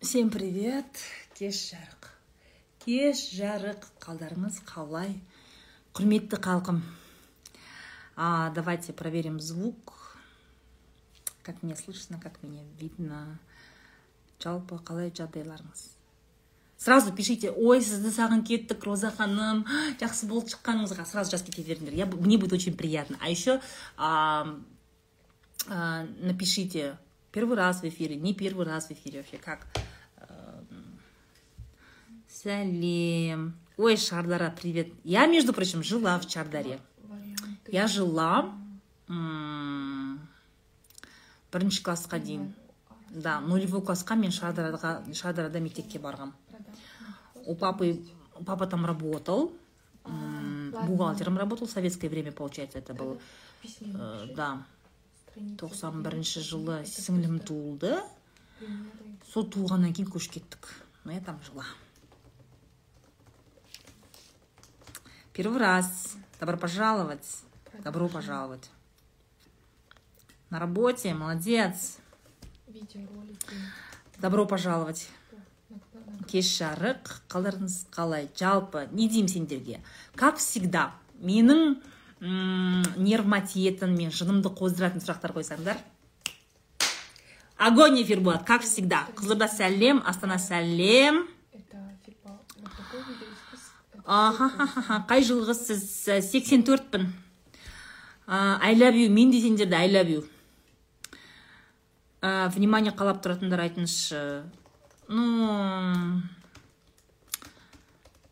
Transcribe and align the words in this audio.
Всем 0.00 0.30
привет! 0.30 0.86
Кеш 1.34 1.72
жарық. 1.72 2.06
Кеш 2.84 3.18
жарық 3.34 3.82
қалдарыңыз 3.98 4.60
қалай? 4.62 5.16
Құрметті 5.90 6.38
халқым. 6.38 6.78
А, 8.14 8.50
давайте 8.50 8.92
проверим 8.92 9.40
звук. 9.40 10.16
Как 11.42 11.64
меня 11.64 11.74
слышно, 11.74 12.20
как 12.20 12.40
меня 12.44 12.62
видно. 12.78 13.40
Жалпы 14.38 14.78
қалай 14.78 15.10
жағдайларыңыз? 15.10 15.90
Сразу 16.78 17.12
пишите, 17.12 17.50
ой, 17.50 17.82
сізді 17.82 18.14
сағын 18.14 18.46
кеттік, 18.46 18.86
Роза 18.86 19.10
ханым, 19.10 19.64
жақсы 19.98 20.30
болып 20.30 20.54
шыққаныңызға 20.54 21.08
сразу 21.10 21.34
жазып 21.34 21.50
кете 21.50 21.74
беріңдер. 21.74 21.98
Я, 21.98 22.06
мне 22.06 22.38
будет 22.38 22.52
очень 22.52 22.76
приятно. 22.76 23.18
А 23.20 23.28
еще 23.28 23.60
а, 23.96 24.46
а, 25.66 26.06
напишите, 26.22 26.96
первый 27.32 27.56
раз 27.56 27.82
в 27.82 27.88
эфире, 27.88 28.14
не 28.14 28.32
первый 28.32 28.64
раз 28.64 28.86
в 28.86 28.92
эфире 28.92 29.22
вообще, 29.22 29.38
как? 29.38 29.66
Сәлем. 32.38 33.54
Ой, 33.76 33.96
Шардара, 33.96 34.54
привет. 34.56 34.88
Я, 35.02 35.26
между 35.26 35.52
прочим, 35.52 35.82
жила 35.82 36.18
в 36.18 36.26
Чардаре. 36.28 36.78
Я 37.66 37.88
жила 37.88 38.54
бірінші 41.52 41.82
классқа 41.82 42.18
дейін. 42.22 42.54
Да, 43.10 43.40
нулевой 43.40 43.80
классқа 43.80 44.14
мен 44.14 44.30
Шардараға, 44.30 45.02
Шардарада 45.14 45.58
мектепке 45.58 45.98
барғам. 45.98 46.32
У 47.46 47.56
папы, 47.56 48.04
папа 48.46 48.66
там 48.66 48.86
работал, 48.86 49.52
бухгалтером 50.04 51.38
работал, 51.38 51.66
в 51.66 51.70
советское 51.70 52.08
время, 52.08 52.32
получается, 52.32 52.78
это 52.78 52.94
был. 52.94 53.18
Э, 53.80 54.34
да, 54.36 54.62
тоқсан 55.58 56.02
бірінші 56.02 56.42
жылы 56.46 56.78
сіңлім 56.86 57.38
туылды 57.46 57.98
сол 59.32 59.46
туылғаннан 59.46 59.94
кейін 59.94 60.10
көшіп 60.10 60.38
кеттік 60.38 60.70
но 61.04 61.12
я 61.12 61.20
там 61.20 61.38
жила 61.46 61.64
первый 65.38 65.60
раз. 65.60 66.16
Добро 66.40 66.56
пожаловать. 66.56 67.44
Добро 67.84 68.08
пожаловать. 68.08 68.68
На 70.50 70.58
работе. 70.58 71.14
Молодец. 71.14 71.98
Видеоролики. 72.66 73.54
Добро 74.18 74.46
пожаловать. 74.46 75.08
Кеш 76.26 76.48
жарық 76.58 77.22
қалдарыңыз 77.30 77.86
қалай 77.94 78.26
жалпы 78.34 78.88
не 78.90 79.06
деймін 79.08 79.28
сендерге. 79.28 79.80
Как 80.16 80.36
всегда 80.42 80.90
менің 81.22 81.78
м, 82.20 82.82
тиетін 83.46 83.94
мен 83.94 84.10
жынымды 84.10 84.50
қоздыратын 84.50 84.98
сұрақтар 84.98 85.32
қойсаңдар. 85.38 85.78
Огонь 87.56 88.02
эфир 88.02 88.20
болады 88.20 88.44
как 88.44 88.62
всегда. 88.62 89.06
Қызылорда 89.14 89.46
сәлем 89.46 90.02
астана 90.04 90.36
сәлем. 90.38 91.28
Ахахаха 94.08 95.04
қай 95.08 95.20
жылғы 95.20 95.54
сіз 95.54 95.84
сексен 96.24 96.64
төртпін. 96.64 97.12
Ай 98.26 98.74
лав 98.80 98.96
ю 98.96 99.10
мен 99.12 99.30
де 99.30 99.40
сендерді 99.40 99.76
ай 99.76 99.92
лав 99.92 100.08
ю 100.08 100.24
внимание 102.56 102.92
қалап 102.96 103.20
тұратындар 103.22 103.60
айтыңызшы. 103.68 104.48
Ну 105.08 106.22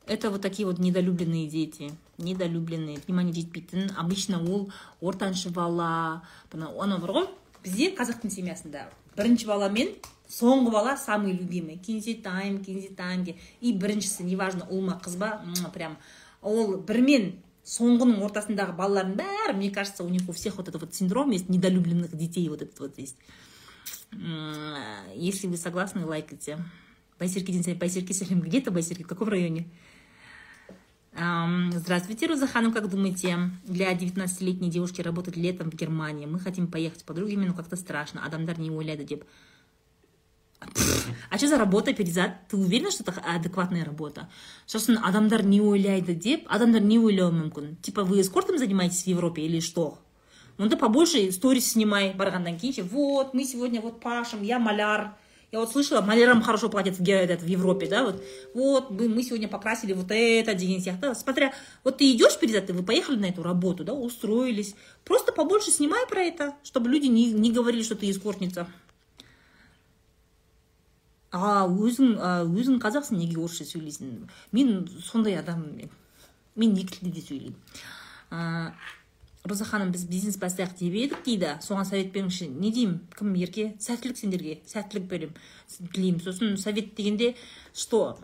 это 0.06 0.30
вот 0.30 0.42
такие 0.42 0.66
вот 0.66 0.78
недолюбленные 0.78 1.48
дети 1.48 1.92
недолюбленные 2.18 2.98
внимание 3.06 3.34
жетпейтін 3.34 3.92
обычно 3.96 4.40
ол 4.42 4.70
ортаншы 5.00 5.50
бала 5.50 6.22
анау 6.52 6.98
бар 7.00 7.10
ғой? 7.10 7.28
Бізде 7.64 7.90
қазақтың 7.96 8.30
семьясында 8.30 8.88
бірінші 9.16 9.46
бала 9.46 9.68
мен 9.68 9.88
соңғы 10.28 10.70
бала 10.72 10.96
самый 10.96 11.32
любимый. 11.32 11.76
Кенжетайым 11.76 12.64
кенжетайым 12.64 13.24
де 13.24 13.36
и 13.60 13.72
біріншісі 13.72 14.24
неважно 14.24 14.66
ұл 14.70 14.80
ма 14.86 15.00
қыз 15.02 15.16
ба 15.18 15.42
прям. 15.74 15.96
Ол 16.42 16.76
бір 16.76 17.00
мен 17.02 17.32
соңғының 17.66 18.22
ортасындағы 18.22 18.76
балалардың 18.76 19.16
бәрі 19.18 19.56
мне 19.56 19.70
кажется 19.70 20.04
у 20.04 20.08
них 20.08 20.28
у 20.28 20.32
всех 20.32 20.56
вот 20.56 20.68
этот 20.68 20.80
вот 20.80 20.94
синдром 20.94 21.30
есть 21.30 21.48
недолюбленных 21.48 22.16
детей 22.16 22.48
вот 22.48 22.62
этот 22.62 22.78
вот 22.78 22.98
есть 22.98 23.16
если 25.14 25.48
вы 25.48 25.56
согласны 25.56 26.06
лайкайте. 26.06 26.58
Байсерке 27.18 27.52
день 27.52 27.64
сәлем 27.64 27.78
байсерке 27.78 28.14
сәлем 28.14 28.40
где 28.40 28.60
то 28.60 28.70
байсерке 28.70 29.04
в 29.04 29.08
каком 29.08 29.28
районе? 29.28 29.66
Здравствуйте, 31.16 32.26
Роза 32.26 32.46
Ханым, 32.46 32.74
как 32.74 32.90
думаете, 32.90 33.50
для 33.64 33.92
19-летней 33.94 34.68
девушки 34.68 35.00
работать 35.00 35.34
летом 35.36 35.70
в 35.70 35.74
Германии? 35.74 36.26
Мы 36.26 36.38
хотим 36.38 36.66
поехать 36.66 37.00
с 37.00 37.02
подругами, 37.02 37.46
но 37.46 37.54
как-то 37.54 37.76
страшно. 37.76 38.22
Адамдар 38.24 38.58
не 38.60 38.70
ойлайды 38.70 39.04
деп. 39.04 39.24
А 41.30 41.38
что 41.38 41.48
за 41.48 41.58
работа, 41.58 41.92
перизат? 41.92 42.48
Ты 42.48 42.56
уверена, 42.56 42.90
что 42.90 43.02
это 43.02 43.12
адекватная 43.20 43.84
работа? 43.84 44.28
Сосын 44.66 44.98
адамдар 45.02 45.44
не 45.44 45.60
ойлайды 45.60 46.14
деп, 46.14 46.46
адамдар 46.48 46.80
не 46.80 46.98
ойлауы 46.98 47.32
мүмкін. 47.32 47.76
Типа 47.82 48.04
вы 48.04 48.20
эскортом 48.20 48.58
занимаетесь 48.58 49.04
в 49.04 49.06
Европе 49.06 49.42
или 49.42 49.60
что? 49.60 49.98
Онда 50.58 50.76
побольше 50.76 51.30
сторис 51.32 51.72
снимай 51.72 52.14
барғаннан 52.16 52.56
кейін 52.56 52.72
ше, 52.72 52.82
вот, 52.82 53.34
мы 53.34 53.44
сегодня 53.44 53.82
вот 53.82 54.00
пашем, 54.00 54.42
я 54.42 54.58
маляр. 54.58 55.12
Я 55.52 55.60
вот 55.60 55.70
слышала, 55.70 56.00
малярам 56.00 56.42
хорошо 56.42 56.68
платят 56.68 56.98
в, 56.98 57.08
этот, 57.08 57.42
в 57.42 57.46
Европе, 57.46 57.86
да, 57.86 58.04
вот, 58.04 58.24
вот, 58.52 58.90
мы, 58.90 59.08
мы 59.08 59.22
сегодня 59.22 59.46
покрасили 59.46 59.92
вот 59.92 60.06
это, 60.10 60.54
деген 60.54 60.80
сияқты. 60.80 61.14
Смотря, 61.14 61.52
вот 61.84 61.98
ты 61.98 62.10
идешь 62.10 62.36
перед 62.38 62.68
вы 62.70 62.82
поехали 62.82 63.16
на 63.16 63.26
эту 63.26 63.42
работу, 63.42 63.84
да, 63.84 63.92
устроились. 63.92 64.74
Просто 65.04 65.32
побольше 65.32 65.70
снимай 65.70 66.04
про 66.08 66.22
это, 66.22 66.54
чтобы 66.64 66.88
люди 66.90 67.06
не, 67.06 67.32
не 67.32 67.52
говорили, 67.52 67.82
что 67.82 67.94
ты 67.94 68.10
эскортница. 68.10 68.66
А 71.36 71.66
өзің 71.68 72.16
өзің 72.48 72.80
қазақсың 72.82 73.20
неге 73.20 73.38
орысша 73.40 73.64
сөйлейсің? 73.68 74.26
Мен 74.52 74.88
сондай 75.04 75.36
адам 75.38 75.64
мен. 75.76 75.90
Мен 76.56 76.76
екі 76.76 76.98
тілде 76.98 77.20
де 77.20 77.24
сөйлеймін. 77.24 78.72
Роза 79.46 79.64
ханым 79.64 79.92
біз 79.94 80.08
бизнес 80.10 80.34
бастайық 80.42 80.72
деп 80.80 80.94
едік 80.98 81.20
дейді. 81.24 81.52
Соған 81.62 81.86
совет 81.86 82.08
беріңізші. 82.10 82.48
Не 82.50 82.72
деймін? 82.74 82.96
Кім 83.14 83.34
ерке? 83.38 83.68
Сәттілік 83.78 84.18
сендерге. 84.18 84.56
Сәттілік 84.66 85.06
беремін 85.06 85.36
тілеймін. 85.94 86.20
Сосын 86.24 86.56
совет 86.58 86.96
дегенде 86.96 87.36
что 87.72 88.18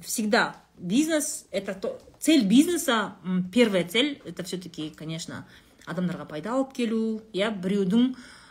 всегда 0.00 0.56
бизнес 0.78 1.46
это 1.50 1.74
то, 1.74 2.00
цель 2.18 2.44
бизнеса 2.48 3.16
первая 3.52 3.86
цель 3.86 4.20
это 4.24 4.42
все-таки 4.42 4.90
конечно 4.90 5.46
адамдарға 5.86 6.26
пайда 6.26 6.54
алып 6.56 6.72
келу 6.74 7.22
иә 7.32 7.52
біреудің 7.62 8.08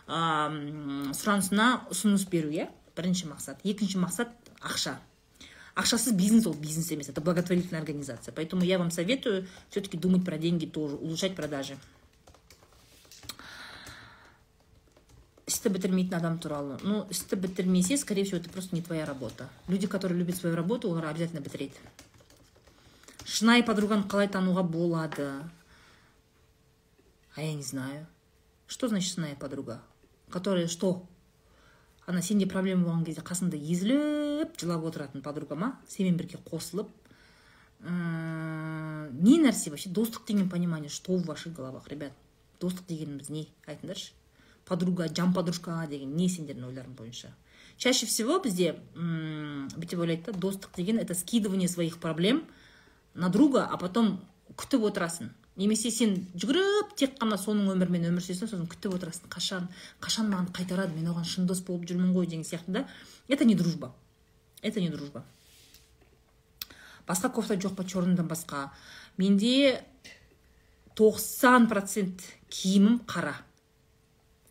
м, 0.08 1.12
сұранысына 1.12 1.90
ұсыныс 1.92 2.30
беру 2.30 2.54
иә. 2.54 2.70
Бірінші 2.95 3.28
мақсат. 3.28 3.61
Екінші 3.63 3.97
мақсат 3.97 4.31
ақша. 4.61 4.97
Ақшасыз 5.75 6.13
бизнес 6.13 6.45
ол 6.47 6.53
бизнес 6.53 6.91
емес 6.91 7.09
это 7.09 7.22
благотворительная 7.22 7.81
организация. 7.81 8.33
Поэтому 8.33 8.63
я 8.63 8.79
вам 8.79 8.91
советую 8.91 9.47
все 9.69 9.81
таки 9.81 9.97
думать 9.97 10.23
про 10.23 10.38
деньги 10.38 10.66
тоже 10.66 10.95
улучшать 10.95 11.35
продажи. 11.35 11.78
Істі 15.47 15.69
бітірмейтін 15.69 16.13
адам 16.13 16.39
туралы 16.39 16.79
ну 16.83 17.06
істі 17.09 17.35
бітірмесе 17.35 17.97
скорее 17.97 18.23
всего 18.23 18.41
это 18.41 18.50
просто 18.50 18.75
не 18.75 18.81
твоя 18.81 19.06
работа. 19.06 19.50
Люди 19.69 19.88
которые 19.88 20.17
любят 20.17 20.38
свою 20.38 20.56
работу 20.56 20.89
олар 20.89 21.06
обязательно 21.06 21.41
бітіреді 21.41 21.75
шынайы 23.25 23.66
подруганы 23.66 24.07
қалай 24.07 24.29
тануға 24.31 24.63
болады 24.63 25.44
а 27.35 27.41
я 27.41 27.53
не 27.53 27.63
знаю. 27.63 28.07
Что 28.66 28.88
значит 28.88 29.13
шынайы 29.13 29.35
подруга? 29.35 29.81
Которая 30.29 30.67
что? 30.67 31.06
Ана 32.06 32.22
сенде 32.22 32.46
проблема 32.46 32.86
болған 32.88 33.06
кезде 33.06 33.24
қасыңда 33.26 33.58
езіліп 33.58 34.60
жылап 34.62 34.86
отыратын 34.86 35.24
подруга 35.26 35.56
ма? 35.56 35.72
Сенімен 35.88 36.18
бірге 36.20 36.40
қосылып? 36.46 36.90
Не 37.86 39.38
нәрсе 39.42 39.70
вообще? 39.70 39.90
Достық 39.90 40.26
деген 40.28 40.50
понимание 40.50 40.90
что 40.90 41.18
в 41.18 41.26
ваших 41.26 41.54
головах 41.54 41.88
ребят? 41.88 42.14
Достық 42.60 42.88
дегеніміз 42.88 43.30
не? 43.30 43.48
Айтыңдаршы. 43.68 44.14
Подруга 44.66 45.08
жан 45.08 45.34
подружка 45.34 45.86
деген 45.90 46.16
не 46.16 46.30
сендердің 46.30 46.70
ойларың 46.70 46.96
бойынша? 46.98 47.34
Чаще 47.78 48.06
всего 48.06 48.40
бізде 48.40 48.76
бүйтіп 48.96 50.00
ойлайды 50.00 50.31
да 50.31 50.40
достық 50.40 50.75
деген 50.75 50.98
это 50.98 51.13
скидывание 51.13 51.68
своих 51.68 52.00
проблем 52.00 52.46
на 53.13 53.30
друга 53.30 53.66
а 53.66 53.78
потом 53.78 54.22
күтіп 54.56 54.88
отырасың. 54.90 55.30
Немесе 55.56 55.92
сен 55.92 56.16
жүгіріп 56.36 56.96
тек 57.00 57.16
қана 57.19 57.38
соның 57.40 57.72
өмірімен 57.75 58.10
өмір 58.10 58.24
сүресің 58.24 58.50
сосын 58.50 58.68
күтіп 58.72 58.98
отырасың. 58.98 59.30
Қашан 59.31 59.69
қашан 60.04 60.30
маған 60.31 60.52
қайтарады? 60.56 60.96
мен 60.96 61.07
оған 61.13 61.25
шын 61.25 61.48
дос 61.48 61.62
болып 61.62 61.88
жүрмін 61.90 62.13
ғой 62.13 62.28
деген 62.28 62.44
сияқты 62.44 62.72
да. 62.72 62.88
Это 63.28 63.46
не 63.46 63.56
дружба. 63.56 63.94
Это 64.62 64.81
не 64.81 64.90
дружба. 64.90 65.24
Басқа 67.07 67.30
кофта 67.30 67.56
жоқ 67.56 67.75
па? 67.75 67.84
Черныйдан 67.84 68.28
басқа. 68.28 68.72
Менде 69.18 69.84
90 70.96 71.68
процент 71.68 72.22
киімім 72.50 73.01
қара. 73.08 73.36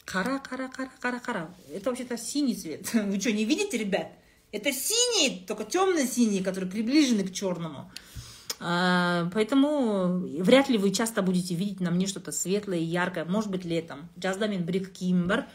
Қара 0.07 0.41
қара 0.41 0.69
қара 0.69 0.91
қара 1.01 1.21
қара. 1.21 1.55
Это 1.73 1.91
вообще 1.91 2.05
то 2.05 2.17
синий 2.17 2.55
цвет. 2.55 2.93
Вы 2.95 3.21
что 3.21 3.33
не 3.33 3.45
видите 3.45 3.79
ребят? 3.79 4.13
Это 4.53 4.73
синий 4.73 5.45
только 5.47 5.65
темно-синий 5.65 6.43
который 6.43 6.69
приближенный 6.69 7.27
к 7.27 7.33
черному 7.33 7.91
Поэтому 8.60 10.20
вряд 10.44 10.70
ли 10.70 10.78
вы 10.78 10.92
часто 10.92 11.22
будете 11.22 11.56
видеть 11.56 11.80
на 11.80 11.92
мне 11.92 12.08
что-то 12.08 12.32
светлое 12.32 12.80
и 12.80 12.84
яркое. 12.84 13.24
Может 13.24 13.52
быть, 13.52 13.64
летом. 13.64 14.10
Жазда 14.18 14.50
мен 14.50 14.66
бір 14.66 14.84
екі 14.84 14.92
киімім 14.92 15.28
бар. 15.28 15.48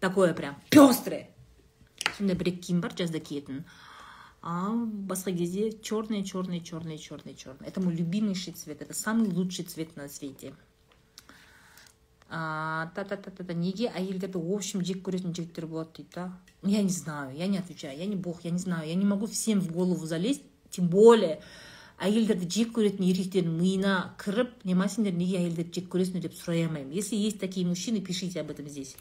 Такое 0.00 0.34
прям 0.34 0.56
пестрое. 0.70 1.32
сондай 2.16 2.36
бір 2.36 2.52
екі 2.52 2.62
киім 2.68 2.82
бар 2.84 2.94
жазда 2.98 3.20
киетін 3.20 3.64
а 4.42 4.74
басқа 5.10 5.32
кезде 5.38 5.70
черный 5.72 6.24
черный 6.24 6.60
черный 6.60 6.98
черный 6.98 7.34
черный 7.34 7.68
это 7.68 7.80
мой 7.80 7.94
любимейший 7.94 8.52
цвет 8.52 8.82
это 8.82 8.94
самый 8.94 9.30
лучший 9.30 9.64
цвет 9.64 9.96
на 9.96 10.08
свете 10.08 10.52
та 12.28 12.90
та 12.94 13.16
та 13.16 13.30
та 13.30 13.54
неге 13.54 13.92
әйелдерді 13.94 14.38
в 14.38 14.52
общем 14.52 14.82
жек 14.82 15.02
көретін 15.06 15.34
жігіттер 15.36 15.66
болады 15.66 15.96
дейді 15.96 16.10
да 16.14 16.32
я 16.62 16.82
не 16.82 16.90
знаю 16.90 17.36
я 17.36 17.46
не 17.46 17.58
отвечаю 17.58 17.98
я 17.98 18.06
не 18.06 18.16
бог 18.16 18.40
я 18.42 18.50
не 18.50 18.58
знаю 18.58 18.88
я 18.88 18.94
не 18.94 19.04
могу 19.04 19.26
всем 19.26 19.60
в 19.60 19.70
голову 19.70 20.06
залезть 20.06 20.42
тем 20.70 20.88
более 20.88 21.40
әйелдерді 21.97 22.47
жек 22.51 22.73
көретін 22.75 23.07
еркектердің 23.09 23.55
миына 23.57 23.93
кіріп 24.21 24.65
немасіңдер 24.69 25.15
неге 25.17 25.39
әйелдерді 25.41 25.79
жек 25.79 25.87
көресіңдер? 25.93 26.27
деп 26.27 26.35
сұрай 26.37 26.65
алмаймын. 26.67 26.93
Если 26.93 27.15
есть 27.15 27.39
такие 27.39 27.65
мужчины 27.65 28.01
пишите 28.01 28.41
об 28.41 28.51
этом 28.51 28.67
здесь. 28.69 28.95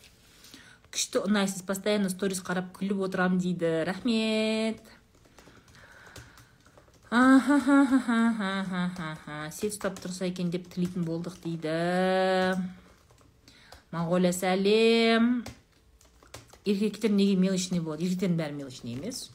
Күшті 0.90 1.26
ұнайсыз 1.26 1.66
постоянно 1.69 2.08
сторис 2.08 2.40
қарап 2.40 2.70
күліп 2.72 3.02
отырамын 3.04 3.38
дейді. 3.43 3.84
Рахмет. 3.84 4.81
Сет 9.52 9.76
ұстап 9.76 10.00
тұрса 10.00 10.26
екен 10.31 10.48
деп 10.50 10.70
тілейтін 10.72 11.04
болдық 11.04 11.37
дейді. 11.44 11.76
Моңғолия 13.93 14.32
сәлем. 14.32 15.44
Еркектер 16.64 17.12
неге 17.12 17.37
мелочный 17.37 17.84
болады? 17.84 18.08
Еркектердің 18.08 18.40
бәрі 18.40 18.56
мелочный 18.56 18.96
емес. 18.96 19.28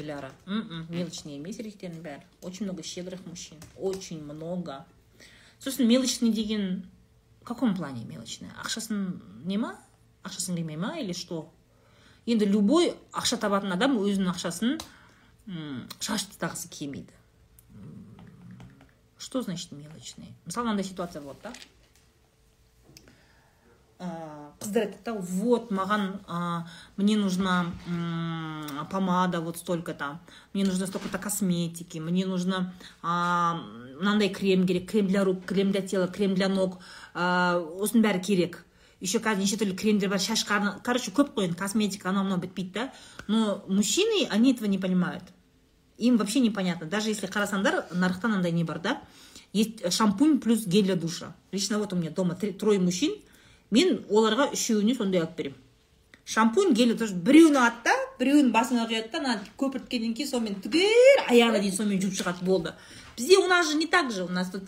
Диляра. 0.00 0.32
М-м, 0.46 0.86
мелочные 0.88 1.40
бәрі 1.40 2.22
очень 2.42 2.64
много 2.64 2.82
щедрых 2.82 3.24
мужчин. 3.26 3.58
Очень 3.76 4.24
много. 4.24 4.86
Сосын 5.58 5.86
мелочный 5.86 6.32
деген 6.32 6.88
в 7.42 7.44
каком 7.44 7.76
плане 7.76 8.04
мелочный 8.04 8.48
ақшасын 8.64 9.20
не 9.44 9.58
ма 9.58 9.78
ақшасын 10.22 10.56
келмей 10.56 10.76
ма 10.76 10.96
или 10.98 11.12
что? 11.12 11.52
Енді 12.26 12.46
любой 12.46 12.94
ақша 13.12 13.36
табатын 13.36 13.72
адам 13.72 13.98
өзінің 13.98 14.32
ақшасын 14.32 14.80
шашып 16.00 16.32
тастағысы 16.32 16.68
келмейді. 16.68 17.12
Что 19.18 19.42
значит 19.42 19.72
мелочный 19.72 20.32
мысалы 20.46 20.68
мынандай 20.68 20.84
ситуация 20.84 21.20
болады 21.20 21.40
да. 21.42 21.52
Қыздар 24.00 24.86
айтады 24.86 25.04
да 25.04 25.12
вот 25.14 25.70
маған 25.70 26.24
ә, 26.26 26.64
мне 26.96 27.16
нужна 27.16 27.72
помада 28.90 29.40
вот 29.40 29.58
столько 29.58 29.94
то 29.94 30.18
мне 30.54 30.64
нужно 30.64 30.86
столько 30.86 31.08
то 31.08 31.18
косметики. 31.18 31.98
Мне 31.98 32.26
нужно 32.26 32.72
мынандай 33.02 34.30
крем 34.30 34.66
керек 34.66 34.90
крем 34.90 35.06
для 35.06 35.24
рук 35.24 35.44
крем 35.44 35.70
для 35.70 35.82
тела 35.82 36.08
крем 36.08 36.34
для 36.34 36.48
ног 36.48 36.78
ә, 37.14 37.60
осының 37.60 38.02
бәрі 38.02 38.20
керек 38.24 38.64
еще 39.00 39.18
қазір 39.18 39.40
неше 39.40 39.56
түрлі 39.60 39.76
кремдер 39.76 40.10
бар 40.12 40.20
шашқа 40.20 40.80
короче 40.84 41.10
көп 41.10 41.32
қой 41.34 41.48
енді 41.48 41.56
косметика 41.56 42.10
анау 42.10 42.24
мынау 42.24 42.40
бітпейді 42.40 42.72
да? 42.74 42.92
Но 43.28 43.64
мужчины 43.66 44.28
они 44.30 44.52
этого 44.52 44.66
не 44.66 44.78
понимают. 44.78 45.24
Им 45.96 46.16
вообще 46.16 46.40
непонятно. 46.40 46.86
Даже 46.86 47.08
если 47.08 47.26
қарасаңдар 47.26 47.94
нарықта 47.94 48.28
мынандай 48.28 48.52
не 48.52 48.64
бар 48.64 48.78
да? 48.78 49.02
Есть 49.52 49.92
шампунь 49.92 50.38
плюс 50.38 50.66
гель 50.66 50.84
для 50.84 50.96
душа. 50.96 51.34
Лично 51.50 51.78
вот 51.78 51.92
у 51.92 51.96
меня 51.96 52.10
дома 52.10 52.34
трое 52.34 52.78
мужчин 52.78 53.14
мен 53.70 54.04
оларға 54.10 54.50
үшеуіне 54.54 54.94
сондай 54.94 55.20
алып 55.22 55.36
беремін. 55.36 55.58
Шампунь 56.30 56.74
гель 56.74 56.96
тоже 56.98 57.14
біреуін 57.14 57.56
алады 57.58 57.82
да 57.84 57.94
біреуін 58.20 58.52
басына 58.54 58.86
құяды 58.86 59.10
да 59.10 59.18
ана 59.18 59.40
көпірткеннен 59.58 60.14
кейін 60.14 60.28
сонымен 60.30 60.60
түгел 60.62 61.24
аяғына 61.26 61.58
дейін 61.58 61.74
сонымен 61.74 62.02
жуып 62.04 62.14
шығады 62.20 62.44
болды. 62.46 62.74
Бізде 63.16 63.38
у 63.38 63.48
нас 63.48 63.68
же 63.68 63.76
не 63.76 63.86
так 63.86 64.12
же. 64.12 64.24
У 64.24 64.28
нас 64.28 64.50
тут 64.50 64.62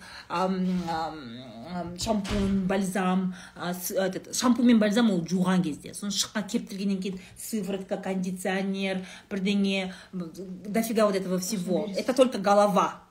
шампунь 2.00 2.66
бальзам 2.66 3.34
этот 3.56 4.34
шампунь 4.34 4.66
мен 4.66 4.80
бальзам 4.80 5.10
ол 5.12 5.22
жуған 5.22 5.62
кезде. 5.62 5.94
Соны 5.94 6.10
шыққан 6.10 6.48
кептіргеннен 6.50 6.98
кейін 7.00 7.20
сыворотка 7.38 7.96
кондиционер 7.96 9.06
бірдеңе 9.30 9.94
дофига 10.12 11.06
вот 11.06 11.14
этого 11.14 11.38
всего. 11.38 11.88
Это 11.96 12.12
только 12.12 12.38
голова. 12.38 13.02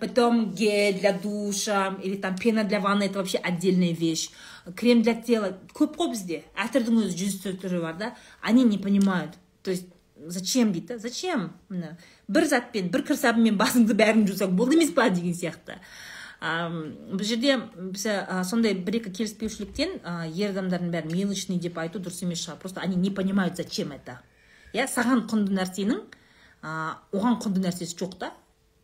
Потом 0.00 0.52
гель 0.52 1.00
для 1.00 1.12
душа 1.12 1.96
или 2.02 2.16
там 2.16 2.36
пена 2.36 2.64
для 2.64 2.80
ванны 2.80 3.04
это 3.04 3.18
вообще 3.18 3.38
отдельная 3.38 3.92
вещь. 3.92 4.30
Крем 4.76 5.02
для 5.02 5.14
тела 5.14 5.58
көп 5.74 5.96
қой 5.96 6.10
бізде. 6.12 6.44
Әртүрдің 6.54 7.04
өзі 7.06 7.16
жүз 7.16 7.40
түрі 7.62 7.80
бар 7.82 7.96
да. 7.96 8.14
Они 8.42 8.64
не 8.64 8.78
понимают. 8.78 9.34
То 9.62 9.70
есть 9.70 9.86
зачем 10.26 10.72
дейді 10.72 10.86
да? 10.86 10.98
Зачем? 10.98 11.52
Міне 11.68 11.96
бір 12.28 12.46
затпен 12.46 12.90
бір 12.90 13.02
кір 13.08 13.16
сабынмен 13.16 13.56
басыңды 13.58 13.94
бәрін 13.96 14.26
жусаң 14.28 14.56
болды 14.56 14.76
емес 14.76 14.92
па 14.92 15.08
деген 15.10 15.34
сияқты. 15.34 15.78
Бұл 16.40 17.24
жерде 17.24 17.58
біз 17.76 18.06
сондай 18.48 18.74
бір 18.74 19.00
екі 19.00 19.10
келіспеушіліктен 19.18 19.98
ер 20.32 20.54
адамдардың 20.54 20.92
бәрі 20.92 21.12
мелочный 21.12 21.58
деп 21.60 21.76
айту 21.78 22.00
дұрыс 22.00 22.22
емес 22.24 22.40
шығар. 22.46 22.58
Просто 22.60 22.80
они 22.80 22.96
не 22.96 23.10
понимают 23.10 23.56
зачем 23.56 23.92
это. 23.92 24.20
Иә 24.72 24.86
саған 24.88 25.26
құнды 25.28 25.52
нәрсенің 25.56 26.00
оған 26.62 27.40
құнды 27.44 27.60
нәрсесі 27.60 27.96
жоқ 27.96 28.18
та. 28.18 28.32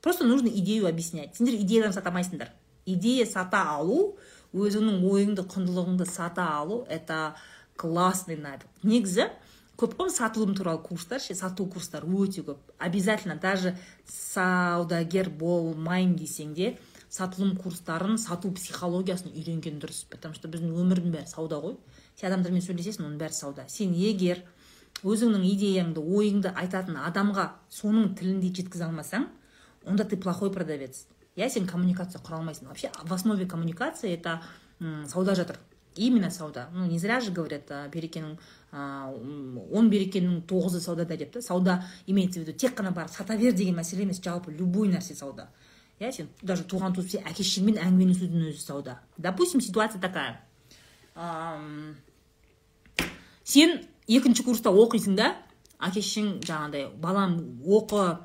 Просто 0.03 0.25
нужно 0.25 0.49
идею 0.49 0.87
объяснять. 0.87 1.37
Сендер 1.37 1.55
идеядан 1.55 1.93
сата 1.93 2.11
алмайсыңдар 2.11 2.53
идея 2.87 3.27
сата 3.27 3.63
алу 3.73 4.19
өзіңнің 4.57 5.05
ойыңды 5.05 5.45
құндылығыңды 5.53 6.07
сата 6.09 6.47
алу 6.57 6.85
это 6.89 7.35
классный 7.77 8.37
навык. 8.41 8.67
Негізі 8.83 9.29
көп 9.77 9.97
қой 9.99 10.11
сатылым 10.11 10.55
туралы 10.57 10.81
курстар 10.83 11.21
ше 11.21 11.35
сату 11.37 11.67
курстар 11.67 12.05
өте 12.05 12.43
көп. 12.43 12.59
Обязательно 12.79 13.37
даже 13.37 13.77
саудагер 14.09 15.31
болмаймын 15.31 16.17
десең 16.17 16.55
де 16.55 16.79
сатылым 17.11 17.57
курстарын 17.57 18.19
сату 18.19 18.51
психологиясын 18.51 19.31
үйренген 19.33 19.79
дұрыс. 19.81 20.07
Потому 20.09 20.35
что 20.35 20.49
біздің 20.49 20.73
өмірдің 20.73 21.13
бәрі 21.13 21.29
сауда 21.29 21.61
ғой. 21.61 21.77
Сен 22.17 22.33
адамдармен 22.33 22.65
сөйлесесің 22.65 23.05
оның 23.05 23.19
бәрі 23.21 23.37
сауда. 23.37 23.69
Сен 23.69 23.93
егер 23.93 24.43
өзіңнің 25.05 25.45
идеяңды 25.53 26.01
ойыңды 26.01 26.55
айтатын 26.57 26.97
адамға 26.97 27.51
соның 27.69 28.15
тілінде 28.17 28.55
жеткізе 28.57 28.89
алмасаң 28.89 29.29
онда 29.87 30.05
ты 30.05 30.17
плохой 30.17 30.51
продавец. 30.51 31.05
Иә 31.37 31.49
сен 31.49 31.67
коммуникация 31.67 32.21
құра 32.21 32.41
алмайсың 32.41 32.69
вообще 32.69 32.91
в 33.05 33.13
основе 33.13 33.47
коммуникации 33.47 34.13
это 34.13 34.43
сауда 35.07 35.35
жатыр 35.35 35.59
именно 35.97 36.31
сауда. 36.31 36.69
Ну 36.73 36.87
не 36.87 36.99
зря 36.99 37.21
же 37.21 37.31
говорят 37.31 37.71
берекенің 37.93 38.39
он 38.73 39.91
берекенің 39.91 40.43
тоғызы 40.49 40.81
саудада 40.81 41.17
деп 41.17 41.33
та 41.33 41.41
сауда 41.41 41.85
имеется 42.07 42.41
в 42.41 42.43
виду 42.43 42.53
тек 42.53 42.79
қана 42.79 42.91
барып 42.93 43.11
сата 43.11 43.37
бер 43.37 43.53
деген 43.53 43.77
мәселе 43.77 44.03
емес 44.03 44.21
жалпы 44.23 44.53
любой 44.53 44.89
нәрсе 44.89 45.15
сауда. 45.15 45.49
Иә 45.99 46.13
сен 46.13 46.29
даже 46.43 46.65
туған 46.65 46.93
туыс 46.93 47.15
әке 47.17 47.43
шешеңмен 47.43 47.79
әңгімелесудің 47.81 48.51
өзі 48.51 48.61
сауда. 48.61 49.01
Допустим 49.17 49.61
ситуация 49.61 50.01
такая. 50.01 50.41
Сен 53.45 53.81
екінші 54.07 54.45
курста 54.45 54.69
оқисың 54.69 55.17
да? 55.17 55.37
Әке 55.81 56.03
шешең 56.03 56.43
жаңағыдай 56.45 56.91
балам 57.01 57.63
оқы 57.65 58.19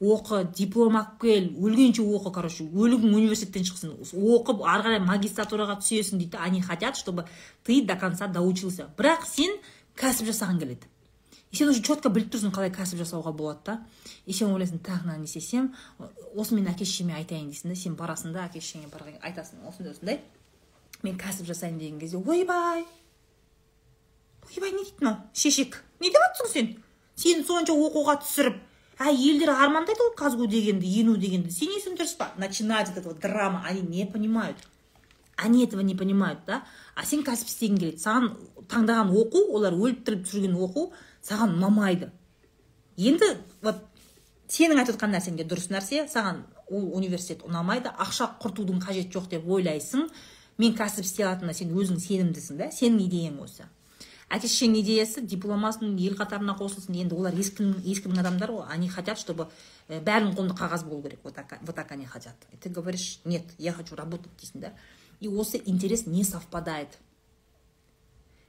оқы 0.00 0.44
диплом 0.54 0.96
алып 0.96 1.20
кел 1.22 1.48
өлгенше 1.58 2.02
оқы 2.02 2.30
короче 2.32 2.64
өлігің 2.64 3.14
университеттен 3.14 3.64
шықсын. 3.66 3.96
Оқып 4.14 4.62
ары 4.62 4.84
қарай 4.86 5.00
магистратураға 5.02 5.80
түсесің 5.82 6.22
дейді 6.22 6.38
они 6.38 6.62
хотят 6.62 6.96
чтобы 6.96 7.26
ты 7.64 7.82
до 7.82 7.96
конца 7.96 8.28
доучился. 8.28 8.88
Бірақ 8.96 9.26
сен 9.26 9.58
кәсіп 9.96 10.30
жасағың 10.30 10.60
келеді. 10.60 10.86
И 11.50 11.56
сен 11.56 11.68
уже 11.68 11.82
четко 11.82 12.10
біліп 12.12 12.30
тұрсың 12.30 12.52
қалай 12.54 12.70
кәсіп 12.70 13.02
жасауға 13.02 13.32
болады 13.32 13.60
да. 13.64 13.86
И 14.26 14.32
сен 14.32 14.52
ойлайсың 14.52 14.78
так 14.78 15.02
мынаны 15.02 15.24
не 15.24 15.24
істесем 15.24 15.74
осы 16.34 16.54
мен 16.54 16.68
әке 16.68 16.84
шешеме 16.84 17.16
айтайын 17.16 17.50
дейсің 17.50 17.72
да 17.72 17.74
сен 17.74 17.96
барасың 17.96 18.32
да 18.32 18.44
әке 18.46 18.60
шешеңе 18.60 18.86
айтасың 19.22 19.66
осындай 19.66 19.92
осындай. 19.94 20.20
Мен 21.02 21.18
кәсіп 21.18 21.46
жасаймын 21.48 21.80
деген 21.80 21.98
кезде 21.98 22.18
ойбай 22.18 22.84
ойбай 24.46 24.72
не 24.72 24.84
дейді 24.84 25.00
мынау? 25.00 25.16
Шешек 25.32 25.82
не 26.00 26.10
деп 26.10 26.20
жатрсың 26.22 26.52
сен? 26.52 26.70
Сені 27.16 27.44
сонша 27.44 27.72
оқуға 27.72 28.20
түсіріп 28.22 28.60
а 28.98 29.10
елдер 29.10 29.50
армандайды 29.54 30.02
ғой 30.02 30.14
казгу 30.18 30.46
дегенді 30.50 30.88
ену 31.00 31.16
дегенді 31.16 31.52
сен 31.54 31.70
есің 31.70 31.94
дұрыс 31.98 32.16
па 32.18 32.32
начинать 32.36 32.88
вот 32.88 32.98
этого 32.98 33.14
драма. 33.14 33.62
Они 33.66 33.80
не 33.80 34.06
понимают. 34.06 34.56
Они 35.36 35.64
этого 35.64 35.80
не 35.80 35.94
понимают 35.94 36.40
да? 36.46 36.64
А 36.96 37.04
сен 37.06 37.22
кәсіп 37.22 37.46
істегің 37.46 37.78
келеді. 37.78 38.02
Саған 38.02 38.32
таңдаған 38.66 39.12
оқу 39.14 39.44
олар 39.54 39.76
өліп 39.78 40.02
тіріліп 40.04 40.26
жүрген 40.26 40.56
оқу 40.58 40.88
саған 41.22 41.54
ұнамайды. 41.54 42.10
Енді 42.98 43.30
вот 43.62 43.84
сенің 44.50 44.82
айтып 44.82 44.98
отқан 44.98 45.14
нәрсең 45.14 45.38
де 45.38 45.46
дұрыс 45.46 45.70
нәрсе. 45.70 46.08
Саған 46.10 46.42
ол 46.66 46.90
университет 46.98 47.46
ұнамайды. 47.46 47.94
Ақша 47.94 48.32
құртудың 48.42 48.82
қажеті 48.82 49.14
жоқ 49.14 49.30
деп 49.30 49.46
ойлайсың. 49.46 50.08
Мен 50.58 50.74
кәсіп 50.74 51.06
істей 51.06 51.28
алатынына 51.28 51.54
сен 51.54 51.70
өзің 51.70 52.02
сенімдісің 52.02 52.58
да. 52.58 52.72
Сенің 52.74 53.06
идеяң 53.06 53.38
осы. 53.46 53.70
Әке 54.28 54.48
шешенің 54.48 54.82
идеясы 54.82 55.22
диплом 55.22 55.64
алсын 55.64 55.96
ел 55.96 56.14
қатарына 56.18 56.54
қосылсын. 56.58 56.96
Енді 56.96 57.16
олар 57.16 57.34
ешкімнің 57.34 57.82
ешкімнің 57.84 58.20
адамдары 58.20 58.58
ғой. 58.58 58.66
Они 58.68 58.88
хотят 58.88 59.18
чтобы 59.18 59.48
бәрінің 59.88 60.34
қолында 60.36 60.56
қағаз 60.58 60.84
болу 60.84 61.02
керек. 61.02 61.20
Вот 61.24 61.34
так 61.34 61.58
вот 61.60 61.74
так 61.74 61.92
они 61.92 62.06
хотят. 62.06 62.34
И 62.52 62.56
ты 62.56 62.68
говоришь 62.68 63.20
нет 63.24 63.44
я 63.58 63.72
хочу 63.72 63.96
работать 63.96 64.32
дейсің 64.40 64.60
да? 64.60 64.72
И 65.20 65.28
осы 65.28 65.60
интерес 65.64 66.06
не 66.06 66.24
совпадает. 66.24 66.98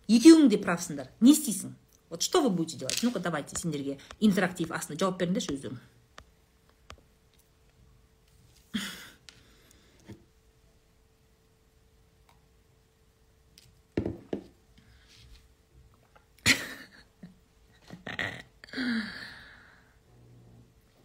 Екеуің 0.07 0.50
де 0.50 0.57
правсыңдар. 0.57 1.07
Не 1.19 1.33
істейсің. 1.33 1.74
Вот 2.09 2.24
что 2.24 2.41
вы 2.41 2.50
будете 2.50 2.77
делать? 2.77 3.00
Ну 3.03 3.12
ка 3.12 3.19
давайте 3.19 3.55
сендерге 3.55 4.00
интерактив 4.19 4.71
астына 4.71 4.98
жауап 4.98 5.19
беріңдерші 5.19 5.53
өздерің. 5.53 5.77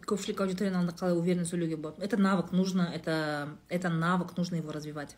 Көпшілік 0.08 0.40
аудиторияның 0.44 0.80
алдында 0.80 0.99
қалай 0.99 1.16
уверенно 1.18 1.46
сөйлеуге 1.49 1.76
болады. 1.76 2.02
Это 2.04 2.16
навык 2.16 2.52
нужно 2.52 2.88
это 2.94 3.56
это 3.68 3.88
навык 3.88 4.37
нужно 4.37 4.56
его 4.56 4.73
развивать. 4.73 5.16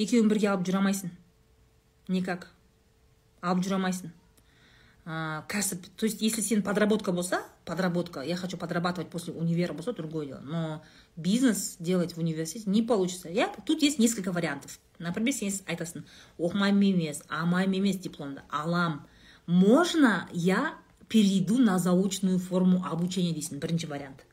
Екеуін 0.00 0.30
бірге 0.30 0.48
алып 0.50 0.64
жүре 0.66 0.80
алмайсың 0.80 1.10
никак. 2.08 2.48
Алып 3.40 3.62
жүре 3.64 3.76
алмайсың 3.76 4.10
кәсіп. 5.50 5.86
То 5.96 6.06
есть 6.06 6.22
если 6.22 6.40
сен 6.40 6.62
подработка 6.62 7.12
болса 7.12 7.44
подработка. 7.64 8.20
Я 8.20 8.36
хочу 8.36 8.56
подрабатывать 8.56 9.10
после 9.10 9.32
универа 9.32 9.72
болса 9.72 9.92
другое 9.92 10.26
дело. 10.26 10.40
Но 10.40 10.82
бизнес 11.16 11.76
делать 11.78 12.14
в 12.14 12.18
университете 12.18 12.70
не 12.70 12.82
получится. 12.82 13.28
Я 13.28 13.48
тут 13.66 13.82
есть 13.82 13.98
несколько 13.98 14.32
вариантов. 14.32 14.78
Например 14.98 15.32
сен 15.32 15.52
айтасың 15.66 16.04
оқымаймын 16.38 16.92
емес 16.92 17.22
алмаймын 17.28 17.80
емес 17.80 17.96
дипломды 17.96 18.42
алам 18.50 19.06
можно 19.46 20.28
я 20.32 20.74
перейду 21.08 21.58
на 21.58 21.78
заочную 21.78 22.38
форму 22.38 22.84
обучения 22.84 23.32
дейсің 23.32 23.58
бірінші 23.58 23.86
вариант. 23.86 24.26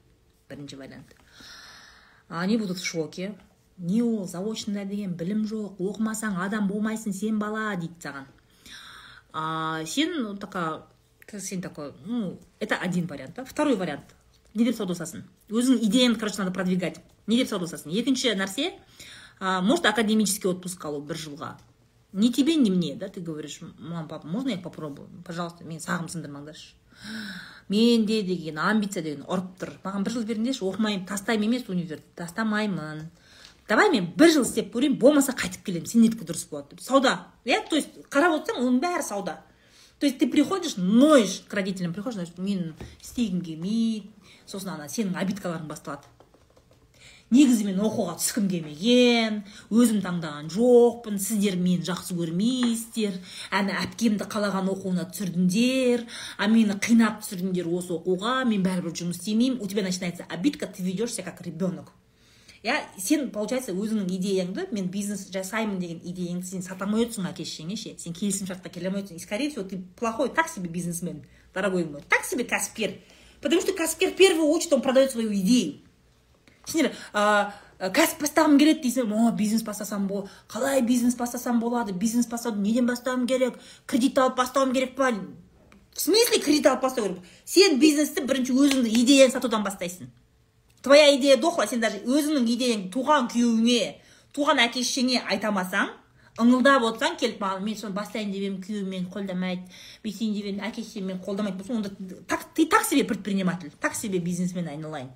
Бірінші 0.49 0.75
вариант. 0.75 1.15
Они 2.29 2.57
будут 2.57 2.77
в 2.77 2.85
шоке. 2.85 3.35
Не 3.77 4.01
ол 4.01 4.27
заочный 4.27 4.85
деген 4.85 5.13
білім 5.13 5.45
жоқ 5.45 5.77
оқымасаң 5.77 6.41
адам 6.41 6.67
болмайсың 6.67 7.13
сен 7.13 7.39
бала 7.39 7.75
дейді 7.75 7.93
саған. 8.01 8.25
А 9.33 9.85
сен 9.85 10.37
такая 10.37 10.83
сен 11.33 11.61
такой 11.61 11.93
ну 12.05 12.39
это 12.59 12.75
один 12.75 13.07
вариант 13.07 13.35
да? 13.35 13.45
Второй 13.45 13.75
вариант. 13.75 14.15
Не 14.53 14.65
деп 14.65 14.75
саудаласасың 14.75 15.23
өзің 15.49 15.83
идеяңды 15.85 16.19
короче 16.19 16.39
надо 16.39 16.51
продвигать. 16.51 17.01
Не 17.27 17.37
деп 17.37 17.49
саудаласасың 17.49 17.91
екінші 17.91 18.33
нәрсе 18.35 18.73
а, 19.39 19.61
может 19.61 19.85
академический 19.85 20.49
отпуск 20.49 20.83
алу 20.85 21.01
бір 21.01 21.17
жылға. 21.17 21.57
Ни 22.13 22.31
тебе 22.31 22.55
ни 22.55 22.69
мне 22.69 22.95
да? 22.95 23.09
Ты 23.09 23.21
говоришь 23.21 23.59
мама 23.61 24.07
папа 24.07 24.27
можно 24.27 24.49
я 24.49 24.57
попробую? 24.57 25.09
Пожалуйста 25.25 25.63
мені 25.63 25.79
сағым 25.79 26.07
сындырмаңдаршы 26.07 26.73
менде 27.69 28.21
деген 28.23 28.57
амбиция 28.57 29.03
деген 29.03 29.25
ұрып 29.27 29.57
тұр. 29.59 29.73
Маған 29.83 30.05
бір 30.07 30.13
жыл 30.15 30.25
беріңдерші 30.27 30.63
оқымаймын 30.65 31.05
тастаймын 31.07 31.49
емес 31.49 31.67
универді 31.67 32.05
тастамаймын 32.15 33.03
давай 33.67 33.91
мен 33.91 34.07
бір 34.15 34.31
жыл 34.31 34.45
істеп 34.47 34.71
көрейін 34.73 34.95
болмаса 35.01 35.35
қайтып 35.35 35.65
келемін 35.67 35.89
сендердікі 35.91 36.27
дұрыс 36.29 36.47
болады 36.49 36.75
деп. 36.75 36.81
Сауда 36.81 37.27
иә? 37.43 37.59
То 37.69 37.75
есть 37.75 37.99
қарап 38.09 38.39
отырсаң 38.39 38.63
оның 38.63 38.79
бәрі 38.79 39.03
сауда. 39.03 39.41
То 39.99 40.05
есть 40.05 40.19
ты 40.19 40.27
приходишь 40.27 40.77
ноешь 40.77 41.41
к 41.47 41.53
родителям 41.53 41.93
приходишь 41.93 42.19
значит 42.19 42.37
мен 42.37 42.75
істегім 43.01 43.41
келмейді 43.41 44.11
сосын 44.45 44.75
ана 44.75 44.87
сенің 44.91 45.17
обидкаларың 45.19 45.67
басталады 45.67 46.07
негізі 47.33 47.65
мен 47.67 47.81
оқуға 47.83 48.15
түскім 48.21 48.47
келмеген 48.51 49.41
өзім 49.73 49.99
таңдаған 50.05 50.47
жоқпын 50.53 51.19
сіздер 51.19 51.57
мені 51.59 51.83
жақсы 51.87 52.15
көрмейсіздер 52.15 53.17
әні 53.59 53.75
әпкемді 53.81 54.29
қалаған 54.31 54.71
оқуына 54.71 55.07
түсірдіңдер 55.11 56.05
а 56.37 56.47
мені 56.47 56.77
қинап 56.87 57.19
түсірдіңдер 57.25 57.67
осы 57.67 57.97
оқуға 57.97 58.39
мен 58.47 58.63
бәрібір 58.63 58.95
жұмыс 58.95 59.19
істемеймін. 59.19 59.59
У 59.59 59.67
тебя 59.67 59.83
начинается 59.83 60.23
обидка 60.29 60.67
ты 60.67 60.83
ведешь 60.83 61.13
себя 61.13 61.31
как 61.31 61.41
ребенок 61.41 61.91
иә 62.63 62.77
сен 62.97 63.29
получается 63.31 63.71
өзіңнің 63.71 64.09
идеяңды 64.17 64.67
мен 64.71 64.87
бизнес 64.89 65.27
жасаймын 65.33 65.79
деген 65.79 65.99
идеяңды 66.03 66.45
сен 66.45 66.63
сата 66.63 66.85
алмай 66.85 67.05
әке 67.05 67.45
шешеңе 67.45 67.75
ше? 67.75 67.95
Сен 67.97 68.13
келісімшартқа 68.13 68.69
келе 68.69 68.87
алмай 68.87 69.03
отырсың. 69.03 69.17
И 69.17 69.19
скорее 69.19 69.49
всего 69.49 69.63
ты 69.63 69.81
плохой 69.99 70.29
так 70.29 70.49
себе 70.49 70.69
бизнесмен 70.69 71.23
дорогой 71.53 71.85
мой. 71.85 72.01
Так 72.09 72.25
себе 72.25 72.43
кәсіпкер 72.43 72.97
потому 73.41 73.61
что 73.61 73.73
кәсіпкер 73.73 74.11
в 74.11 74.15
первую 74.15 74.47
очередь 74.49 74.73
он 74.73 74.81
продает 74.81 75.11
свою 75.11 75.33
идею. 75.33 75.79
Сендер 76.65 76.91
кәсіп 77.79 78.23
бастағым 78.25 78.57
келеді 78.57 78.87
дейсің 78.87 79.11
о 79.13 79.31
бизнес 79.31 79.61
бастасам 79.63 80.07
бол 80.07 80.29
қалай 80.49 80.81
бизнес 80.81 81.15
бастасам 81.15 81.59
болады? 81.59 81.93
Бизнес 81.93 82.27
бастауды 82.27 82.59
неден 82.59 82.87
бастауым 82.87 83.27
керек? 83.27 83.59
Кредит 83.85 84.17
алып 84.17 84.35
бастауым 84.35 84.73
керек 84.73 84.95
па? 84.95 85.11
В 85.93 86.01
смысле 86.01 86.39
кредит 86.41 86.65
алып 86.65 86.81
бастау 86.81 87.05
керек? 87.05 87.19
Сен 87.45 87.79
бизнесті 87.79 88.25
бірінші 88.25 88.53
өзіңді 88.53 88.89
идеяны 88.89 89.31
сатудан 89.31 89.63
бастайсың. 89.63 90.09
Твоя 90.87 91.15
идея 91.17 91.37
дохла 91.37 91.67
сен 91.67 91.83
даже 91.83 91.99
өзіңнің 92.07 92.47
идеяңды 92.55 92.91
туған 92.95 93.27
күйеуіңе 93.33 93.97
туған 94.35 94.61
әке 94.63 94.85
шешеңе 94.87 95.19
айта 95.27 95.51
алмасаң 95.51 95.91
ыңылдап 96.39 96.85
отырсаң 96.87 97.17
келіп 97.19 97.41
маған 97.41 97.65
мен 97.65 97.75
соны 97.75 97.95
бастайын 97.97 98.31
деп 98.31 98.43
едім 98.45 98.57
күйеуім 98.63 98.91
мені 98.93 99.09
қолдамайды 99.11 99.65
бүйтейін 100.05 100.35
деп 100.37 100.47
едім 100.47 100.61
әке 100.63 100.83
шешем 100.85 101.09
мені 101.09 101.19
қолдамайды 101.25 101.57
болса 101.57 101.73
онда 101.73 101.91
так, 102.27 102.45
ты 102.55 102.67
так 102.67 102.85
себе 102.85 103.03
предприниматель 103.03 103.71
так 103.81 103.95
себе 103.95 104.19
бизнесмен 104.19 104.67
айналайын. 104.67 105.09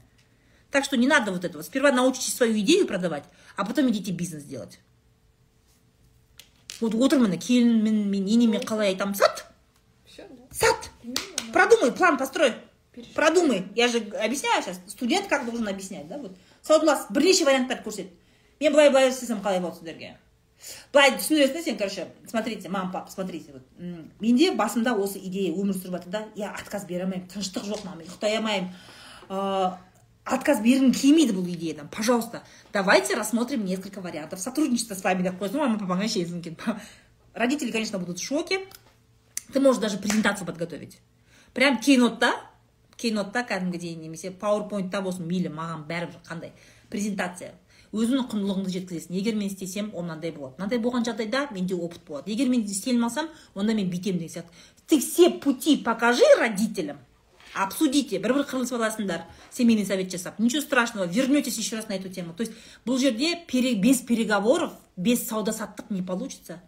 Так 0.72 0.86
что 0.86 0.98
не 0.98 1.08
надо 1.08 1.32
вот 1.32 1.44
этого. 1.46 1.62
Сперва 1.62 1.92
научитесь 1.92 2.34
свою 2.34 2.58
идею 2.60 2.88
продавать 2.88 3.24
а 3.56 3.66
потом 3.66 3.90
идите 3.92 4.12
бизнес 4.12 4.44
делать. 4.44 4.80
Вот 6.80 6.96
отырмын 6.96 7.30
міне 7.30 7.38
келініммен 7.38 8.10
мен 8.10 8.28
енеме 8.28 8.60
қалай 8.60 8.96
айтамын 8.96 9.16
сат 9.16 9.46
Все, 10.06 10.26
да? 10.28 10.44
сат 10.52 10.90
продумай 11.54 11.92
план 11.92 12.18
построй. 12.18 12.56
Продумай. 13.16 13.68
Я 13.76 13.88
же 13.88 14.00
объясняю 14.00 14.62
сейчас 14.62 14.80
студент 14.88 15.28
как 15.28 15.46
должен 15.46 15.68
объяснять 15.68 16.08
да 16.08 16.18
вот. 16.18 16.38
Саудулас 16.62 17.08
бірнеше 17.10 17.46
варианттарды 17.46 17.84
көрсет 17.84 18.10
мен 18.60 18.74
былай 18.74 18.90
былай 18.90 19.10
істесем 19.10 19.42
қалай 19.42 19.60
болады 19.60 19.78
сіздерге 19.78 20.18
былай 20.94 21.16
түсіндіресің 21.18 21.64
сен 21.64 21.78
короче 21.78 22.08
смотрите 22.28 22.70
мама 22.70 22.92
папа 22.92 23.12
смотрите 23.12 23.54
вот. 23.54 23.64
Менде 24.20 24.52
басымда 24.52 24.94
осы 24.94 25.20
идея 25.20 25.54
өмір 25.54 25.74
сүріп 25.76 25.98
жатыр 25.98 26.12
да. 26.12 26.28
Я 26.36 26.52
отказ 26.52 26.86
бере 26.86 27.04
алмаймын 27.04 27.28
тыныштық 27.28 27.66
жоқ 27.66 27.86
маған 27.86 28.04
ұйықтай 28.04 28.38
алмаймын 28.38 28.74
ыыы 29.30 29.72
отказ 30.26 30.60
бергім 30.62 30.92
келмейді 30.94 31.34
бұл 31.34 31.48
идеядан 31.50 31.88
пожалуйста 31.90 32.44
давайте 32.74 33.16
рассмотрим 33.16 33.66
несколько 33.66 34.02
вариантов 34.02 34.40
сотрудничества 34.40 34.96
с 34.96 35.04
вами 35.04 35.24
деп 35.24 35.42
қойсын 35.42 35.58
мама 35.58 35.80
папаңа 35.80 36.08
келіп 36.08 36.62
родители 37.34 37.72
конечно 37.72 37.98
будут 37.98 38.20
в 38.20 38.24
шоке. 38.24 38.60
Ты 39.54 39.60
можешь 39.60 39.82
даже 39.82 39.98
презентацию 39.98 40.46
подготовить. 40.46 41.00
Прям 41.54 41.80
кейнотта 41.80 42.34
кейнотта 43.02 43.44
кәдімгідей 43.50 43.96
немесе 43.98 44.32
пауэрпоинтта 44.32 45.02
болсын 45.02 45.28
мейлі 45.28 45.50
маған 45.58 45.88
бәрібір 45.90 46.22
қандай 46.28 46.54
презентация. 46.90 47.54
Өзіңнің 47.92 48.30
құндылығыңды 48.32 48.72
жеткізесің. 48.72 49.16
Егер 49.18 49.36
мен 49.36 49.50
істесем 49.50 49.90
ол 49.94 50.06
мынандай 50.06 50.32
болады. 50.32 50.56
Мынандай 50.62 50.80
болған 50.80 51.04
жағдайда 51.04 51.50
менде 51.52 51.76
опыт 51.76 52.06
болады. 52.08 52.32
Егер 52.32 52.48
мен 52.48 52.64
істей 52.64 52.94
алмасам 52.94 53.28
онда 53.54 53.74
мен 53.76 53.90
бүйтемін 53.92 54.22
деген 54.22 54.32
сияқты. 54.32 54.54
Ты 54.88 55.00
все 55.00 55.30
пути 55.30 55.76
покажи 55.76 56.24
родителям. 56.40 57.00
Обсудите. 57.54 58.20
Бір 58.20 58.34
бір 58.34 58.46
қырылысып 58.48 58.78
аласыңдар. 58.80 59.26
Семейный 59.52 59.86
совет 59.86 60.10
жасап. 60.10 60.40
Ничего 60.40 60.62
страшного. 60.62 61.04
Вернетесь 61.06 61.58
еще 61.58 61.76
раз 61.76 61.90
на 61.90 61.94
эту 61.94 62.08
тему. 62.08 62.34
То 62.34 62.44
есть 62.44 62.54
бұл 62.86 62.98
жерде 62.98 63.36
пере- 63.46 63.76
без 63.76 64.00
переговоров 64.00 64.72
без 64.96 65.28
сауда 65.28 65.52
саттық 65.52 65.90
не 65.90 66.02
получится. 66.02 66.62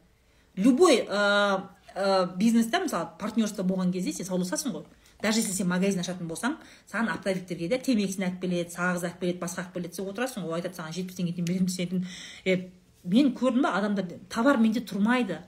Любой 0.56 1.06
ә, 1.08 1.62
ә, 1.96 2.36
бизнесте 2.36 2.80
мысалы 2.80 3.08
партнерство 3.18 3.64
болған 3.64 3.94
кезде 3.94 4.12
сен 4.12 4.26
саудаласасың 4.26 4.74
ғой. 4.74 4.84
Даже 5.24 5.40
если 5.40 5.56
сен 5.56 5.72
магазин 5.72 6.04
ашатын 6.04 6.28
болсаң 6.28 6.60
саған 6.92 7.14
оптовиктер 7.16 7.58
келеді 7.58 7.80
темекісін 7.88 8.28
алып 8.28 8.42
келеді 8.44 8.76
сағыз 8.76 9.08
алып 9.08 9.20
келеді 9.24 9.40
басқа 9.40 9.64
алып 9.64 9.78
келеді 9.80 9.96
сен 9.96 10.10
отырасың 10.12 10.46
ол 10.46 10.58
айтады 10.60 10.76
саған 10.76 10.98
жетпіс 11.00 11.20
теңгеден 11.20 11.48
беремін 11.48 11.70
сен 11.72 12.08
е 12.46 12.58
мен 13.04 13.34
көрдім 13.36 13.66
ба 13.66 13.74
адамдар 13.78 14.08
товар 14.32 14.58
менде 14.58 14.82
тұрмайды. 14.84 15.42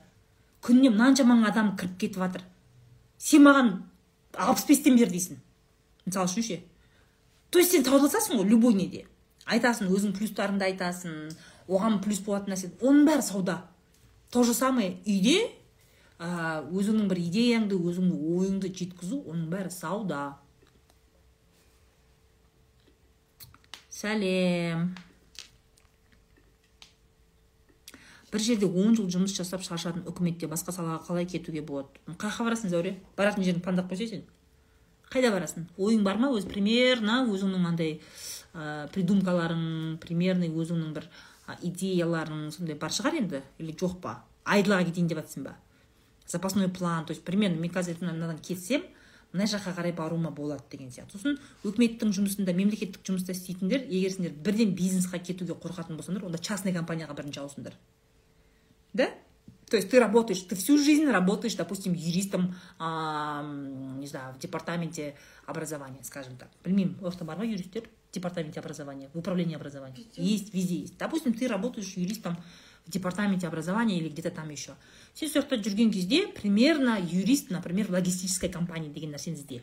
Күніне 0.64 0.92
мынанша 0.92 1.24
мың 1.24 1.44
адам 1.48 1.74
кіріп 1.78 1.98
кетіп 2.00 2.20
жатыр. 2.20 2.42
Сен 3.18 3.44
маған 3.46 3.70
алпыс 4.36 4.66
бестен 4.68 4.96
бер 4.98 5.10
дейсің. 5.12 5.38
Мысалы 6.06 6.28
үшін 6.28 6.44
ше. 6.44 6.58
То 7.50 7.58
есть 7.58 7.72
сен 7.72 7.84
саудаласасың 7.84 8.40
ғой 8.40 8.50
любой 8.50 8.74
неде. 8.74 9.06
Айтасың 9.46 9.88
өзің 9.88 10.16
плюстарыңды 10.18 10.66
айтасың 10.68 11.14
оған 11.68 12.00
плюс 12.04 12.20
болатын 12.20 12.52
нәрсе. 12.52 12.72
Оның 12.80 13.06
бәрі 13.08 13.22
сауда. 13.22 13.62
То 14.30 14.42
же 14.42 14.54
самое 14.54 14.98
үйде 15.06 15.50
өзіңнің 16.18 17.08
бір 17.10 17.20
идеяңды 17.20 17.76
өзіңнің 17.76 18.20
ойыңды 18.36 18.70
жеткізу 18.72 19.20
оның 19.28 19.50
бәрі 19.52 19.70
сауда. 19.70 20.38
Сәлем. 23.90 24.94
Бір 28.32 28.42
жерде 28.42 28.66
он 28.66 28.96
жыл 28.96 29.10
жұмыс 29.12 29.36
жасап 29.36 29.62
шаршадым 29.64 30.08
үкіметте 30.08 30.48
басқа 30.50 30.72
салаға 30.74 31.04
қалай 31.06 31.28
кетуге 31.28 31.62
болады? 31.62 31.88
Қай 32.06 32.30
жаққа 32.30 32.48
барасың 32.48 32.72
зәуре? 32.72 32.96
Баратын 33.16 33.44
жеріңді 33.44 33.64
пландап 33.64 33.92
қойсай 33.92 34.10
сен 34.10 34.24
қайда 35.12 35.30
барасың? 35.32 35.68
Ойың 35.78 36.02
бар 36.04 36.18
ма? 36.20 36.32
Өзі 36.34 36.48
примерно 36.50 37.22
өзіңнің 37.30 37.68
андай 37.68 38.00
ә, 38.52 38.88
придумкаларың 38.92 40.00
примерный 40.02 40.50
өзіңнің 40.50 40.92
бір 40.96 41.06
идеяларың 41.62 42.50
сондай 42.52 42.76
бар 42.76 42.92
шығар 42.92 43.20
енді? 43.22 43.42
Или 43.62 43.76
жоқ 43.78 44.00
па? 44.02 44.18
Айдалаға 44.44 44.90
кетейін 44.90 45.08
деп 45.12 45.22
жатрсың 45.22 45.46
ба? 45.46 45.54
Запасной 46.26 46.68
план 46.68 47.06
то 47.06 47.12
есть 47.12 47.24
примерно 47.24 47.60
мен 47.60 47.70
қазір 47.70 47.98
мынадан 48.00 48.38
кетсем 48.38 48.82
мына 49.32 49.44
жаққа 49.44 49.74
қарай 49.76 49.92
баруыма 49.92 50.30
болады 50.30 50.64
деген 50.70 50.90
сияқты 50.90 51.18
сосын 51.18 51.38
үкіметтің 51.64 52.14
жұмысында 52.16 52.54
мемлекеттік 52.56 53.04
жұмыста 53.04 53.32
істейтіндер 53.32 53.84
егер 53.88 54.12
сендер 54.12 54.32
бірден 54.32 54.74
бизнесқа 54.74 55.18
кетуге 55.18 55.54
қорқатын 55.54 55.98
болсаңдар 55.98 56.24
онда 56.24 56.38
частный 56.38 56.72
компанияға 56.72 57.14
бірінші 57.18 57.42
ауысыңдар 57.44 57.78
да 58.94 59.10
То 59.68 59.76
есть 59.76 59.90
ты 59.90 59.98
работаешь, 59.98 60.40
ты 60.42 60.54
всю 60.54 60.78
жизнь 60.78 61.06
работаешь, 61.06 61.56
допустим, 61.56 61.92
юристом, 61.92 62.54
м, 62.78 63.98
не 63.98 64.06
знаю, 64.06 64.32
в 64.34 64.38
департаменте 64.38 65.16
образования, 65.44 66.04
скажем 66.04 66.36
так. 66.36 66.48
Білмеймін 66.64 66.98
орта 67.02 67.24
бар 67.24 67.36
ма 67.36 67.44
юристтер 67.44 67.82
в 68.10 68.14
департаменте 68.14 68.60
образования, 68.60 69.10
в 69.12 69.18
управлении 69.18 69.56
образования? 69.56 69.96
Везде. 69.96 70.22
Есть, 70.22 70.54
везде 70.54 70.76
есть. 70.76 70.96
Допустим, 70.98 71.34
ты 71.34 71.48
работаешь 71.48 71.94
юристом 71.96 72.36
в 72.86 72.90
департаменте 72.90 73.48
образования 73.48 73.98
или 73.98 74.08
где-то 74.08 74.30
там 74.30 74.50
еще. 74.50 74.74
Сен 75.16 75.30
сол 75.32 75.40
жақта 75.40 75.56
жүрген 75.64 75.88
кезде 75.94 76.26
примерно 76.36 76.98
юрист, 77.00 77.48
например, 77.50 77.88
логистической 77.90 78.50
компании 78.52 78.90
деген 78.92 79.14
нәрсені 79.14 79.34
ізде. 79.34 79.62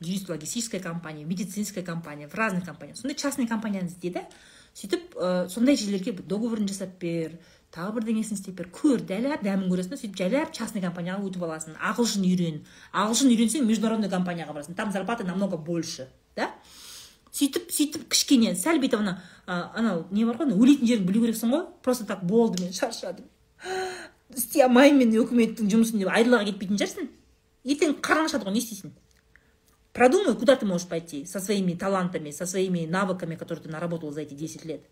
юрист 0.00 0.28
компании, 0.80 1.24
в 1.24 1.28
медицинской 1.28 1.82
компании, 1.82 2.26
в 2.26 2.34
разных 2.34 2.64
компаниях. 2.64 2.96
Сондай 2.96 3.16
частный 3.16 3.48
компанияны 3.48 3.88
ізде 3.88 4.10
да. 4.10 4.28
Сөйтіп, 4.74 5.16
ә, 5.16 5.48
сондай 5.48 5.76
жерлерге 5.76 6.12
договорын 6.12 6.68
жасап 6.68 6.90
бер, 7.00 7.40
тағы 7.74 7.98
бірдеңесін 7.98 8.38
істеп 8.38 8.54
бер, 8.54 8.68
көр, 8.70 9.02
дәләп 9.02 9.42
дәмін 9.42 9.66
көресің 9.66 9.90
да, 9.90 9.96
сөйтіп 9.98 10.16
жайлап 10.16 10.52
частный 10.54 10.80
компанияға 10.80 11.26
өтіп 11.26 11.42
аласың. 11.42 11.74
Ағылшын 11.74 12.22
үйрен. 12.22 12.62
Ағылшын 12.94 13.32
үйренсең 13.34 13.66
международный 13.66 14.08
компанияға 14.08 14.54
барасың. 14.54 14.76
Там 14.78 14.92
зарплата 14.92 15.24
намного 15.24 15.58
больше, 15.58 16.06
да? 16.36 16.52
сөйтіп 17.34 17.70
сөйтіп 17.70 18.06
кішкене 18.10 18.54
сәл 18.58 18.80
бүйтіп 18.82 19.02
ана 19.02 19.18
анау 19.46 20.06
не 20.10 20.24
бар 20.26 20.38
ғой 20.40 20.48
ана 20.48 20.56
өлейтін 20.58 20.88
жеріңді 20.88 21.06
білу 21.10 21.22
керексің 21.26 21.52
ғой 21.54 21.66
просто 21.82 22.06
так 22.08 22.24
болды 22.26 22.64
мен 22.64 22.72
шаршадым 22.74 23.28
істей 24.36 24.62
алмаймын 24.64 25.06
мен 25.06 25.20
өкіметтің 25.22 25.70
жұмысын 25.72 26.02
деп 26.02 26.10
айдалаға 26.12 26.50
кетпейтін 26.50 26.80
шығарсың. 26.80 27.08
Ертең 27.64 27.96
қараң 28.04 28.28
ашады 28.28 28.46
ғой 28.46 28.56
не 28.56 28.62
істейсің? 28.62 28.92
Продумай 29.92 30.36
куда 30.36 30.56
ты 30.56 30.66
можешь 30.66 30.86
пойти 30.86 31.24
со 31.24 31.40
своими 31.40 31.74
талантами 31.74 32.30
со 32.30 32.46
своими 32.46 32.86
навыками 32.86 33.34
которые 33.34 33.64
ты 33.64 33.68
наработал 33.70 34.12
за 34.12 34.22
эти 34.22 34.34
10 34.34 34.64
лет. 34.64 34.82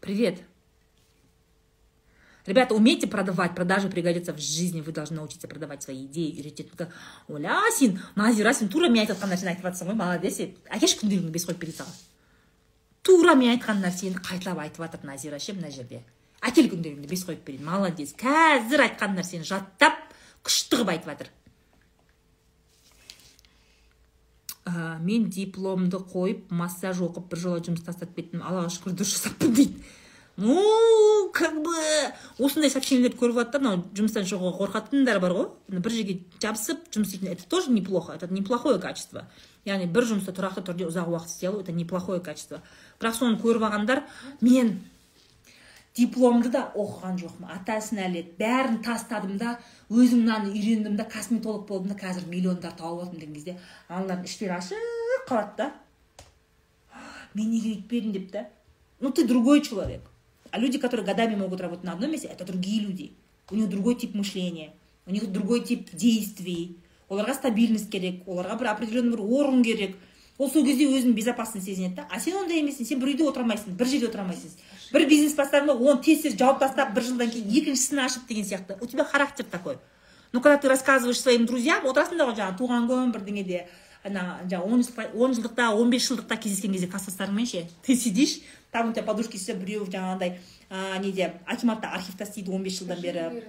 Привет. 0.00 0.42
Ребята, 2.44 2.74
умейте 2.74 3.06
продавать, 3.06 3.54
продажи 3.54 3.88
пригодятся 3.88 4.32
в 4.32 4.40
жизни, 4.40 4.80
вы 4.80 4.90
должны 4.90 5.16
научиться 5.16 5.46
продавать 5.46 5.84
свои 5.84 6.06
идеи, 6.06 6.32
үйретеді 6.32 6.70
Только, 6.70 6.92
оля 7.28 7.60
сен 7.78 8.00
назира 8.16 8.52
сен 8.52 8.68
тура 8.68 8.88
мен 8.88 9.06
айтып 9.06 9.22
нәрсені 9.22 9.52
айтып 9.52 9.68
жатрсың 9.68 9.92
ғой 9.92 9.94
молодец 9.94 10.40
ет 10.40 10.56
әкеші 10.66 10.98
күнделігіңді 11.04 11.30
бес 11.30 11.46
қойып 11.46 11.60
бере 11.60 11.76
саған 11.76 11.94
тура 13.06 13.36
мен 13.38 13.54
айтқан 13.54 13.78
нәрсені 13.84 14.18
қайталап 14.18 14.58
айтып 14.64 14.82
жатыр 14.82 15.04
назира 15.06 15.38
ше 15.38 15.54
мына 15.54 15.70
жерде 15.70 16.02
әкел 16.42 16.68
күнделігіңді 16.72 17.10
бес 17.10 17.22
қойып 17.28 17.46
берейін. 17.46 17.68
Молодец. 17.68 18.12
Қазір 18.18 18.86
айтқан 18.88 19.16
нәрсені 19.16 19.46
жаттап 19.46 19.98
күшті 20.42 20.76
қылып 20.76 20.92
айтып 20.92 21.12
жатыр. 21.12 21.32
Ә, 24.66 24.98
мен 25.02 25.28
дипломды 25.30 25.98
қойып 25.98 26.50
массаж 26.54 27.02
оқып 27.02 27.30
біржола 27.32 27.62
жұмыс 27.62 27.86
тастап 27.86 28.14
кеттім. 28.16 28.42
Аллаға 28.46 28.70
шүкір 28.74 28.94
дұрыс 28.98 29.16
жасаппын 29.16 29.54
дейді. 29.54 29.82
Ну 30.36 31.30
как 31.34 31.54
бы. 31.62 31.72
Осындай 32.38 32.70
сообщениелерді 32.70 33.18
көріп 33.20 33.40
жатыр 33.40 33.52
да 33.52 33.62
мынау 33.62 33.82
жұмыстан 33.94 34.26
шығуға 34.26 34.54
қорқатындар 34.60 35.20
бар 35.20 35.34
ғой. 35.36 35.48
Бір 35.68 35.92
жерге 35.92 36.20
жабысып 36.40 36.86
жұмыс 36.94 37.10
істейтін. 37.10 37.32
Это 37.34 37.46
тоже 37.48 37.70
неплохо. 37.70 38.14
Это 38.14 38.32
неплохое 38.32 38.78
качество. 38.80 39.26
Яғни 39.66 39.90
бір 39.92 40.08
жұмысты 40.08 40.32
тұрақты 40.34 40.64
түрде 40.66 40.88
ұзақ 40.88 41.10
уақыт 41.12 41.30
істей 41.30 41.50
алу 41.50 41.60
это 41.60 41.72
неплохое 41.72 42.20
качество. 42.20 42.62
Бірақ 42.98 43.18
соны 43.18 43.38
көріп 43.42 43.66
алғандар 43.68 44.06
мен 44.40 44.80
дипломды 45.96 46.50
да 46.50 46.72
оқыған 46.74 47.18
жоқпын. 47.20 47.48
Ата 47.52 47.78
нәлет 47.96 48.36
бәрін 48.38 48.82
тастадым 48.82 49.36
да 49.38 49.58
өзім 49.90 50.24
мынаны 50.24 50.52
үйрендім 50.52 50.96
да 50.96 51.04
косметолог 51.04 51.66
болдым 51.68 51.92
да 51.92 51.98
қазір 52.00 52.28
миллиондар 52.28 52.72
тауып 52.72 53.04
жатырмын 53.04 53.20
деген 53.20 53.34
кезде 53.34 53.58
аналардың 53.88 54.24
іштері 54.24 54.56
ашық 54.58 55.26
қалады 55.28 55.56
да. 55.56 55.72
Мен 57.34 57.50
неге 57.50 57.76
өйтпедім 57.76 58.12
деп 58.12 58.30
та. 58.32 58.46
Ну 59.00 59.10
ты 59.10 59.26
другой 59.26 59.62
человек 59.62 60.02
а 60.52 60.58
люди 60.58 60.78
которые 60.78 61.06
годами 61.06 61.34
могут 61.34 61.60
работать 61.60 61.84
на 61.84 61.92
одном 61.92 62.12
месте 62.12 62.28
это 62.28 62.44
другие 62.44 62.80
люди. 62.80 63.12
У 63.50 63.56
них 63.56 63.68
другой 63.68 63.96
тип 63.96 64.14
мышления 64.14 64.72
у 65.06 65.10
них 65.10 65.30
другой 65.32 65.64
тип 65.64 65.90
действий. 65.92 66.78
Оларға 67.12 67.34
стабильность 67.36 67.90
керек 67.92 68.22
оларға 68.26 68.56
бір 68.60 68.68
определенный 68.72 69.16
бір 69.16 69.20
орын 69.20 69.62
керек. 69.64 69.96
Ол 70.38 70.48
сол 70.50 70.64
кезде 70.64 70.86
өзін 70.88 71.12
безопасно 71.12 71.60
сезінеді 71.60 71.96
да. 71.96 72.06
А 72.08 72.20
сен 72.20 72.38
ондай 72.38 72.62
емессің 72.62 72.86
сен 72.88 73.00
бір 73.02 73.12
үйде 73.12 73.26
отыра 73.26 73.44
алмайсың 73.44 73.76
бір 73.76 73.90
жерде 73.90 74.08
отыра 74.08 74.22
алмайсың. 74.22 74.54
Бір 74.92 75.06
бизнес 75.08 75.34
бастадың 75.34 75.72
ба 75.72 75.74
оны 75.92 76.02
тез 76.02 76.22
тез 76.22 76.36
жауып 76.38 76.60
тастап 76.60 76.94
бір 76.94 77.02
жылдан 77.08 77.30
кейін 77.30 77.48
екіншісін 77.62 78.04
ашып 78.04 78.26
деген 78.28 78.44
сияқты. 78.44 78.76
У 78.80 78.86
тебя 78.86 79.04
характер 79.04 79.44
такой. 79.50 79.78
Но 80.32 80.40
когда 80.40 80.58
ты 80.58 80.68
рассказываешь 80.68 81.20
своим 81.20 81.46
друзьям 81.46 81.84
отырасың 81.86 82.16
да 82.16 82.24
ғой 82.24 82.36
жаңағы 82.36 82.58
туған 82.58 82.88
күн 82.88 83.12
бірдеңеде 83.12 83.66
ана 84.04 84.40
жаңағы 84.48 85.12
он 85.14 85.34
жылдықта 85.34 85.70
он 85.70 85.90
бес 85.90 86.08
жылдықта 86.08 86.36
кездескен 86.36 86.72
кезде 86.72 86.88
класстастарыңмен 86.88 87.46
ше 87.46 87.68
ты 87.86 87.94
сидишь 87.94 88.40
там 88.72 88.88
у 88.88 88.92
тебя 88.92 89.04
подружки 89.04 89.36
сидят 89.36 89.58
біреу 89.58 89.84
жаңағындай 89.84 90.38
ә, 90.70 90.98
неде 91.04 91.34
акиматта 91.46 91.88
архивта 91.92 92.24
істейді 92.24 92.50
он 92.50 92.62
бес 92.62 92.78
жылдан 92.78 93.00
бері. 93.02 93.44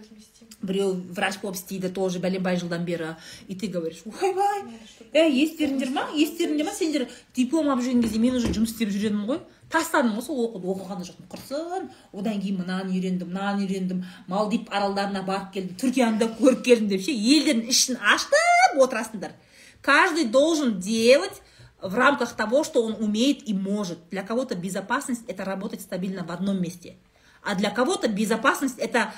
Біреу 0.61 0.91
врач 1.15 1.39
болып 1.41 1.55
істейді 1.55 1.89
тоже 1.89 2.19
бәленбай 2.19 2.59
жылдан 2.59 2.83
бері. 2.83 3.15
И 3.47 3.55
ты 3.55 3.67
говоришь 3.67 4.03
ойбай 4.05 4.63
чтобы- 4.91 5.15
ә 5.15 5.29
естеріңдер 5.31 5.89
ма 5.89 6.09
естеріңде 6.13 6.63
ма 6.65 6.71
сендер 6.71 7.07
диплом 7.35 7.69
алып 7.69 7.85
жүрген 7.85 8.03
кезде 8.03 8.19
мен 8.19 8.35
уже 8.35 8.51
жұмыс 8.51 8.75
істеп 8.75 8.89
жүремін 8.89 9.25
ғой 9.25 9.39
тастадым 9.73 10.13
ғой 10.15 10.25
сол 10.25 10.43
оқуды 10.47 10.69
оқыған 10.73 11.01
да 11.01 11.07
жоқпын 11.09 11.29
құрсын 11.33 11.87
одан 12.13 12.41
кейін 12.41 12.59
мынаны 12.61 12.93
үйрендім 12.93 13.31
мынаны 13.33 13.65
үйрендім 13.65 14.03
малдив 14.27 14.69
аралдарына 14.69 15.23
барып 15.27 15.49
келдім 15.55 15.79
түркияны 15.81 16.21
да 16.21 16.29
көріп 16.37 16.61
келдім 16.67 16.91
деп 16.93 17.01
ше 17.07 17.15
елдердің 17.15 17.73
ішін 17.73 17.97
аштып 18.13 18.83
отырасыңдар 18.85 19.33
каждый 19.81 20.25
должен 20.25 20.79
делать 20.79 21.41
в 21.83 21.95
рамках 21.95 22.33
того, 22.33 22.63
что 22.63 22.83
он 22.83 22.93
умеет 22.93 23.47
и 23.47 23.53
может. 23.53 23.99
Для 24.09 24.23
кого-то 24.23 24.55
безопасность– 24.55 25.23
это 25.27 25.43
работать 25.43 25.81
стабильно 25.81 26.23
в 26.23 26.31
одном 26.31 26.61
месте. 26.61 26.95
А 27.43 27.55
для 27.55 27.69
кого-то 27.69 28.07
безопасность– 28.07 28.77
это 28.79 29.13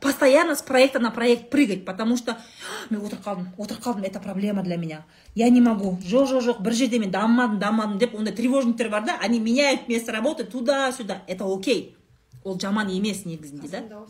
постоянно 0.00 0.54
с 0.54 0.62
проекта 0.62 0.98
на 0.98 1.10
проект 1.10 1.50
прыгать, 1.50 1.84
потому 1.84 2.16
что 2.16 2.32
«А, 2.32 2.36
мен 2.88 3.04
отырып 3.04 3.20
қалдым 3.26 3.48
отырып 3.58 3.82
қалдым 3.82 4.04
это 4.04 4.20
проблема 4.20 4.62
для 4.62 4.76
меня. 4.76 5.04
Я 5.34 5.50
не 5.50 5.60
могу. 5.60 5.98
Жоқ 6.02 6.30
жоқ 6.30 6.42
жоқ 6.42 6.62
бір 6.62 6.72
жерде 6.72 6.98
мен 6.98 7.10
дамымадым 7.10 7.58
дамымадым 7.58 7.98
деп 7.98 8.14
ондай 8.14 8.34
тревожниктер 8.34 8.88
бар 8.88 9.04
да 9.04 9.18
они 9.20 9.38
меняют 9.38 9.88
место 9.88 10.12
работы 10.12 10.44
туда 10.44 10.92
сюда 10.92 11.22
это 11.26 11.44
окей. 11.44 11.96
Ол 12.44 12.58
жаман 12.58 12.88
емес 12.88 13.24
негізінде 13.24 13.68
да? 13.68 14.06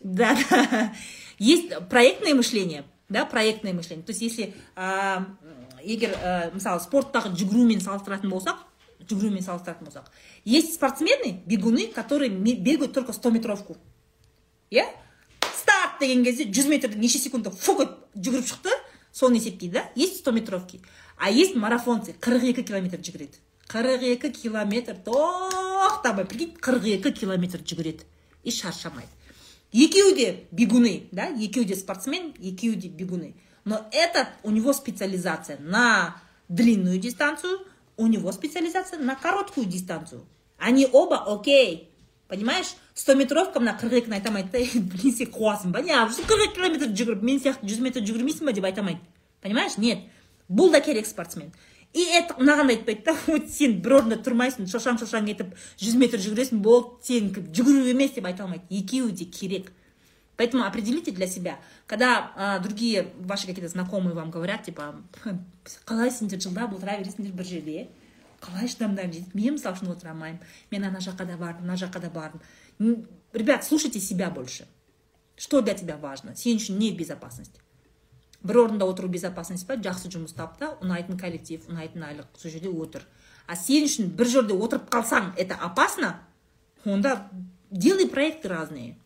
Да, 0.00 0.36
да. 0.50 0.92
Есть 1.38 1.88
проектное 1.88 2.34
мышление, 2.34 2.84
да, 3.08 3.24
проектное 3.24 3.72
мышление. 3.72 4.04
То 4.04 4.10
есть 4.10 4.22
если 4.22 4.54
а, 4.74 5.26
егер 5.84 6.16
а, 6.24 6.50
мысалы 6.52 6.80
спорттағы 6.80 7.36
жүгірумен 7.36 7.80
салыстыратын 7.80 8.30
болсақ 8.30 8.66
жүгірумен 9.06 9.42
салыстыратын 9.42 9.86
болсақ 9.86 10.10
есть 10.44 10.74
спортсмены 10.74 11.40
бегуны 11.46 11.86
которые 11.86 12.30
бегают 12.30 12.92
только 12.92 13.12
100 13.12 13.30
метровку. 13.30 13.76
Иә 14.72 14.88
старт 15.52 16.00
деген 16.00 16.24
кезде 16.24 16.48
100 16.48 16.68
метрді 16.68 16.98
неше 16.98 17.20
секундта 17.20 17.52
фук 17.52 17.84
жүгіріп 18.16 18.48
шықты 18.48 18.72
соны 19.12 19.36
есептейді. 19.36 19.72
Да 19.72 19.90
есть 19.94 20.24
100 20.24 20.32
метровки 20.32 20.80
а 21.22 21.30
есть 21.30 21.54
марафонцы. 21.54 22.14
42 22.20 22.62
километр 22.64 22.98
жүгіреді. 22.98 23.38
42 23.68 24.30
километр 24.30 24.96
тоқтамай 25.04 26.24
прикинь 26.24 26.56
42 26.60 27.12
километр 27.12 27.60
жүгіреді. 27.60 28.02
И 28.42 28.50
шаршамайды. 28.50 29.08
Екеуі 29.72 30.14
де 30.14 30.44
бегуны 30.50 31.08
да? 31.12 31.28
Екеуі 31.28 31.64
де 31.64 31.76
спортсмен 31.76 32.34
екеуі 32.42 32.74
де 32.74 32.88
бегуны. 32.88 33.34
Но 33.64 33.86
этот 33.92 34.26
у 34.42 34.50
него 34.50 34.72
специализация 34.72 35.58
на 35.60 36.20
длинную 36.48 36.98
дистанцию 36.98 37.60
у 37.96 38.08
него 38.08 38.32
специализация 38.32 38.98
на 38.98 39.14
короткую 39.14 39.66
дистанцию. 39.66 40.26
Они 40.58 40.88
оба 40.90 41.22
окей 41.32 41.91
понимаешь? 42.32 42.72
100 42.96 43.16
метровка 43.20 43.60
мына 43.60 43.76
қырық 43.76 44.00
екіні 44.00 44.16
айта 44.16 44.32
алмайды 44.32 44.50
да 44.52 44.80
блин 44.94 45.12
сен 45.12 45.28
қуасың 45.34 45.74
ба? 45.74 45.82
Неғып 45.84 46.24
қырық 46.30 46.46
екі 46.48 46.56
километр 46.56 46.88
жүгіріп 46.88 47.26
мен 47.28 47.42
сияқты 47.44 47.68
жүз 47.68 47.84
метр 47.84 48.00
жүгірмейсің 48.08 48.48
ба 48.48 48.56
деп 48.56 48.64
айта 48.64 48.80
алмайды. 48.80 49.04
Понимаешь? 49.44 49.76
Нет. 49.76 50.08
Бұл 50.48 50.72
да 50.72 50.80
керек 50.80 51.06
спортсмен. 51.06 51.52
И 51.92 52.06
это 52.16 52.38
мынаған 52.40 52.72
айтпайды 52.72 53.04
да 53.04 53.14
вот 53.26 53.50
сен 53.52 53.76
бір 53.84 53.98
орында 54.00 54.16
тұрмайсың 54.24 54.70
шошаң 54.72 54.96
шошаң 55.02 55.28
етіп 55.28 55.52
жүз 55.82 55.98
метр 56.00 56.22
жүгіресің 56.24 56.64
болды 56.64 57.04
сенікі 57.04 57.44
жүгіру 57.52 57.84
емес 57.92 58.16
деп 58.16 58.26
айта 58.30 58.46
алмайды. 58.46 58.64
Екеуі 58.70 59.12
де 59.12 59.28
керек. 59.28 59.72
Поэтому 60.36 60.64
определите 60.64 61.10
для 61.12 61.26
себя, 61.26 61.60
когда 61.86 62.32
а, 62.34 62.58
другие 62.58 63.12
ваши 63.18 63.46
какие-то 63.46 63.68
знакомые 63.68 64.14
вам 64.14 64.30
говорят, 64.30 64.62
типа, 64.64 64.96
қалай 65.84 66.10
сендер 66.10 66.40
жылдап 66.40 66.72
отыра 66.72 66.96
бересіңдер 66.96 67.36
бір 67.36 67.46
жерде? 67.46 67.88
Қалай 68.42 68.68
шыдамдарың 68.68 69.12
жетеді 69.14 69.38
мен 69.38 69.56
мысалы 69.56 69.78
үшін 69.78 69.92
отыра 69.94 70.12
алмаймын 70.12 70.40
мен 70.70 70.84
ана 70.88 71.00
жаққа 71.04 71.26
да 71.28 71.36
бардым 71.38 71.66
мына 71.68 71.78
жаққа 71.78 72.00
да 72.02 72.10
бардым. 72.10 72.40
Ребят 73.32 73.64
слушайте 73.64 74.00
себя 74.00 74.30
больше. 74.30 74.66
Что 75.36 75.60
для 75.60 75.74
тебя 75.74 75.96
важно? 75.96 76.34
Сен 76.36 76.58
үшін 76.58 76.78
не 76.78 76.92
безопасность? 76.92 77.60
Бір 78.42 78.64
орында 78.64 78.86
отыру 78.90 79.08
безопасность 79.08 79.66
па? 79.66 79.78
Жақсы 79.78 80.10
жұмыс 80.10 80.34
тап 80.34 80.58
та 80.58 80.74
ұнайтын 80.82 81.18
коллектив 81.18 81.62
ұнайтын 81.70 82.02
айлық 82.08 82.34
сол 82.36 82.50
жерде 82.50 82.68
отыр. 82.68 83.06
А 83.46 83.56
сен 83.56 83.86
үшін 83.86 84.10
бір 84.18 84.28
жерде 84.28 84.54
отырып 84.54 84.90
қалсаң 84.90 85.32
это 85.38 85.54
опасно 85.54 86.18
онда 86.84 87.30
делай 87.70 88.08
проекты 88.08 88.48
разные. 88.48 88.96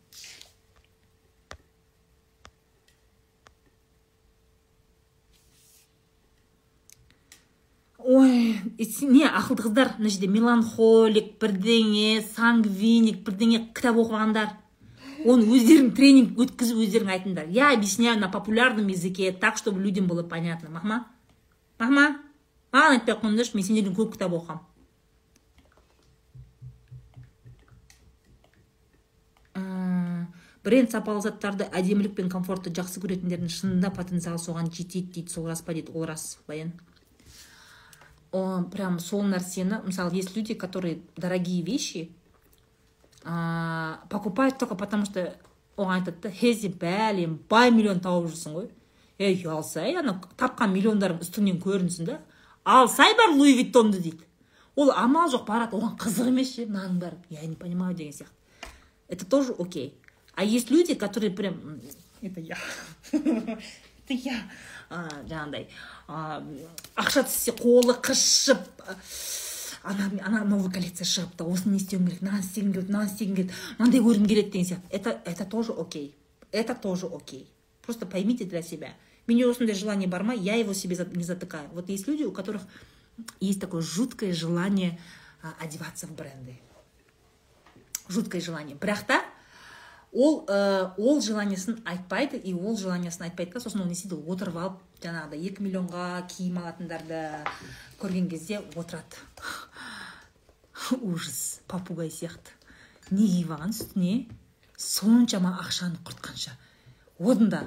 Ой 8.07 8.61
не 8.79 9.25
ақылды 9.27 9.66
қыздар 9.66 9.97
мына 9.99 10.12
жерде 10.12 10.29
меланхолик 10.31 11.33
бірдеңе 11.42 12.23
сангвиник 12.35 13.25
бірдеңе 13.27 13.64
кітап 13.75 13.99
оқығандар. 13.99 14.55
Оны 15.27 15.49
өздерің 15.57 15.90
тренинг 15.97 16.38
өткізіп 16.38 16.85
өздерің 16.85 17.11
айтыңдар. 17.16 17.51
Я 17.51 17.73
объясняю 17.75 18.21
на 18.21 18.29
популярном 18.29 18.87
языке 18.87 19.33
так 19.33 19.57
чтобы 19.57 19.81
людям 19.81 20.07
было 20.07 20.23
понятно. 20.23 20.71
Махма? 20.71 21.07
Махма? 21.81 22.16
Маған 22.77 22.99
айтпай 22.99 23.14
ақ 23.14 23.23
қойыңдаршы 23.25 23.57
мен 23.57 23.64
сендерден 23.64 23.95
көп 23.97 24.14
кітап 24.14 24.35
оқығамын 24.37 24.64
М, 29.57 30.27
бренд 30.66 30.92
сапалы 30.92 31.23
заттарды 31.25 31.64
әдемілік 31.73 32.12
пен 32.19 32.29
комфортты 32.29 32.73
жақсы 32.77 33.01
көретіндердің 33.01 33.53
шынында 33.55 33.90
потенциалы 33.97 34.42
соған 34.42 34.69
жетеді 34.69 35.14
дейді 35.14 35.33
сол 35.33 35.47
рас 35.49 35.62
па 35.64 35.73
дейді 35.73 35.95
ол 35.95 36.05
рас 36.11 36.27
баян 36.51 36.75
О, 38.33 38.62
прям 38.73 38.99
сол 38.99 39.23
нәрсені 39.23 39.83
мысалы 39.85 40.15
есть 40.15 40.37
люди 40.37 40.55
которые 40.55 41.01
дорогие 41.17 41.62
вещи 41.62 42.11
а, 43.25 44.01
покупают 44.11 44.59
только 44.59 44.75
потому 44.75 45.05
что 45.05 45.37
оған 45.77 46.01
айтады 46.01 46.23
да 46.23 46.31
хе 46.31 46.55
сен 46.55 46.73
бәлем 46.73 47.39
бай 47.49 47.71
миллион 47.71 48.01
тауып 48.01 48.31
жүрсің 48.33 48.55
ғой 48.57 48.71
ей 49.19 49.37
ұялсай 49.45 49.97
ана 50.01 50.17
тапқан 50.41 50.73
миллиондарың 50.73 51.21
үстіңнен 51.25 51.61
көрінсін 51.61 52.09
да? 52.09 52.21
Алсай 52.65 53.15
бар 53.17 53.37
луи 53.37 53.55
виттонды 53.57 54.01
дейді. 54.01 54.25
Ол 54.75 54.91
амал 54.91 55.31
жоқ 55.33 55.47
барады 55.47 55.77
оған 55.79 55.95
қызық 56.01 56.33
емес 56.33 56.55
ше 56.57 56.67
мынаның 56.67 56.99
бәрі 57.01 57.17
я 57.31 57.47
не 57.47 57.57
понимаю 57.57 57.95
деген 57.95 58.12
сияқты. 58.12 58.33
Это 59.09 59.25
тоже 59.25 59.55
окей. 59.59 59.99
А 60.35 60.45
есть 60.45 60.71
люди, 60.71 60.95
которые 60.95 61.31
прям... 61.31 61.81
Это 62.21 62.41
я. 62.41 62.59
Это 64.06 64.14
я. 64.14 64.38
А, 64.92 65.08
жаңағыдай 65.24 65.68
а, 66.12 66.42
ақша 67.00 67.24
түссе 67.24 67.54
қолы 67.56 67.94
қышып 68.04 68.60
а, 68.84 68.96
ана 69.88 70.10
ана 70.20 70.42
новый 70.44 70.68
коллекция 70.74 71.06
шығыпты 71.08 71.46
осыны 71.48 71.78
не 71.78 71.80
істеуім 71.80 72.10
керек 72.10 72.22
мынаны 72.22 72.44
істегім 72.44 72.74
келеді 72.74 72.92
мынаны 72.92 73.08
істегім 73.08 73.36
келеді 73.38 73.54
мынандай 73.80 74.02
көргім 74.04 74.28
келеді 74.28 74.52
деген 74.52 74.68
сияқты 74.68 74.92
это 74.92 75.14
это 75.24 75.46
тоже 75.46 75.72
окей 75.72 76.14
это 76.52 76.76
тоже 76.76 77.06
окей 77.08 77.48
просто 77.82 78.06
поймите 78.06 78.44
для 78.44 78.62
себя 78.62 78.92
менде 79.28 79.48
осындай 79.48 79.76
желание 79.76 80.10
бар 80.10 80.24
ма 80.24 80.34
я 80.34 80.56
его 80.56 80.74
себе 80.74 80.98
за- 80.98 81.06
не 81.06 81.24
затыкаю 81.24 81.70
вот 81.72 81.88
есть 81.88 82.06
люди 82.10 82.24
у 82.24 82.34
которых 82.34 82.64
есть 83.40 83.62
такое 83.62 83.82
жуткое 83.82 84.34
желание 84.34 85.00
а, 85.42 85.54
одеваться 85.64 86.06
в 86.06 86.12
бренды 86.12 86.60
жуткое 88.10 88.42
желание 88.42 88.76
бірақ 88.76 89.06
та 89.08 89.24
ол 90.12 90.45
ә, 90.49 90.92
ол 90.97 91.21
желаниесін 91.21 91.81
айтпайды 91.85 92.38
и 92.38 92.55
ол 92.55 92.77
желаниесін 92.77 93.29
айтпайды 93.29 93.55
да 93.55 93.61
сосын 93.61 93.83
ол 93.83 93.88
не 93.88 93.97
істейді 93.97 94.19
отырып 94.27 94.57
алып 94.57 94.83
жаңағыдай 95.03 95.49
екі 95.51 95.64
миллионға 95.66 96.07
киім 96.31 96.61
алатындарды 96.62 97.23
көрген 98.01 98.29
кезде 98.31 98.61
отырады. 98.75 99.21
Ужас 101.01 101.61
попугай 101.69 102.11
сияқты. 102.11 102.55
Не 103.11 103.27
киіп 103.27 103.53
алған 103.57 103.75
үстіне 103.75 104.14
соншама 104.77 105.57
ақшаны 105.62 106.01
құртқанша. 106.05 106.57
Одан 107.19 107.51
да 107.51 107.62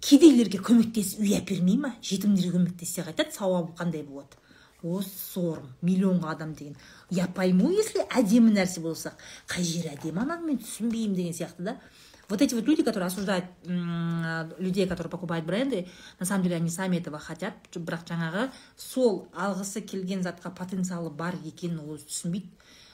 кедейлерге 0.00 0.60
көмектесіп 0.62 1.24
үй 1.24 1.34
әпермей 1.38 1.78
ма? 1.78 1.94
Жетімдерге 2.02 2.54
көмектессе 2.56 3.04
қайтады 3.06 3.34
сауабы 3.34 3.74
қандай 3.78 4.04
болады? 4.06 4.38
О 4.82 5.00
сорым. 5.02 5.72
Миллионға 5.82 6.32
адам 6.32 6.54
деген. 6.54 6.76
Я 7.10 7.26
пойму 7.26 7.70
если 7.70 8.04
әдемі 8.08 8.52
нәрсе 8.54 8.80
болса 8.80 9.14
қай 9.46 9.64
жері 9.64 9.94
әдемі 9.96 10.22
ананың 10.22 10.46
мен 10.46 10.58
түсінбеймін 10.62 11.14
деген 11.14 11.34
сияқты 11.34 11.62
да. 11.62 11.80
Вот 12.28 12.40
эти 12.40 12.54
вот 12.54 12.64
люди 12.64 12.82
которые 12.82 13.08
осуждают 13.08 13.46
людей 13.64 14.86
которые 14.86 15.10
покупают 15.10 15.44
бренды 15.44 15.88
на 16.18 16.26
самом 16.26 16.44
деле 16.44 16.56
они 16.56 16.70
сами 16.70 16.98
этого 16.98 17.18
хотят. 17.18 17.54
Бірақ 17.74 18.06
жаңағы 18.06 18.50
сол 18.76 19.28
алғысы 19.34 19.80
келген 19.82 20.22
затқа 20.22 20.54
потенциалы 20.54 21.10
бар 21.10 21.34
екенін 21.44 21.80
ол 21.80 21.98
түсінбейді. 21.98 22.46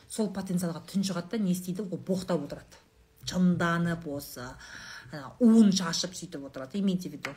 Сол 0.09 0.33
потенциалға 0.33 0.83
тұншығады 0.87 1.37
да 1.37 1.39
не 1.39 1.53
істейді 1.53 1.83
ол 1.83 1.99
боқтап 1.99 2.45
отырады. 2.47 2.81
Жынданып 3.27 4.07
осы 4.09 4.49
уын 5.39 5.73
шашып 5.73 6.15
сөйтіп 6.15 6.47
отырады 6.49 6.79
имейте 6.79 7.11
в 7.11 7.13
виду. 7.13 7.31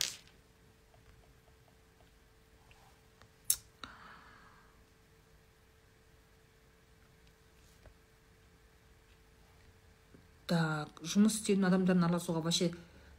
Так 10.50 11.02
жұмыс 11.06 11.38
істейтін 11.38 11.68
адамдармен 11.68 12.08
араласуға 12.08 12.42
вообще 12.42 12.72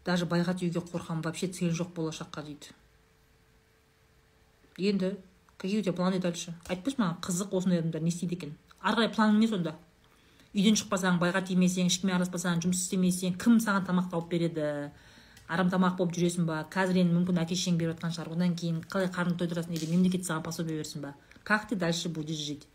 даже 0.06 0.26
байға 0.26 0.56
тиюге 0.60 0.84
қорқамын 0.84 1.24
вообще 1.24 1.48
цель 1.48 1.72
жоқ 1.72 1.94
болашаққа 1.96 2.44
дейді. 2.44 2.74
Енді 4.78 5.17
какие 5.58 5.80
у 5.80 5.84
тебя 5.84 5.94
планы 5.94 6.20
дальше? 6.20 6.54
Айтпашы 6.67 6.98
маған 6.98 7.22
қызық 7.22 7.56
осындай 7.56 7.80
адамдар 7.80 8.02
не 8.02 8.10
істейді 8.10 8.36
екен. 8.36 8.58
Ары 8.82 9.04
қарай 9.04 9.13
планың 9.15 9.39
не 9.39 9.48
сонда? 9.48 9.76
Үйден 10.56 10.76
шықпасаң 10.76 11.20
байға 11.22 11.44
тимесең 11.48 11.88
ешкіммен 11.88 12.17
араласпасаң 12.17 12.63
жұмыс 12.65 12.82
істемесең 12.82 13.38
кім 13.39 13.60
саған 13.63 13.86
тамақ 13.88 14.10
тауып 14.12 14.32
береді? 14.32 14.89
Арам 15.48 15.70
тамақ 15.70 15.98
болып 16.00 16.15
жүресің 16.17 16.48
ба? 16.48 16.63
Қазір 16.72 17.04
енді 17.04 17.13
мүмкін 17.13 17.44
әке 17.44 17.56
шешең 17.56 17.78
беріп 17.78 18.00
жатқан 18.00 18.15
шығар 18.15 18.34
одан 18.34 18.56
кейін 18.56 18.82
қалай 18.89 19.12
қарныңды 19.12 19.44
тойдырасың 19.44 19.78
или 19.78 19.91
мемлекет 19.91 20.26
саған 20.28 20.44
пособие 20.44 20.78
берсін 20.80 21.06
ба? 21.06 21.13
Как 21.44 21.67
ты 21.67 21.76
дальше 21.76 22.10
будешь 22.10 22.38
жить? 22.38 22.67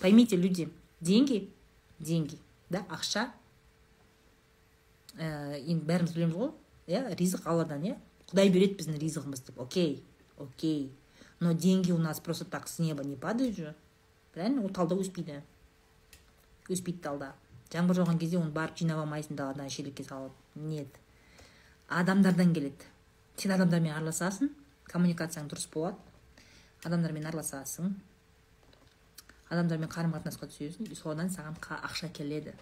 Поймите 0.00 0.36
люди 0.36 0.68
деньги 1.00 1.50
деньги 1.98 2.38
да 2.70 2.84
ақша 2.88 3.28
ә, 5.18 5.58
енді 5.58 5.84
бәріміз 5.86 6.14
білеміз 6.16 6.36
ғой. 6.36 6.54
Иә 6.86 7.04
ризық 7.16 7.46
алладан 7.46 7.84
иә. 7.86 7.98
Құдай 8.30 8.50
береді 8.52 8.78
біздің 8.80 8.98
ризығымызды 9.02 9.52
деп. 9.52 9.60
Окей 9.60 10.02
окей. 10.42 10.92
Но 11.40 11.52
деньги 11.52 11.92
у 11.92 11.98
нас 11.98 12.20
просто 12.20 12.44
так 12.44 12.68
с 12.68 12.78
неба 12.78 13.04
не 13.04 13.16
падают 13.16 13.56
же. 13.56 13.74
Правильно? 14.32 14.62
Ол 14.62 14.70
талда 14.70 14.96
өспейді 14.96 15.42
өспейді 16.68 17.02
талда. 17.02 17.32
Жаңбыр 17.72 17.98
жауған 17.98 18.18
кезде 18.20 18.38
оны 18.38 18.52
барып 18.52 18.78
жинап 18.78 19.02
алмайсың 19.02 19.36
даладан 19.36 19.68
шелекке 19.70 20.04
салып. 20.04 20.32
Нет. 20.54 20.88
Адамдардан 21.88 22.54
келеді. 22.54 22.86
Сен 23.36 23.52
адамдармен 23.52 23.94
араласасың 23.96 24.52
коммуникацияң 24.92 25.48
дұрыс 25.50 25.68
болады. 25.72 25.98
Адамдармен 26.84 27.26
араласасың. 27.26 27.94
Адамдармен 29.50 29.90
қарым 29.90 30.14
қатынасқа 30.14 30.48
түсесің 30.52 30.92
и 30.92 30.94
содан 30.94 31.28
саған 31.32 31.58
ақша 31.82 32.12
келеді. 32.12 32.54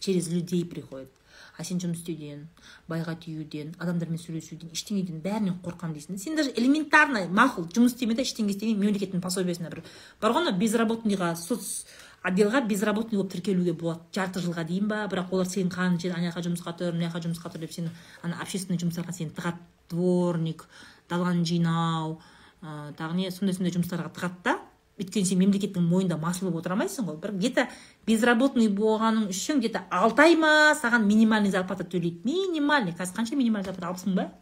Через 0.00 0.28
людей 0.28 0.64
приходит. 0.64 1.10
А 1.58 1.64
сен 1.66 1.80
жұмыс 1.82 1.98
істеуден 1.98 2.44
байға 2.86 3.16
тиюден 3.18 3.72
адамдармен 3.82 4.20
сөйлесуден 4.22 4.70
ештеңеден 4.74 5.18
бәрінен 5.24 5.56
қорқамын 5.64 5.96
дейсің 5.96 6.18
сен 6.22 6.36
даже 6.38 6.52
элементарно 6.54 7.24
мақұл 7.34 7.66
жұмыс 7.74 7.96
істеме 7.96 8.14
да 8.14 8.22
ештеңе 8.22 8.54
істемей 8.54 8.76
мемлекеттің 8.78 9.22
пособиесіне 9.22 9.72
бір. 9.72 9.82
Бар 10.22 10.36
ғой 10.36 10.46
анау 10.46 10.58
безработныйға 10.60 11.32
соц 11.40 11.82
отделға 12.22 12.62
безработный 12.68 13.18
болып 13.18 13.32
тіркелуге 13.32 13.74
болады. 13.74 14.06
Жарты 14.14 14.42
жылға 14.44 14.68
дейін 14.70 14.86
ба? 14.86 15.02
Бірақ 15.10 15.34
олар 15.34 15.50
қанын 15.50 15.98
ішеді 15.98 16.14
ана 16.14 16.30
жаққа 16.30 16.46
жұмысқа 16.46 16.76
тұр 16.78 16.94
мына 16.94 17.10
жаққа 17.10 17.24
жұмысқа 17.26 17.52
тұр 17.54 17.66
деп 17.66 17.74
сені 17.74 17.90
ана 18.22 18.38
общественный 18.42 18.78
жұмыстарға 18.78 19.14
сені 19.18 19.34
тығады 19.34 19.58
дворник 19.90 20.66
даланы 21.10 21.44
жинау 21.44 22.20
ә, 22.62 22.94
тағы 22.94 23.18
не 23.18 23.30
сондай 23.30 23.58
сондай 23.58 23.74
жұмыстарға 23.74 24.12
тығады 24.14 24.44
да. 24.44 24.58
Өйткені 24.98 25.26
сен 25.26 25.38
мемлекеттің 25.38 25.84
мойнында 25.88 26.18
масыл 26.18 26.48
болып 26.48 26.60
отыра 26.62 26.76
алмайсың 26.76 27.06
ғой. 27.08 27.16
Бір 27.22 27.32
где 27.38 27.50
то 27.54 27.66
безработный 28.06 28.68
болғаның 28.68 29.30
үшін 29.32 29.62
где 29.62 29.70
то 29.74 29.84
алты 29.90 30.26
ай 30.26 30.36
ма 30.36 30.74
саған 30.78 31.06
минимальный 31.06 31.50
зарплата 31.50 31.84
төлейді. 31.84 32.24
Минимальный. 32.24 32.92
Қазір 32.92 33.16
қанша 33.16 33.36
минимальный 33.36 33.70
зарплата? 33.70 33.92
Алпыс 33.92 34.06
мың 34.06 34.14
ба? 34.14 34.32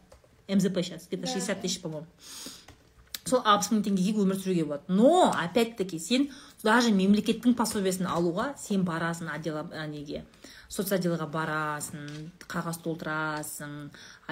Мзп 0.48 0.82
сейчас. 0.82 1.06
Где 1.08 1.16
то 1.16 1.26
шестьдесят 1.26 1.60
тысяч 1.60 1.80
по 1.80 1.88
моему 1.88 2.06
сол 3.26 3.42
алпыс 3.42 3.72
мың 3.72 3.82
теңгеге 3.82 4.22
өмір 4.22 4.38
сүруге 4.38 4.64
болады. 4.64 4.84
Но 4.88 5.32
опять 5.34 5.76
таки 5.76 5.98
сен 5.98 6.28
даже 6.62 6.92
мемлекеттің 6.94 7.56
пособиесін 7.58 8.06
алуға 8.06 8.54
сен 8.58 8.84
барасың 8.86 9.26
неге? 9.90 10.24
Соцотделға 10.72 11.28
барасың 11.30 12.06
қағаз 12.50 12.80
толтырасың 12.82 13.74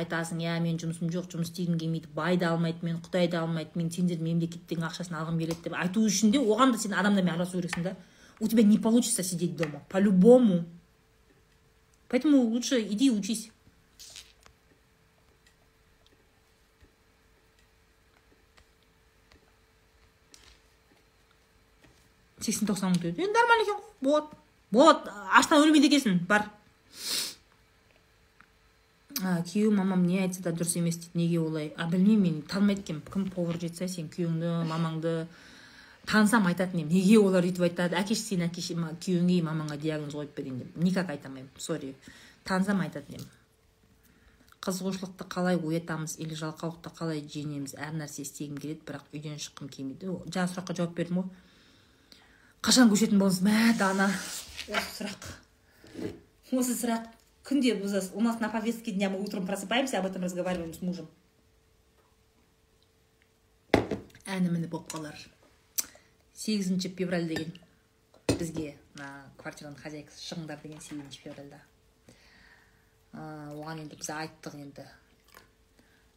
айтасың 0.01 0.40
иә 0.42 0.57
мен 0.64 0.79
жұмысым 0.83 1.12
жоқ 1.14 1.31
жұмыс 1.31 1.53
істегім 1.53 1.79
келмейді 1.79 2.11
бай 2.14 2.37
да 2.40 2.51
алмайды 2.51 2.83
мен 2.87 2.99
құдай 3.05 3.31
да 3.31 3.44
алмайды 3.44 3.79
мен 3.79 3.90
сендердің 3.94 4.27
мемлекеттің 4.33 4.83
ақшасын 4.88 5.14
алғым 5.20 5.38
келеді 5.38 5.68
деп 5.68 5.79
айту 5.79 6.03
үшін 6.03 6.35
де 6.35 6.42
оған 6.42 6.75
да 6.75 6.83
сен 6.83 6.94
адамдармен 6.94 7.35
араласу 7.35 7.61
керексің 7.61 7.83
да. 7.87 7.97
У 8.40 8.49
тебя 8.49 8.64
не 8.64 8.79
получится 8.79 9.23
сидеть 9.23 9.57
дома 9.57 9.85
по 9.88 9.99
любому 9.99 10.64
поэтому 12.09 12.42
лучше 12.42 12.83
иди 12.83 13.11
учись. 13.11 13.51
Сексен 22.44 22.68
тоқсан 22.68 22.92
мың 22.92 23.01
төледі 23.01 23.23
енді 23.25 23.38
нормально 23.38 23.64
екен 23.64 23.79
ғой. 23.79 23.85
Болады 24.05 24.43
болады 24.74 25.10
аштан 25.38 25.62
өлмейді 25.64 25.88
екенсің 25.92 26.20
бар. 26.28 26.48
А, 29.22 29.38
күйеуім 29.46 29.76
мамам 29.78 30.02
не 30.08 30.18
айтса 30.24 30.42
да 30.42 30.50
дұрыс 30.50 30.74
емес 30.80 30.96
дейді 30.98 31.18
неге 31.20 31.38
олай? 31.40 31.68
А 31.78 31.87
білмеймін 31.87 32.22
мен 32.22 32.42
танымайды 32.50 32.82
екенмін 32.82 33.04
кім 33.12 33.28
повар 33.30 33.60
жетсай 33.62 33.88
сен 33.88 34.08
күйеуіңді 34.10 34.50
мамаңды 34.66 35.12
танысам 36.10 36.48
айтатын 36.50 36.82
едім. 36.82 36.90
Неге 36.96 37.20
олар 37.22 37.46
өйтіп 37.46 37.62
айтады? 37.68 37.94
Әкеші 38.00 38.24
сен 38.34 38.42
әкеше 38.48 38.74
ма- 38.74 38.90
күйеуіңе 38.98 39.38
мамаңа 39.46 39.78
диагноз 39.80 40.16
қойып 40.18 40.34
берейін 40.37 40.58
деп. 40.64 40.76
Никак 40.82 41.14
айта 41.14 41.30
алмаймын 41.30 41.48
сори 41.58 41.94
танысам 42.44 42.82
айтатын 42.82 43.20
едім. 43.20 43.30
Қызығушылықты 44.64 45.28
қалай 45.30 45.58
оятамыз 45.60 46.18
или 46.18 46.34
жалқаулықты 46.34 46.90
қалай 46.98 47.22
жеңеміз? 47.22 47.76
Әр 47.78 47.94
нәрсе 48.00 48.24
істегім 48.24 48.58
келеді 48.58 48.80
бірақ 48.88 49.10
үйден 49.12 49.38
шыққым 49.38 49.68
келмейді. 49.70 50.10
Жаңа 50.32 50.48
сұраққа 50.50 50.76
жауап 50.78 50.94
бердім 50.96 51.20
ғой. 51.22 51.28
Қашан 52.64 52.88
көшетін 52.88 53.18
боламыз 53.20 53.42
мә 53.44 53.74
дана. 53.77 54.07
Осы 54.72 54.92
сұрақ. 54.96 55.27
Осы 56.57 56.72
сұрақ 56.79 57.11
күнде 57.44 57.74
у 57.77 58.20
нас 58.24 58.40
на 58.40 58.48
повестке 58.48 58.92
дня 58.92 59.11
мы 59.11 59.20
утром 59.20 59.44
просыпаемся 59.46 59.98
об 59.98 60.07
этом 60.07 60.22
разговариваем 60.22 60.72
с 60.72 60.81
мужем. 60.81 61.11
Әні 64.24 64.48
міне 64.48 64.70
болып 64.72 64.88
қалар. 64.88 65.18
Сегізінші 66.33 66.94
февраль 66.96 67.29
деген 67.29 67.53
бізге 68.33 68.79
мына 68.94 69.29
квартираның 69.37 69.77
хозяйкасы 69.85 70.24
шығыңдар 70.24 70.64
деген 70.64 70.81
сегізінші 70.81 71.20
февральда. 71.20 71.61
Оған 73.12 73.85
енді 73.85 74.00
біз 74.00 74.09
айттық 74.09 74.57
енді. 74.57 74.88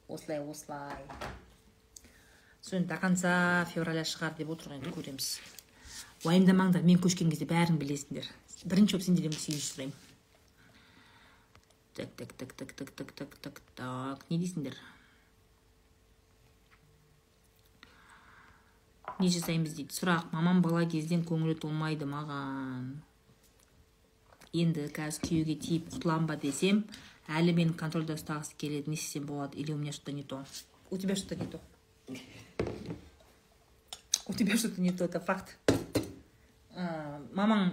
Осылай 0.08 0.40
осылай. 0.40 1.04
Енді 2.72 2.88
до 2.88 3.04
конца 3.04 3.68
февраля 3.76 4.08
шығар 4.08 4.40
деп 4.40 4.56
отыр 4.56 4.80
енді 4.80 4.96
көреміз. 4.96 5.36
Уайымдамаңдар 6.28 6.84
мен 6.88 7.00
көшкен 7.04 7.32
кезде 7.32 7.48
бәрін 7.50 7.80
білесіңдер 7.82 8.28
бірінші 8.68 8.98
болып 8.98 9.08
сендерден 9.08 9.40
сегіз 9.40 9.72
сұраймын 9.72 9.96
так 11.98 12.14
так 12.16 12.34
так 12.34 12.54
так 12.54 12.72
так 12.76 12.92
так 12.92 13.12
так 13.16 13.36
так 13.42 13.62
так 13.76 14.30
не 14.30 14.38
дейсіңдер 14.38 14.76
не 19.20 19.30
жасаймыз 19.34 19.74
дейді 19.78 19.96
сұрақ 19.98 20.30
мамам 20.36 20.62
бала 20.62 20.84
кезден 20.90 21.24
көңілі 21.26 21.58
толмайды 21.64 22.06
маған 22.10 22.92
енді 24.54 24.88
қазір 24.94 25.24
күйеуге 25.26 25.56
тиіп 25.64 25.90
құтыламын 25.96 26.30
ба 26.30 26.38
десем 26.44 26.84
әлі 27.40 27.56
мені 27.58 27.74
контрольда 27.80 28.18
ұстағысы 28.20 28.58
келеді 28.62 28.94
не 28.94 29.00
істесем 29.00 29.26
болады 29.26 29.58
или 29.58 29.74
у 29.74 29.78
меня 29.78 29.92
что 29.92 30.06
то 30.06 30.12
не 30.12 30.24
то 30.24 30.44
у 30.92 30.98
тебя 30.98 31.16
что 31.16 31.30
то 31.30 31.36
не 31.36 31.48
то 31.48 31.60
у 34.28 34.34
тебя 34.34 34.58
что 34.58 34.70
то 34.70 34.82
не 34.82 34.92
то 34.92 35.06
это 35.06 35.20
факт 35.20 35.58
А, 36.78 37.18
мамаң 37.34 37.72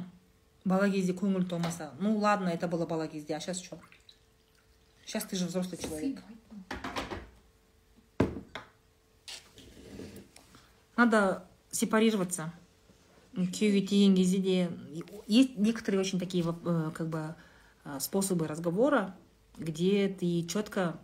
бала 0.64 0.88
кезде 0.88 1.12
көңілі 1.12 1.46
толмаса 1.48 1.92
ну 2.00 2.16
ладно 2.18 2.48
это 2.48 2.68
было 2.68 2.86
бала 2.86 3.06
кезде 3.06 3.36
а 3.36 3.40
сейчас 3.40 3.60
что? 3.60 3.78
Сейчас 5.04 5.24
ты 5.24 5.36
же 5.36 5.46
взрослый 5.46 5.78
человек. 5.78 6.24
надо 10.96 11.44
сепарироваться. 11.70 12.52
Күйеуге 13.34 13.80
тиген 13.80 14.14
кезде 14.14 14.38
де 14.38 14.70
есть 15.26 15.56
некоторые 15.58 16.00
очень 16.00 16.20
такие 16.20 16.44
э, 16.44 16.90
как 16.94 17.08
бы 17.08 17.34
э, 17.84 17.98
способы 17.98 18.46
разговора 18.46 19.16
где 19.58 20.08
ты 20.08 20.46
четко 20.46 21.00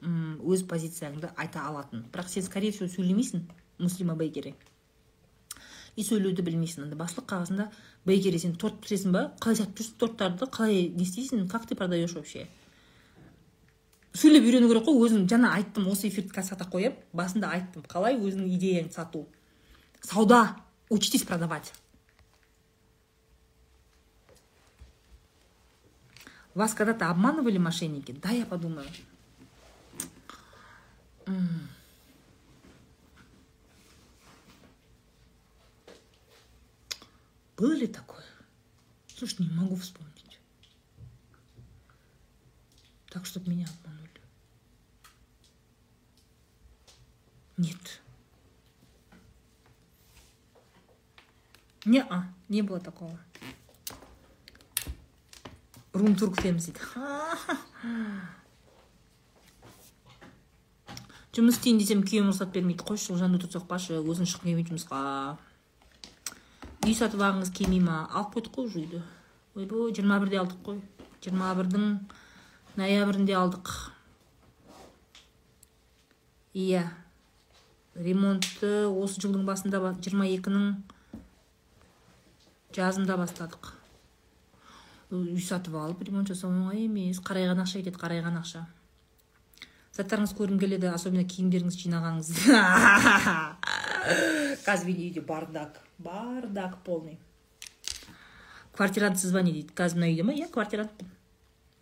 өз 0.00 0.62
позицияңды 0.68 1.30
айта 1.34 1.66
алатын 1.66 2.04
бірақ 2.12 2.28
сен 2.28 2.44
скорее 2.44 2.70
всего 2.70 2.86
сөйлемейсің 2.86 3.48
муслима 3.78 4.14
бейкере 4.14 4.54
и 5.96 6.02
сөйлеуді 6.02 6.42
білмейсің. 6.46 6.86
Анда 6.86 6.98
басшылық 6.98 7.28
қағазында 7.30 7.68
бейкере 8.06 8.38
сен 8.42 8.56
торт 8.58 8.80
пісіресің 8.82 9.14
ба? 9.14 9.24
Қалай 9.40 9.60
сатып 9.60 9.80
жүрсің 9.80 9.98
торттарды 10.02 10.48
қалай 10.50 10.88
не 10.94 11.06
істейсің? 11.06 11.46
Как 11.48 11.66
ты 11.66 11.74
продаешь 11.74 12.14
вообще? 12.14 12.48
Сөйлеп 14.14 14.44
үйрену 14.46 14.68
керек 14.70 14.86
қой. 14.86 14.98
Өзің 15.06 15.28
жаңа 15.30 15.54
айттым 15.58 15.88
осы 15.90 16.08
эфирді 16.08 16.34
қазір 16.34 16.54
сата 16.54 16.68
қоямын. 16.70 16.98
Басында 17.12 17.50
айттым. 17.54 17.86
Қалай 17.90 18.18
өзіңнің 18.18 18.52
идеяңды 18.58 18.94
сату? 18.94 19.26
Сауда. 20.00 20.56
Учитесь 20.88 21.22
продавать. 21.22 21.72
Вас 26.54 26.74
когда-то 26.74 27.10
обманывали 27.10 27.58
мошенники? 27.58 28.12
Да 28.12 28.30
я 28.30 28.46
подумаю. 28.46 28.86
Было 37.56 37.72
ли 37.72 37.86
такое? 37.86 38.24
Слушай 39.06 39.46
не 39.46 39.50
могу 39.50 39.76
вспомнить. 39.76 40.40
Так 43.08 43.26
чтобы 43.26 43.50
меня 43.50 43.66
обманули. 43.66 44.10
Нет. 47.56 48.00
Не 51.84 52.02
а 52.02 52.24
не 52.48 52.62
было 52.62 52.80
такого. 52.80 53.18
Рум 55.92 56.16
турк 56.16 56.40
фемс 56.40 56.64
дейді 56.66 56.80
жұмыс 61.34 61.56
істейін 61.58 61.80
десем 61.80 62.02
күйеуім 62.06 62.28
рұқсат 62.30 62.52
бермейді. 62.54 62.84
Қойшы 62.86 63.10
ұлжанды 63.14 63.48
соқпашы 63.50 63.98
өзің 63.98 64.28
шыққың 64.30 64.52
келмейді 64.52 64.70
жұмысқа. 64.70 64.98
Үй 66.84 66.92
сатып 66.96 67.20
алғыңыз 67.24 67.50
келмей 67.56 67.80
ма 67.84 68.02
алып 68.12 68.34
қойдық 68.36 68.52
қой 68.56 68.64
уже 68.68 68.78
үйді. 68.82 68.98
Ойбой 69.56 69.92
жиырма 69.96 70.18
бірде 70.20 70.36
алдық 70.42 70.60
қой. 70.66 70.78
жиырма 71.24 71.54
бірдің 71.56 71.84
ноябрінде 72.76 73.32
алдық. 73.38 73.66
Иә. 76.54 76.82
Ремонтты 77.94 78.86
осы 78.90 79.20
жылдың 79.22 79.44
басында 79.46 79.80
ба- 79.80 79.94
жиырма 80.02 80.26
екінің 80.28 80.74
жазында 82.74 83.16
бастадық. 83.16 83.72
Үй 85.14 85.40
сатып 85.40 85.74
алып 85.78 86.02
ремонт 86.04 86.28
жасау 86.28 86.50
оңай 86.50 86.84
емес. 86.88 87.20
Қарайған 87.22 87.62
ақша 87.64 87.78
кетеді 87.80 87.98
қарайған 88.02 88.36
ақша. 88.42 88.66
Заттарыңызды 89.94 90.34
көргім 90.40 90.58
келеді 90.58 90.88
особенно 90.90 91.22
киімдеріңізді 91.22 91.86
жинағаныңыз 91.86 92.28
қазір 94.64 94.90
менде 94.90 95.08
үйде 95.08 95.24
бардак? 95.24 95.80
Бардак 95.98 96.78
полный. 96.84 97.18
Квартирантсыз 98.74 99.32
ба 99.32 99.42
не 99.42 99.52
дейді? 99.52 99.74
Қазір 99.76 100.00
мына 100.00 100.12
үйде 100.12 100.24
ма? 100.26 100.34
Иә 100.34 100.48
квартирантпын 100.52 101.12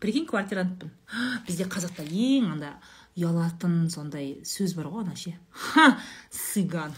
прикинь 0.03 0.27
квартирантпын 0.27 0.90
бізде 1.47 1.68
қазақта 1.71 2.03
ең 2.03 2.49
анда 2.57 2.73
ұялатын 3.14 3.87
сондай 3.92 4.40
сөз 4.49 4.75
бар 4.75 4.88
ғой 4.90 5.05
ана 5.05 5.14
ше 5.16 5.37
цыган 6.35 6.95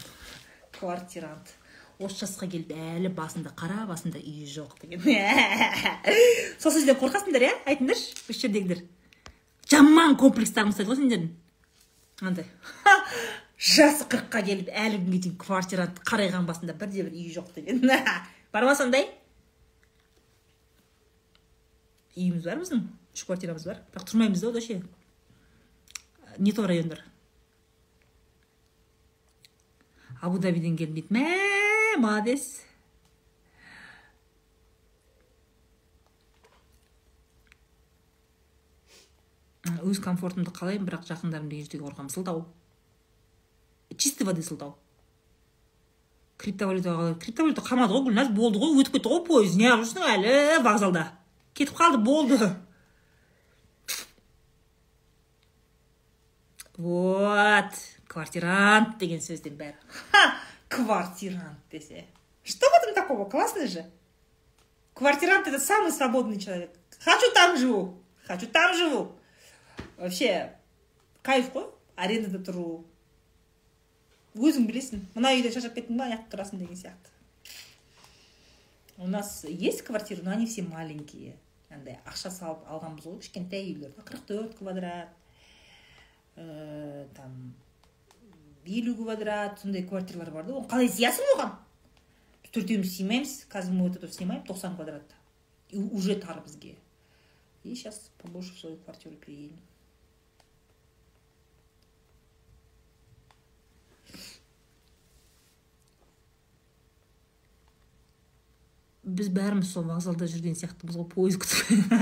квартирант. 0.79 1.53
Осы 1.95 2.25
жасқа 2.25 2.49
келіп 2.51 2.73
әлі 2.75 3.11
басында 3.15 3.53
қара 3.55 3.85
басында 3.87 4.19
үйі 4.19 4.49
жоқ 4.51 4.73
деген. 4.81 5.05
Сол 6.59 6.73
сөзден 6.75 6.97
қорқасыңдар 6.99 7.45
иә? 7.45 7.53
Айтыңдаршы 7.71 8.17
осы 8.25 8.41
жердегілер. 8.41 8.81
Жаман 9.71 10.17
комплекстарың 10.19 10.73
ұстайды 10.73 10.91
ғой 10.91 10.99
сендердің. 10.99 11.29
Андай. 12.25 12.49
«Ха, 12.83 12.97
жасы 13.65 14.05
қырыққа 14.11 14.41
келіп 14.45 14.69
әлі 14.69 14.99
күнге 15.01 15.21
дейін 15.25 15.37
квартирант 15.41 16.01
қарайған 16.05 16.45
басында 16.45 16.75
бірде 16.77 17.05
бір 17.07 17.15
үйі 17.15 17.31
жоқ 17.33 17.53
деген. 17.55 17.81
Бар 18.53 18.67
ма 18.67 18.75
сондай 18.77 19.09
үйіміз 22.15 22.45
бар 22.45 22.61
біздің. 22.61 22.85
Үш 23.15 23.25
квартирамыз 23.27 23.65
бар. 23.67 23.81
Бірақ 23.91 24.07
тұрмаймыз 24.11 24.43
да 24.43 24.51
ода 24.51 24.61
ше 24.63 24.81
не 26.37 26.51
то 26.51 26.67
райондар. 26.67 27.01
Абу 30.21 30.39
дабиден 30.39 30.77
келдім 30.77 30.95
дейді 30.95 31.15
мә 31.15 31.97
молодец. 31.99 32.61
Өз 39.81 39.99
комфортымды 40.03 40.53
қалаймын 40.55 40.87
бірақ 40.87 41.07
жақындарымды 41.09 41.57
ренжітуге 41.57 41.87
қорқамын 41.87 42.13
сылтау. 42.13 42.45
Чистой 43.97 44.23
воды 44.23 44.43
сылтау 44.43 44.77
криптовалюта 46.37 46.89
қалай 46.89 47.15
криптовалюта 47.19 47.63
қалмады 47.63 47.95
ғой 47.95 48.05
гүлназ 48.09 48.29
болды 48.35 48.59
ғой 48.59 48.75
өтіп 48.81 48.97
кетті 48.97 49.11
ғой 49.11 49.21
пойыз 49.27 49.55
неғып 49.59 49.83
жүрсің 49.85 50.07
әлі 50.13 50.63
вокзалда. 50.65 51.05
Кетіп 51.55 51.77
қалды 51.79 52.01
болды. 52.03 52.49
Вот 56.77 57.79
квартирант 58.11 58.97
деген 58.99 59.21
сөзден 59.23 59.55
бәрі. 59.55 59.77
Квартирант 60.67 61.59
десе. 61.71 62.05
Что 62.43 62.67
в 62.69 62.83
этом 62.83 62.93
такого? 62.93 63.29
Классно 63.29 63.67
же. 63.67 63.85
Квартирант 64.93 65.47
это 65.47 65.59
самый 65.59 65.91
свободный 65.91 66.39
человек. 66.39 66.71
Хочу 66.99 67.31
там 67.33 67.57
живу. 67.57 68.03
Хочу 68.27 68.47
там 68.47 68.75
живу. 68.75 69.15
Вообще 69.97 70.53
кайф 71.23 71.53
қой 71.53 71.69
арендада 71.95 72.43
тұру 72.43 72.83
өзің 74.35 74.67
білесің. 74.69 75.03
Мына 75.15 75.33
үйде 75.35 75.51
шаршап 75.53 75.75
кеттің 75.77 75.99
ба? 75.99 76.09
Жақта 76.11 76.35
тұрасың 76.35 76.61
деген 76.61 76.79
сияқты. 76.79 77.11
У 78.97 79.07
нас 79.07 79.43
есть 79.43 79.81
квартиры 79.83 80.23
но 80.23 80.31
они 80.31 80.45
все 80.45 80.63
маленькие. 80.63 81.35
Андай 81.69 81.99
ақша 82.05 82.31
салып 82.31 82.63
алғанбыз 82.69 83.07
ғой. 83.07 83.19
Кішкентай 83.19 83.65
үйлер 83.67 83.91
қырық 83.97 84.25
төрт 84.27 84.55
квадрат 84.59 85.11
ә, 86.35 87.07
там 87.15 87.53
елу 88.65 88.95
квадрат 88.95 89.59
сондай 89.59 89.83
квартиралар 89.83 90.31
бар 90.31 90.45
да. 90.47 90.55
Оны 90.55 90.67
қалай 90.71 90.89
сыясың 90.89 91.35
оған? 91.35 91.55
Төртеуміз 92.55 92.95
сыймаймыз 92.95 93.31
қазір 93.51 93.75
мы 93.75 93.89
вот 93.89 93.97
это 93.97 94.11
снимаем 94.11 94.43
тоқсан 94.47 94.75
квадрат. 94.75 95.15
И 95.69 95.77
уже 95.77 96.15
тар 96.15 96.41
бізге. 96.45 96.75
И 97.63 97.75
сейчас 97.75 98.11
побольше 98.17 98.53
в 98.53 98.59
свою 98.59 98.77
квартиру 98.77 99.15
переедем. 99.15 99.59
Біз 109.05 109.29
бәріміз 109.29 109.71
сол 109.71 109.85
вокзалда 109.89 110.25
жүрген 110.29 110.55
сияқтымыз 110.57 110.97
ғой 110.97 111.07
пойыз 111.13 111.37
күтіп. 111.37 111.93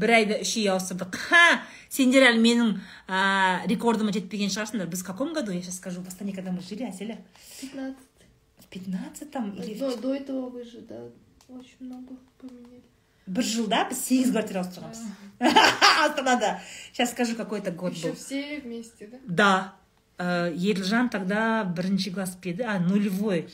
Бір 0.00 0.12
айда 0.16 0.38
үш 0.40 0.54
үй 0.56 0.68
ауыстырдық. 0.72 1.16
Ха! 1.28 1.60
Сендер 1.92 2.24
әлі 2.30 2.40
менің 2.40 2.68
а, 3.10 3.60
рекордыма 3.68 4.12
жетпеген 4.14 4.48
шығарсыңдар. 4.54 4.88
Біз 4.88 5.02
в 5.02 5.06
каком 5.08 5.32
году? 5.34 5.52
Я 5.52 5.60
сейчас 5.60 5.76
скажу. 5.76 6.00
В 6.00 6.08
астане 6.08 6.32
когда 6.32 6.52
мы 6.52 6.62
жили 6.62 6.84
аселя 6.84 7.18
15. 7.60 7.96
в 8.60 8.66
пятнадцатом 8.70 9.50
или 9.50 9.74
До, 9.78 9.96
до 9.96 10.14
этого 10.14 10.48
вы 10.48 10.64
же, 10.64 10.80
да, 10.88 11.02
очень 11.48 11.80
много 11.80 12.14
поменяли. 12.40 12.80
бір 13.30 13.44
жылда 13.46 13.84
біз 13.90 13.98
сегіз 14.06 14.30
квартира 14.32 14.62
ауыстырғанбыз. 14.62 15.02
Астанада. 16.06 16.60
Сейчас 16.92 17.10
скажу 17.10 17.36
какой 17.36 17.60
то 17.60 17.70
год 17.70 17.92
Еще 17.94 18.08
был. 18.08 18.14
все 18.16 18.60
вместе, 18.60 19.06
да? 19.06 19.18
да. 19.26 19.74
Э, 20.18 20.52
елжан 20.56 21.08
тогда 21.08 21.64
бірінші 21.64 22.10
класс 22.10 22.34
пе 22.40 22.50
еді 22.50 22.62
а 22.62 22.78
нулевой. 22.80 23.46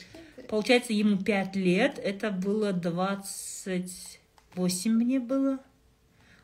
Получается 0.49 0.93
ему 0.93 1.17
пять 1.17 1.55
лет 1.55 1.99
это 1.99 2.31
было 2.31 2.73
двадцать 2.73 4.19
восемь 4.55 4.93
мне 4.93 5.19
было. 5.19 5.59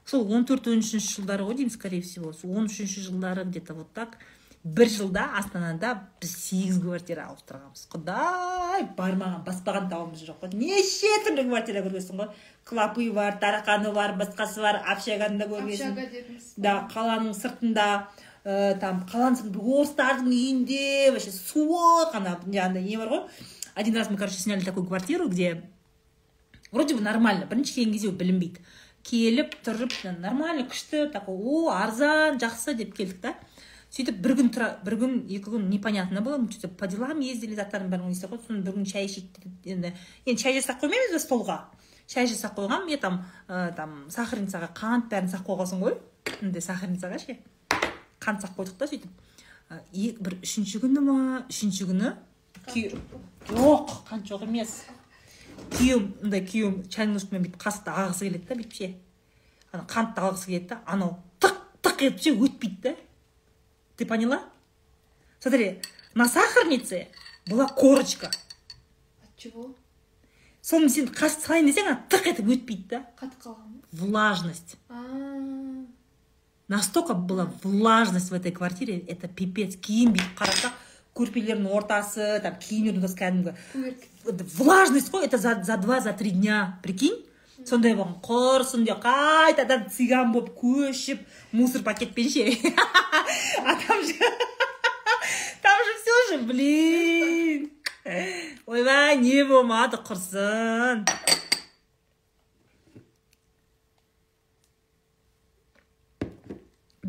Сол 0.06 0.32
он 0.32 0.46
төрт 0.46 0.68
он 0.68 0.84
үшінші 0.84 1.22
жылдары 1.22 1.44
ғой 1.48 1.56
деймін 1.56 1.72
скорее 1.72 2.02
всего. 2.02 2.34
Сол 2.34 2.58
он 2.58 2.66
үшінші 2.66 3.02
жылдары 3.08 3.46
где 3.46 3.60
то 3.60 3.74
вот 3.74 3.92
так. 3.94 4.18
Бір 4.64 4.88
жылда 4.88 5.26
астанада 5.36 5.90
біз 6.22 6.34
сегіз 6.40 6.78
квартира 6.80 7.26
ауыстырғанбыз 7.28 7.82
құдай 7.92 8.86
бармаған 8.96 9.42
баспаған 9.44 9.90
тауымыз 9.92 10.22
жоқ. 10.24 10.38
Қой 10.40 10.54
неше 10.56 11.10
түрлі 11.26 11.44
квартира 11.50 11.82
көргенсің 11.84 12.22
ғой. 12.22 12.30
Клопы 12.64 13.10
бар 13.12 13.36
тарақаны 13.42 13.92
бар 13.92 14.16
басқасы 14.16 14.64
бар 14.64 14.80
общаганы 14.88 15.42
да 15.42 15.50
көргенсің 15.52 16.56
да 16.56 16.78
қаланың 16.94 17.36
сыртында 17.36 17.90
ә, 18.46 18.80
там 18.80 19.04
қаланың 19.12 19.42
сыртында 19.42 19.60
орыстардың 19.60 20.32
үйінде 20.32 21.12
вообще 21.12 21.36
суық 21.36 22.16
ана 22.16 22.40
андай 22.40 22.84
не 22.88 22.96
бар 22.96 23.12
ғой. 23.12 23.28
Один 23.76 23.96
раз 23.96 24.10
мы 24.10 24.18
короче 24.18 24.40
сняли 24.40 24.62
такую 24.62 24.86
квартиру 24.86 25.30
где 25.30 25.64
вроде 26.72 26.96
бы 26.96 27.02
нормально 27.02 27.46
бірінші 27.46 27.76
келген 27.76 27.94
кезде 27.94 28.12
білінбейді 28.12 28.60
келіп 29.04 29.58
тұрып 29.66 29.94
нормально 30.20 30.68
күшті 30.70 31.12
такой 31.12 31.36
о 31.36 31.70
арзан 31.76 32.40
жақсы 32.40 32.76
деп 32.80 32.96
келдік 32.96 33.22
та 33.22 33.36
сөйтіп 33.94 34.22
бір 34.24 34.34
күн 34.40 34.50
тұра 34.54 34.68
бір 34.86 34.96
күн 35.04 35.18
екі 35.28 35.52
күн 35.54 35.68
непонятно 35.70 36.22
было 36.22 36.38
мы 36.38 36.52
что 36.52 36.68
то 36.68 36.74
по 36.74 36.88
делам 36.88 37.20
ездили 37.20 37.54
заттардың 37.54 37.92
бәрін 37.92 38.14
істеп 38.16 38.32
қойдық 38.32 38.48
сосын 38.48 38.64
бір 38.66 38.78
күн 38.80 38.88
шай 38.90 39.06
ішейік 39.06 39.44
енді. 39.70 39.94
Енді 40.26 40.42
шай 40.42 40.56
жасап 40.58 40.82
қоймаймыз 40.82 41.14
ба 41.14 41.20
столға. 41.22 41.58
Шай 42.10 42.26
жасап 42.28 42.58
қойғанмын 42.58 42.90
я 42.90 42.98
там 42.98 43.22
ә, 43.48 43.70
там 43.76 44.08
сахарницаға 44.10 44.72
қант 44.74 45.12
бәрін 45.14 45.30
салып 45.30 45.46
қойғансың 45.52 45.84
ғой. 45.86 46.00
Андай 46.42 46.66
сахарницаға 46.66 47.20
ше. 47.22 47.38
Қант 48.24 48.42
салып 48.42 48.58
қойдық 48.58 48.80
та 48.82 48.90
сөйтіп. 48.90 49.14
Ә, 49.70 49.78
бір 49.94 50.40
үшінші 50.42 50.82
күні 50.82 51.06
ма 51.06 51.46
үшінші 51.46 51.86
күні 51.92 52.16
жоқ 53.50 53.94
қант 54.10 54.30
жоқ 54.30 54.46
емес 54.48 54.84
күйеуім 55.74 56.06
мындай 56.22 56.44
күйеуім 56.48 56.78
чайның 56.94 57.20
үстімен 57.20 57.44
бүйтіп 57.46 57.62
қасықты 57.62 57.94
ағысы 57.94 58.28
келеді 58.28 58.48
да 58.50 58.58
бүйтіп 58.60 58.78
ше 58.78 58.90
ана 59.74 59.86
қантты 59.90 60.24
алғысы 60.24 60.50
келеді 60.50 60.70
да 60.72 60.80
анау 60.86 61.16
тық 61.44 61.60
тық 61.84 62.04
етіп 62.08 62.24
ше 62.24 62.36
өтпейді 62.38 62.82
да. 62.84 62.96
Ты 63.98 64.06
поняла? 64.06 64.44
Смотри 65.40 65.82
на 66.16 66.28
сахарнице 66.28 67.08
была 67.46 67.68
корочка. 67.68 68.32
От 69.24 69.38
чего? 69.38 69.74
соны 70.62 70.90
сен 70.90 71.10
қасты 71.12 71.44
салайын 71.44 71.68
десең 71.68 71.90
ана 71.92 72.00
тық 72.10 72.30
етіп 72.32 72.54
өтпейді 72.56 72.88
да. 72.96 73.04
Қатып 73.20 73.44
қалған 73.44 73.82
влажность. 73.92 74.78
А, 74.90 75.04
настолько 76.68 77.14
была 77.14 77.52
влажность 77.64 78.30
в 78.30 78.34
этой 78.34 78.52
квартире 78.52 79.00
это 79.00 79.28
пипец 79.28 79.76
киім 79.76 80.14
бүйтіп 80.16 80.40
қарасақ 80.40 80.83
көрпелердің 81.18 81.70
ортасы 81.70 82.40
там 82.44 82.56
киінудің 82.62 83.04
ортасы 83.04 83.20
кәдімгі 83.20 83.54
влажность 84.58 85.12
қой 85.12 85.26
это 85.26 85.38
за, 85.38 85.62
за 85.64 85.78
два 85.78 86.00
за 86.00 86.14
три 86.14 86.32
дня 86.32 86.80
прикинь? 86.84 87.22
Сондай 87.64 87.94
болған 87.96 88.18
құрсын 88.26 88.84
де 88.84 88.96
қайтадан 89.00 89.86
цыган 89.94 90.34
болып 90.34 90.52
көшіп 90.60 91.22
мусор 91.56 91.84
пакетпен 91.86 92.28
ше 92.30 92.44
а 93.64 93.76
там 93.80 94.04
же 94.04 94.14
там 95.64 95.86
же 95.86 95.94
все 96.02 96.18
же 96.30 96.42
блин. 96.44 97.72
Ойбай 98.66 99.16
не 99.18 99.46
болмады 99.48 100.02
құрсын 100.04 101.06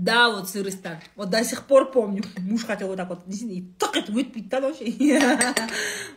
Да, 0.04 0.28
вот 0.28 0.50
сырость 0.50 0.82
там. 0.82 0.98
Вот 1.16 1.30
до 1.30 1.42
сих 1.42 1.64
пор 1.64 1.90
помню. 1.90 2.22
Муж 2.36 2.64
хотел 2.64 2.88
вот 2.88 2.96
так 2.98 3.08
вот 3.08 3.20
и 3.26 3.66
так 3.78 3.96
это 3.96 4.12
выпить 4.12 4.50
там 4.50 4.64
вообще. 4.64 4.84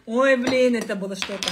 Ой, 0.06 0.36
блин, 0.36 0.76
это 0.76 0.96
было 0.98 1.16
что-то. 1.16 1.48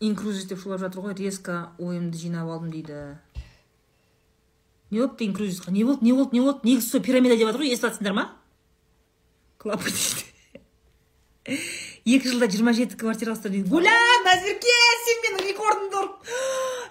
инкрузис 0.00 0.44
деп 0.44 0.60
шулап 0.60 0.80
жатыр 0.80 1.00
ғой 1.00 1.14
резко 1.16 1.70
ойымды 1.78 2.18
жинап 2.18 2.50
алдым 2.50 2.70
дейді 2.70 3.16
не 4.90 4.98
болыпты 4.98 5.24
инкрузисқа 5.24 5.72
не 5.72 5.84
болды 5.84 6.04
не 6.04 6.12
болды 6.12 6.36
не 6.36 6.42
болды 6.42 6.68
негізі 6.68 6.90
сол 6.90 7.00
пирамида 7.00 7.38
деп 7.38 7.48
жатыр 7.48 7.62
ғой 7.62 7.72
естіп 7.72 7.88
жатсыңдар 7.88 8.12
ма 8.18 8.26
клапы 9.56 9.88
дейді 9.88 10.34
екі 12.04 12.28
жылда 12.28 12.50
жиырма 12.52 12.74
жеті 12.76 12.98
квартира 13.00 13.32
ауыстырды 13.32 13.62
дейді 13.62 13.70
гуля 13.72 13.96
назерке 14.34 14.74
сен 15.04 15.20
менің 15.24 15.46
рекордымды 15.48 16.00
ұрып 16.00 16.32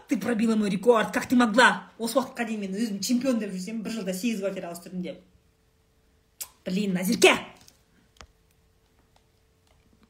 ты 0.09 0.17
пробила 0.17 0.55
мой 0.55 0.69
рекорд 0.69 1.11
как 1.13 1.27
ты 1.27 1.35
могла? 1.35 1.91
Осы 1.97 2.19
уақытқа 2.19 2.45
дейін 2.47 2.61
мен 2.65 2.77
өзім 2.77 3.01
чемпион 3.03 3.39
деп 3.39 3.51
жүрсем 3.51 3.81
бір 3.83 3.97
жылда 3.97 4.13
сегіз 4.13 4.39
квартира 4.39 4.71
ауыстырдым 4.71 5.01
деп 5.03 5.19
блин 6.65 6.93
назерке 6.93 7.35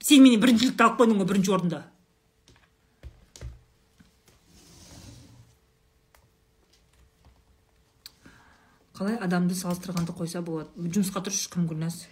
сен 0.04 0.24
менен 0.24 0.44
біріншілікті 0.44 0.84
алып 0.84 1.02
қойдың 1.02 1.24
ғой 1.24 1.30
бірінші 1.32 1.56
орында 1.58 1.84
қалай 8.94 9.18
адамды 9.18 9.56
салыстырғанды 9.58 10.14
қойса 10.16 10.44
болады. 10.46 10.70
Жұмысқа 10.78 11.24
тұршы 11.26 11.50
кім 11.52 11.66
гүлназ? 11.68 12.04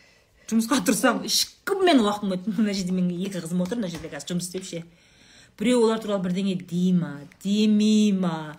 Жұмысқа 0.49 0.81
тұрсам 0.87 1.21
ешкіммен 1.27 2.01
уақытым 2.01 2.57
мына 2.57 2.73
жерде 2.73 2.95
менің 2.95 3.21
екі 3.27 3.43
қызым 3.43 3.61
отыр 3.63 3.79
мына 3.79 3.91
жерде 3.93 4.09
қазір 4.09 4.33
жұмыс 4.33 4.49
істеп 4.49 4.65
ше. 4.65 4.81
Біреу 5.59 5.83
олар 5.85 5.99
туралы 6.03 6.23
бірдеңе 6.27 6.55
дей 6.69 6.91
ма 6.93 7.15
демей 7.43 8.11
ма 8.13 8.55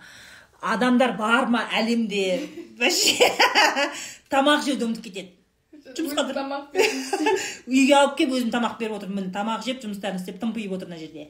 адамдар 0.63 1.17
бар 1.17 1.47
ма 1.51 1.67
әлемде? 1.73 2.49
Вообще. 2.79 3.29
Тамақ 4.33 4.63
жеуді 4.65 4.85
ұмытып 4.87 5.03
кетеді. 5.09 5.31
Жұмысқа 5.93 6.23
тамақ 6.31 6.73
үйге 7.69 7.93
алып 7.97 8.15
келіп 8.17 8.33
өзім 8.39 8.51
тамақ 8.53 8.79
беріп 8.79 8.95
отырмын. 8.97 9.17
Міне 9.25 9.33
тамақ 9.35 9.65
жеп 9.65 9.83
жұмыстарын 9.83 10.19
істеп 10.21 10.39
тымпиып 10.41 10.71
отыр 10.77 10.87
мына 10.89 10.99
жерде. 11.01 11.23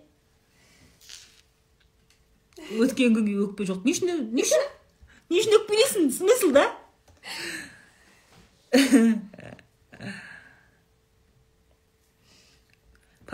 Өткен 2.78 3.16
күнге 3.18 3.36
өкпе 3.48 3.64
жоқ. 3.68 3.80
Не 3.84 3.92
үшін 3.96 4.08
не 4.32 4.44
үшін 4.46 4.64
не 5.34 5.38
үшін 5.42 5.54
өкпелейсің? 5.60 6.04
Смысл 6.14 6.50
да? 6.56 6.66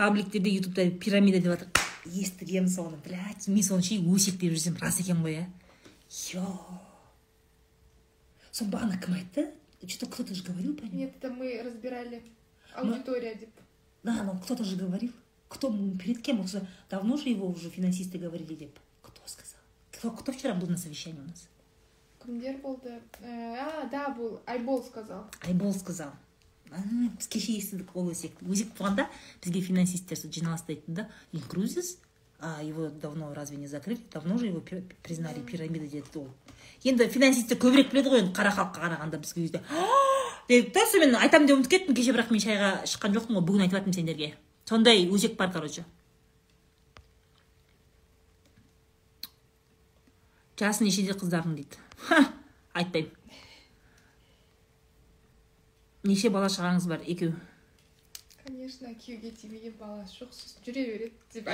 Пабликтерде 0.00 0.50
ютубта 0.56 0.90
пирамида 0.90 1.38
деп 1.44 1.52
жатыр 1.52 1.79
естігемін 2.05 2.69
соны 2.69 2.97
блядь 3.05 3.47
мен 3.47 3.63
соны 3.63 3.83
ше 3.83 3.97
өсектеп 3.99 4.53
жүрсем 4.53 4.77
рас 4.81 4.99
екен 4.99 5.23
ғой 5.25 5.39
иә 5.39 5.45
е 5.45 6.45
соны 8.51 8.71
бағана 8.71 8.97
кім 9.01 9.13
айтты 9.19 9.51
что 9.87 10.05
то 10.05 10.11
кто 10.11 10.23
то 10.23 10.33
же 10.33 10.43
говорил 10.43 10.75
про 10.75 10.85
него 10.87 10.97
Нет, 10.97 11.13
это 11.17 11.29
мы 11.29 11.61
разбирали 11.63 12.23
аудитория, 12.73 13.35
деп. 13.35 13.49
Да, 14.03 14.23
но 14.23 14.35
кто-то 14.39 14.63
же 14.63 14.75
говорил. 14.77 15.11
Кто, 15.47 15.67
м, 15.67 15.95
перед 15.99 16.21
кем? 16.23 16.39
Уже 16.39 16.65
давно 16.89 17.17
же 17.17 17.29
его 17.29 17.47
уже 17.47 17.69
финансисты 17.69 18.17
говорили, 18.17 18.55
деп. 18.55 18.79
Кто 19.03 19.21
сказал? 19.27 19.59
Кто, 19.91 20.09
кто 20.11 20.31
вчера 20.31 20.55
был 20.55 20.67
на 20.67 20.77
совещании 20.77 21.19
у 21.19 21.23
нас? 21.27 21.47
Кімдер 22.23 22.57
болды? 22.57 22.99
Э, 23.21 23.55
А, 23.59 23.87
да, 23.91 24.07
бұл 24.17 24.39
Айбол 24.47 24.83
сказал. 24.83 25.29
Айбол 25.41 25.73
сказал. 25.75 26.11
Біз 26.70 27.26
кеше 27.26 27.56
естідік 27.58 27.90
ол 27.98 28.12
өсекті 28.12 28.46
өзек 28.46 28.70
болғанда 28.78 29.08
бізге 29.42 29.60
финансисттер 29.66 30.18
жиналыс 30.30 30.62
дейтін 30.68 30.94
да. 30.94 31.08
Инкрузис 31.32 31.98
а 32.40 32.62
его 32.62 32.88
давно 32.88 33.34
разве 33.34 33.56
не 33.56 33.66
закрыли? 33.66 34.00
Давно 34.12 34.38
же 34.38 34.46
его 34.46 34.62
признали 35.02 35.40
пирамида 35.40 35.86
деді 35.86 36.04
ол. 36.14 36.28
Енді 36.84 37.08
финансисттер 37.08 37.58
көбірек 37.58 37.90
біледі 37.90 38.14
ғой 38.14 38.22
енді 38.24 38.32
қара 38.32 38.54
халыққа 38.54 38.80
қарағанда 38.86 39.18
бізге 39.20 39.42
кезде 39.42 39.60
дедік 40.48 40.72
та 40.74 40.86
сонымен 40.86 41.18
айтамын 41.20 41.46
деп 41.46 41.58
ұмытып 41.58 41.74
кеттім 41.74 41.94
кеше 41.98 42.14
бірақ 42.14 42.30
мен 42.32 42.42
шайға 42.42 42.70
шыққан 42.88 43.18
жоқпын 43.18 43.36
ғой 43.36 43.44
бүгін 43.50 43.66
айтып 43.66 43.76
жатырмын 43.78 43.98
сендерге. 43.98 44.34
Сондай 44.64 45.04
өзек 45.10 45.36
бар 45.36 45.52
короче. 45.52 45.84
Жасы 50.58 50.84
нешеде 50.84 51.12
қыздардың 51.12 51.54
дейді? 51.56 51.78
Айтпаймын. 52.74 53.19
Неше 56.04 56.30
бала 56.30 56.48
шағаңыз 56.48 56.86
бар? 56.88 57.02
Екеу. 57.06 57.34
Конечно, 58.44 58.88
күйеуге 58.94 59.30
тимеген 59.36 59.74
баласы 59.78 60.22
жоқ 60.22 60.32
сосын 60.32 60.64
жүре 60.66 60.86
береді 60.86 61.12
деп 61.34 61.48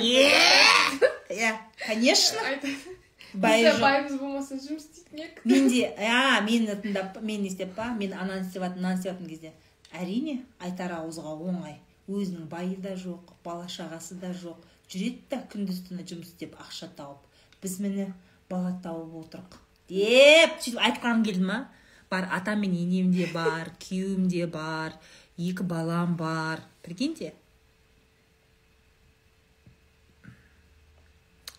иә 1.30 1.56
конечно. 1.86 2.40
Айтады. 2.46 2.96
байы 3.34 3.64
бізде 3.64 3.72
жоқ. 3.72 3.80
байымыз 3.80 4.18
болмаса 4.20 4.54
жұмыс 4.54 4.86
істейтін 4.86 5.22
едік. 5.24 5.40
Менде 5.44 5.82
а 5.98 6.40
мені 6.46 6.76
тыңдап 6.82 7.20
мен 7.20 7.42
не 7.42 7.48
істеп 7.48 7.74
па? 7.74 7.88
Мен 7.94 8.14
ананы 8.14 8.46
істеп 8.46 8.62
жатырмын 8.62 8.82
мынаны 8.82 8.98
істеп 8.98 9.12
жатырмын 9.12 9.30
кезде. 9.30 9.52
Әрине 9.92 10.36
айтар 10.60 10.94
ауызға 11.00 11.34
оңай. 11.34 11.78
Өзінің 12.08 12.46
байы 12.48 12.76
да 12.78 12.94
жоқ 12.94 13.34
бала 13.44 13.66
шағасы 13.66 14.18
да 14.20 14.30
жоқ. 14.30 14.62
Жүреді 14.88 15.22
да 15.30 15.42
күндіз 15.52 15.82
түні 15.88 16.06
жұмыс 16.06 16.30
істеп 16.32 16.54
ақша 16.62 16.88
тауып. 16.96 17.18
Біз 17.62 17.80
міне 17.80 18.12
бала 18.48 18.76
тауып 18.82 19.16
отырық. 19.24 19.58
Деп 19.90 20.60
сөйтіп 20.62 20.80
айтқым 20.86 21.24
келді 21.26 21.48
ма 21.50 21.58
бар 22.10 22.28
атам 22.32 22.60
мен 22.60 22.74
енем 22.74 23.12
де 23.12 23.26
бар 23.32 23.72
күйеуім 23.82 24.28
де 24.28 24.46
бар 24.46 24.94
екі 25.38 25.62
балам 25.62 26.16
бар. 26.16 26.62
Прикиньте? 26.82 27.34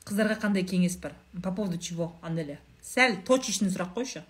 Қыздарға 0.08 0.40
қандай 0.40 0.64
кеңес 0.64 0.98
бар? 1.02 1.14
По 1.44 1.52
поводу 1.52 1.78
чего 1.78 2.16
аналя 2.22 2.58
сәл 2.82 3.20
точечный 3.28 3.70
сұрақ 3.70 3.94
қойшы. 3.98 4.24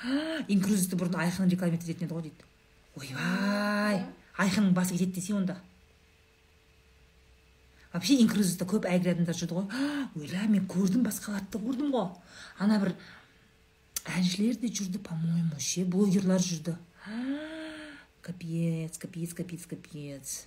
Инкрузивті 0.50 0.98
бұрын 0.98 1.20
айқын 1.22 1.50
реклама 1.52 1.78
ететін 1.78 2.08
еді 2.08 2.14
ғой 2.14 2.24
дейді. 2.26 2.48
Ойбай 2.98 4.02
айқынның 4.40 4.74
басы 4.74 4.96
кетеді 4.96 5.20
десе 5.20 5.34
онда. 5.38 5.60
Вообще 7.92 8.18
инкрузивта 8.22 8.66
көп 8.70 8.86
әйгілі 8.90 9.14
адамдар 9.14 9.38
жүрді 9.38 9.60
ғой. 9.60 9.66
Ойла 10.18 10.46
мен 10.50 10.66
көрдім 10.70 11.06
басқаларды 11.06 11.54
да 11.54 11.62
көрдім 11.62 11.94
ғой. 11.94 12.10
Ана 12.58 12.80
бір 12.82 12.94
әншілер 14.08 14.56
де 14.60 14.68
жүрді 14.68 15.00
по 15.04 15.14
моему 15.14 15.58
ше? 15.60 15.84
Блогерлар 15.84 16.40
жүрді. 16.40 16.76
Капец 18.22 18.98
капец 19.00 19.34
капец 19.34 19.66
капец. 19.66 20.46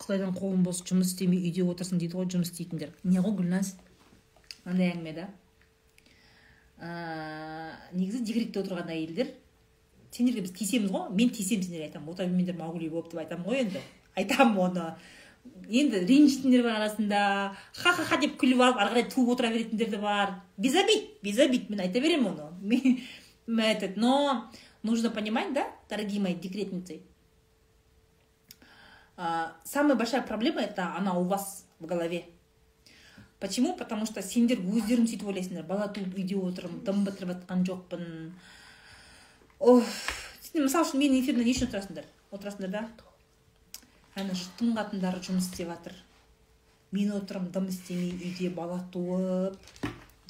Құдайдан 0.00 0.32
қолың 0.34 0.64
бос 0.66 0.80
жұмыс 0.82 1.12
істемей 1.12 1.44
үйде 1.44 1.62
отырсың 1.62 2.00
дейді 2.02 2.18
ғой 2.18 2.30
жұмыс 2.32 2.50
істейтіндер. 2.50 2.94
Не 3.04 3.22
ғой 3.22 3.36
гүлназ? 3.42 3.76
Мынандай 4.64 4.90
әңгіме 4.94 5.12
да. 5.18 5.26
Ә, 6.80 6.90
негізі 7.94 8.24
декретте 8.24 8.62
отырған 8.64 8.90
әйелдер. 8.90 9.30
Сендерге 10.10 10.44
біз 10.44 10.52
тиісеміз 10.58 10.90
ғой 10.90 11.08
мен 11.14 11.30
тиісемін 11.30 11.64
сендерге 11.64 11.88
айтамын 11.88 12.12
ота 12.12 12.26
бермеңдер 12.26 12.58
маугли 12.58 12.90
болып 12.90 13.10
деп 13.12 13.22
айтамын 13.22 13.46
ғой 13.46 13.62
енді. 13.64 13.82
Айтамын 14.16 14.58
оны. 14.66 14.86
Енді 15.70 16.00
ренжитіндер 16.04 16.64
бар 16.66 16.80
арасында 16.80 17.20
ха 17.76 17.92
ха 17.96 18.04
ха 18.04 18.18
деп 18.20 18.34
күліп 18.40 18.60
алып 18.60 18.80
ары 18.82 18.90
қарай 18.94 19.06
туып 19.12 19.30
отыра 19.36 19.52
беретіндер 19.54 19.90
де 19.90 20.00
бар. 20.02 20.34
Без 20.56 20.74
обид 20.76 21.22
без 21.22 21.38
обид 21.38 21.70
мен 21.70 21.80
айта 21.80 22.00
беремін 22.00 22.34
оны. 22.34 22.98
Этот 23.46 23.96
но 23.96 24.50
нужно 24.82 25.10
понимать 25.10 25.52
да 25.52 25.66
дорогие 25.88 26.20
мои 26.20 26.34
декретницы? 26.34 27.00
Самая 29.64 29.96
большая 29.96 30.22
проблема 30.22 30.62
это 30.62 30.94
она 30.96 31.14
у 31.18 31.24
вас 31.24 31.66
в 31.78 31.86
голове. 31.86 32.24
Почему? 33.38 33.74
Потому 33.74 34.04
что 34.04 34.20
сендер 34.20 34.60
өздерің 34.60 35.06
сөйтіп 35.08 35.28
ойлайсыңдар. 35.32 35.64
Бала 35.64 35.88
туып 35.88 36.12
үйде 36.12 36.36
отырмын 36.36 36.82
дым 36.84 37.04
бітіріп 37.06 37.30
жатқан 37.32 37.62
жоқпын. 37.64 38.02
Мысалы 39.60 40.86
үшін 40.86 41.02
менің 41.02 41.20
эфирімде 41.20 41.44
не 41.44 41.54
үшін 41.54 41.68
отырасыңдар 41.68 42.06
отырасыңдар 42.32 42.70
да? 42.72 42.84
Ана 44.16 44.34
жұттың 44.34 44.72
қатындары 44.76 45.20
жұмыс 45.22 45.50
істеп 45.50 45.68
жатыр. 45.70 45.94
Мен 46.90 47.12
отырмын 47.14 47.52
дым 47.54 47.68
істемей 47.70 48.14
үйде 48.16 48.50
бала 48.50 48.80
туып 48.92 49.58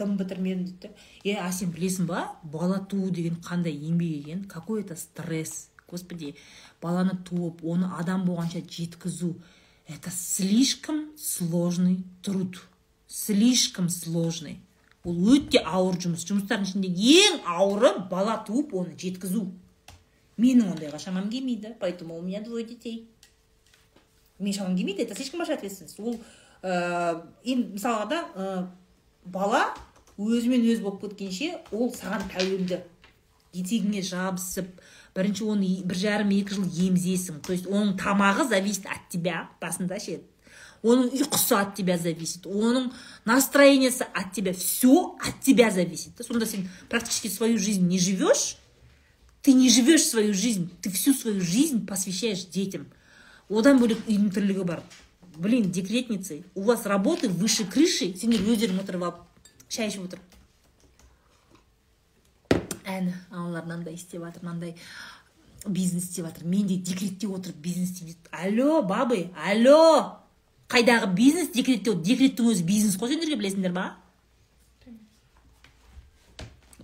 дым 0.01 0.17
бітірмедім 0.19 0.65
дейді 0.67 0.91
е 1.25 1.37
а 1.41 1.51
сен 1.53 1.71
білесің 1.73 2.09
ба 2.09 2.27
бала 2.43 2.81
туу 2.91 3.11
деген 3.11 3.39
қандай 3.45 3.73
еңбек 3.73 4.25
екен? 4.25 4.45
Какой 4.45 4.83
это 4.83 4.97
стресс? 4.97 5.69
Господи 5.87 6.35
баланы 6.83 7.17
туып 7.25 7.65
оны 7.65 7.91
адам 7.99 8.27
болғанша 8.27 8.61
жеткізу 8.61 9.35
это 9.87 10.11
слишком 10.11 11.17
сложный 11.17 12.05
труд. 12.23 12.61
Слишком 13.09 13.89
сложный. 13.89 14.61
Ол 15.05 15.17
өте 15.35 15.63
ауыр 15.65 15.97
жұмыс. 16.01 16.27
Жұмыстардың 16.29 16.69
ішінде 16.69 16.91
ең 16.91 17.41
ауыры 17.49 17.95
бала 18.11 18.37
туып 18.47 18.75
оны 18.77 18.97
жеткізу. 19.01 19.47
Менің 20.41 20.75
ондайға 20.75 21.01
шамам 21.01 21.31
келмейді 21.33 21.75
поэтому 21.81 22.19
у 22.19 22.23
меня 22.23 22.43
двое 22.43 22.65
детей. 22.65 23.09
Мен 24.39 24.53
шамам 24.53 24.77
келмейді 24.77 25.03
это 25.03 25.15
слишком 25.15 25.41
большая 25.41 25.57
ответственность. 25.57 26.01
Ол 26.01 26.21
ә, 26.63 27.25
енді 27.45 27.77
мысалға 27.77 28.09
да 28.09 28.21
ә, 28.35 28.67
бала 29.25 29.67
өзімен 30.21 30.65
өзі 30.69 30.85
болып 30.85 31.05
кеткенше 31.07 31.55
ол 31.73 31.93
саған 31.97 32.29
тәуелді. 32.35 32.83
Етегіңе 33.57 34.03
жабысып 34.07 34.69
бірінші 35.17 35.49
оны 35.51 35.71
бір 35.85 35.99
жарым 35.99 36.35
екі 36.37 36.57
жыл 36.57 36.69
емізесің. 36.69 37.41
То 37.45 37.53
есть 37.53 37.67
оның 37.67 37.97
тамағы 37.99 38.49
зависит 38.49 38.87
от 38.87 39.09
тебя 39.11 39.49
басында 39.61 39.99
ше. 39.99 40.21
Оның 40.83 41.11
ұйқысы 41.13 41.57
от 41.59 41.75
тебя 41.75 41.99
зависит. 41.99 42.47
Оның 42.47 42.93
настроениесі 43.25 44.07
от 44.15 44.33
тебя. 44.33 44.53
Все 44.53 45.17
от 45.21 45.41
тебя 45.41 45.71
зависит. 45.71 46.17
Да 46.17 46.25
сонда 46.25 46.47
сен 46.47 46.69
практически 46.89 47.29
свою 47.29 47.59
жизнь 47.59 47.87
не 47.87 47.99
живешь 47.99 48.57
ты 49.43 49.55
не 49.55 49.71
живешь 49.71 50.03
свою 50.05 50.35
жизнь. 50.35 50.71
Ты 50.83 50.91
всю 50.91 51.15
свою 51.15 51.41
жизнь 51.41 51.87
посвящаешь 51.87 52.45
детям. 52.45 52.87
Одан 53.49 53.81
бөлек 53.81 54.05
үйдің 54.07 54.29
тірлігі 54.31 54.63
бар 54.63 54.83
блин 55.35 55.73
декретницы 55.73 56.45
у 56.55 56.63
вас 56.63 56.85
работы 56.87 57.29
выше 57.29 57.65
крыши 57.65 58.13
сендер 58.15 58.45
өздерің 58.47 58.79
отырып 58.79 59.03
алып 59.09 59.49
шай 59.67 59.89
ішіп 59.91 60.05
отыр 60.07 60.21
әні 62.85 63.15
аналар 63.31 63.65
мынандай 63.67 63.97
істеп 63.99 64.23
жатыр 64.23 64.45
мынандай. 64.45 64.77
Бизнес 65.67 66.07
істеп 66.11 66.29
жатыр 66.29 66.47
мен 66.47 66.69
де 66.69 66.77
декретте 66.77 67.27
отырып 67.27 67.57
бизнес 67.57 67.97
дейді 67.99 68.17
алло 68.31 68.83
бабы 68.83 69.33
алло! 69.35 70.20
Қайдағы 70.71 71.11
бизнес 71.15 71.51
декретте 71.55 71.95
декреттің 71.95 72.53
өзі 72.53 72.65
бизнес 72.67 72.97
қой 73.01 73.15
сендерге 73.15 73.37
білесіңдер 73.41 73.75
ба 73.75 73.89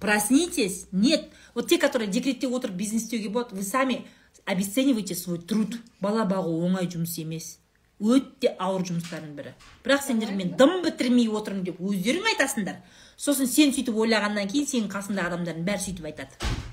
проснитесь. 0.01 0.87
Нет. 0.93 1.31
Вот 1.55 1.69
те 1.69 1.79
которые 1.79 2.11
декретте 2.11 2.49
отырып 2.49 2.77
бизнес 2.77 3.05
істеуге 3.05 3.29
болады 3.29 3.55
вы 3.55 3.63
сами 3.63 4.07
обесцениваете 4.45 5.15
свой 5.15 5.39
труд. 5.39 5.79
Бала 6.01 6.27
бағу 6.27 6.53
оңай 6.67 6.87
жұмыс 6.87 7.17
емес. 7.19 7.59
Өте 7.99 8.53
ауыр 8.59 8.85
жұмыстардың 8.85 9.33
бірі. 9.35 9.55
Бірақ 9.83 10.05
сендер 10.05 10.35
мен 10.37 10.53
дым 10.57 10.83
бітірмей 10.85 11.31
отырмын 11.33 11.65
деп 11.65 11.81
өздерің 11.81 12.29
айтасыңдар. 12.35 12.83
Сосын 13.17 13.49
сен 13.49 13.73
сөйтіп 13.73 13.97
ойлағаннан 13.97 14.51
кейін 14.53 14.69
сенің 14.69 14.91
қасыңдағы 14.93 15.33
адамдардың 15.33 15.65
бәрі 15.65 15.85
сөйтіп 15.87 16.11
айтады. 16.13 16.66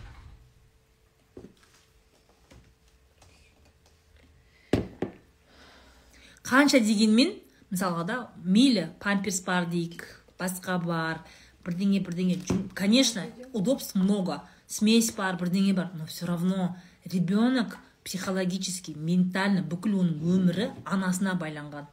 Қанша 6.44 6.82
дегенмен 6.84 7.38
мысалға 7.72 8.04
да 8.08 8.18
мейлі 8.44 8.90
памперс 9.00 9.40
бар 9.46 9.66
дейік 9.72 10.04
басқа 10.40 10.78
бар 10.84 11.24
бірдеңе 11.64 12.02
бірдеңе. 12.04 12.38
Конечно 12.76 13.24
удобств 13.54 13.96
много 13.96 14.42
смесь 14.68 15.12
бар 15.16 15.40
бірдеңе 15.40 15.74
бар 15.74 15.92
но 15.96 16.06
все 16.06 16.26
равно 16.26 16.76
ребенок 17.06 17.78
психологически 18.04 18.92
ментально 18.92 19.64
бүкіл 19.64 19.96
оның 20.04 20.20
өмірі 20.36 20.72
анасына 20.84 21.36
байланған. 21.40 21.88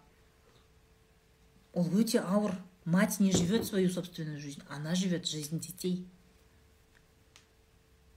Ол 1.72 1.86
өте 1.94 2.18
ауыр. 2.20 2.56
Мать 2.84 3.20
не 3.20 3.30
живет 3.30 3.66
свою 3.66 3.90
собственную 3.90 4.40
жизнь 4.40 4.62
она 4.68 4.94
живет 4.94 5.26
жизнь 5.26 5.60
детей. 5.60 6.08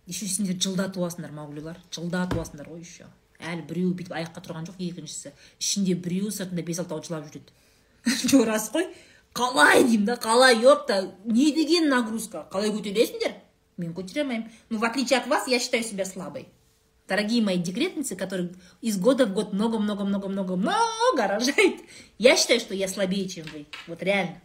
Еще 0.08 0.26
сендер 0.26 0.60
жылда 0.60 0.90
туасыңдар 0.90 1.32
мауглилар. 1.32 1.78
Жылда 1.92 2.26
туасыңдар 2.32 2.72
ғой 2.72 2.80
еще 2.80 3.06
әлі 3.40 3.66
біреуі 3.70 3.96
бүйтіп 3.98 4.14
аяққа 4.18 4.44
тұрған 4.46 4.68
жоқ 4.70 4.80
екіншісі. 4.84 5.34
Ішінде 5.60 5.96
біреуі 5.96 6.32
сыртында 6.34 6.66
бес 6.66 6.82
алтауы 6.84 7.04
жылап 7.06 7.28
жүреді. 7.30 7.54
Жоқ 8.30 8.46
рас 8.48 8.70
қой. 8.74 8.90
Қалай 9.34 9.84
деймін 9.84 10.06
да 10.06 10.18
қалай 10.22 10.60
епта 10.62 11.16
не 11.26 11.52
деген 11.56 11.90
нагрузка? 11.90 12.46
Қалай 12.52 12.70
көтересіңдер? 12.76 13.34
Мен 13.78 13.94
көтере 13.94 14.22
алмаймын. 14.22 14.52
Ну 14.70 14.78
в 14.78 14.84
отличие 14.84 15.20
от 15.20 15.28
вас 15.28 15.48
я 15.48 15.60
считаю 15.60 15.84
себя 15.84 16.06
слабой. 16.06 16.48
Дорогие 17.08 17.42
мои 17.42 17.58
декретницы 17.58 18.16
которые 18.16 18.52
из 18.82 18.98
года 18.98 19.26
в 19.26 19.34
год 19.34 19.54
много 19.54 19.80
много 19.80 20.06
много 20.06 20.28
много 20.28 20.56
много 20.56 21.28
рожают 21.28 21.82
я 22.18 22.38
считаю 22.38 22.60
что 22.60 22.74
я 22.74 22.88
слабее 22.88 23.28
чем 23.28 23.46
вы. 23.54 23.66
Вот 23.88 24.04
реально. 24.04 24.40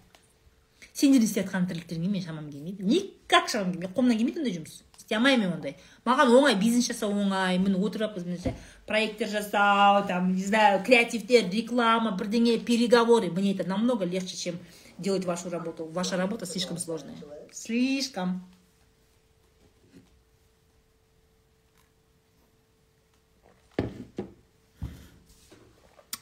Сендердің 0.98 1.28
істеп 1.28 1.46
жатқан 1.46 1.66
тірліктеріңе 1.70 2.08
мен 2.10 2.22
шамам 2.24 2.48
келмейді. 2.50 2.82
Никак 2.82 3.46
шамам 3.52 3.70
келмейді. 3.70 3.92
Қолымнан 3.94 4.18
келмейді 4.18 4.40
ондай 4.40 4.54
жұмыс. 4.56 4.80
Істей 5.08 5.16
алмаймын 5.16 5.46
мен 5.46 5.52
ондай? 5.56 5.76
маған 6.04 6.28
оңай 6.36 6.54
бизнес 6.60 6.88
жасау 6.88 7.12
оңай 7.16 7.58
міне 7.58 7.78
отырып 7.80 8.14
бізде 8.18 8.54
проекттер 8.86 9.28
жасау 9.28 10.06
там 10.06 10.34
не 10.34 10.44
знаю 10.44 10.84
креативтер 10.84 11.48
реклама 11.50 12.12
бірдеңе 12.12 12.58
переговоры. 12.58 13.30
Мне 13.30 13.54
это 13.54 13.66
намного 13.66 14.04
легче 14.04 14.36
чем 14.36 14.58
делать 14.98 15.24
вашу 15.24 15.50
работу. 15.50 15.86
Ваша 15.86 16.16
работа 16.16 16.46
слишком 16.46 16.78
сложная. 16.78 17.16
Слишком. 17.52 18.44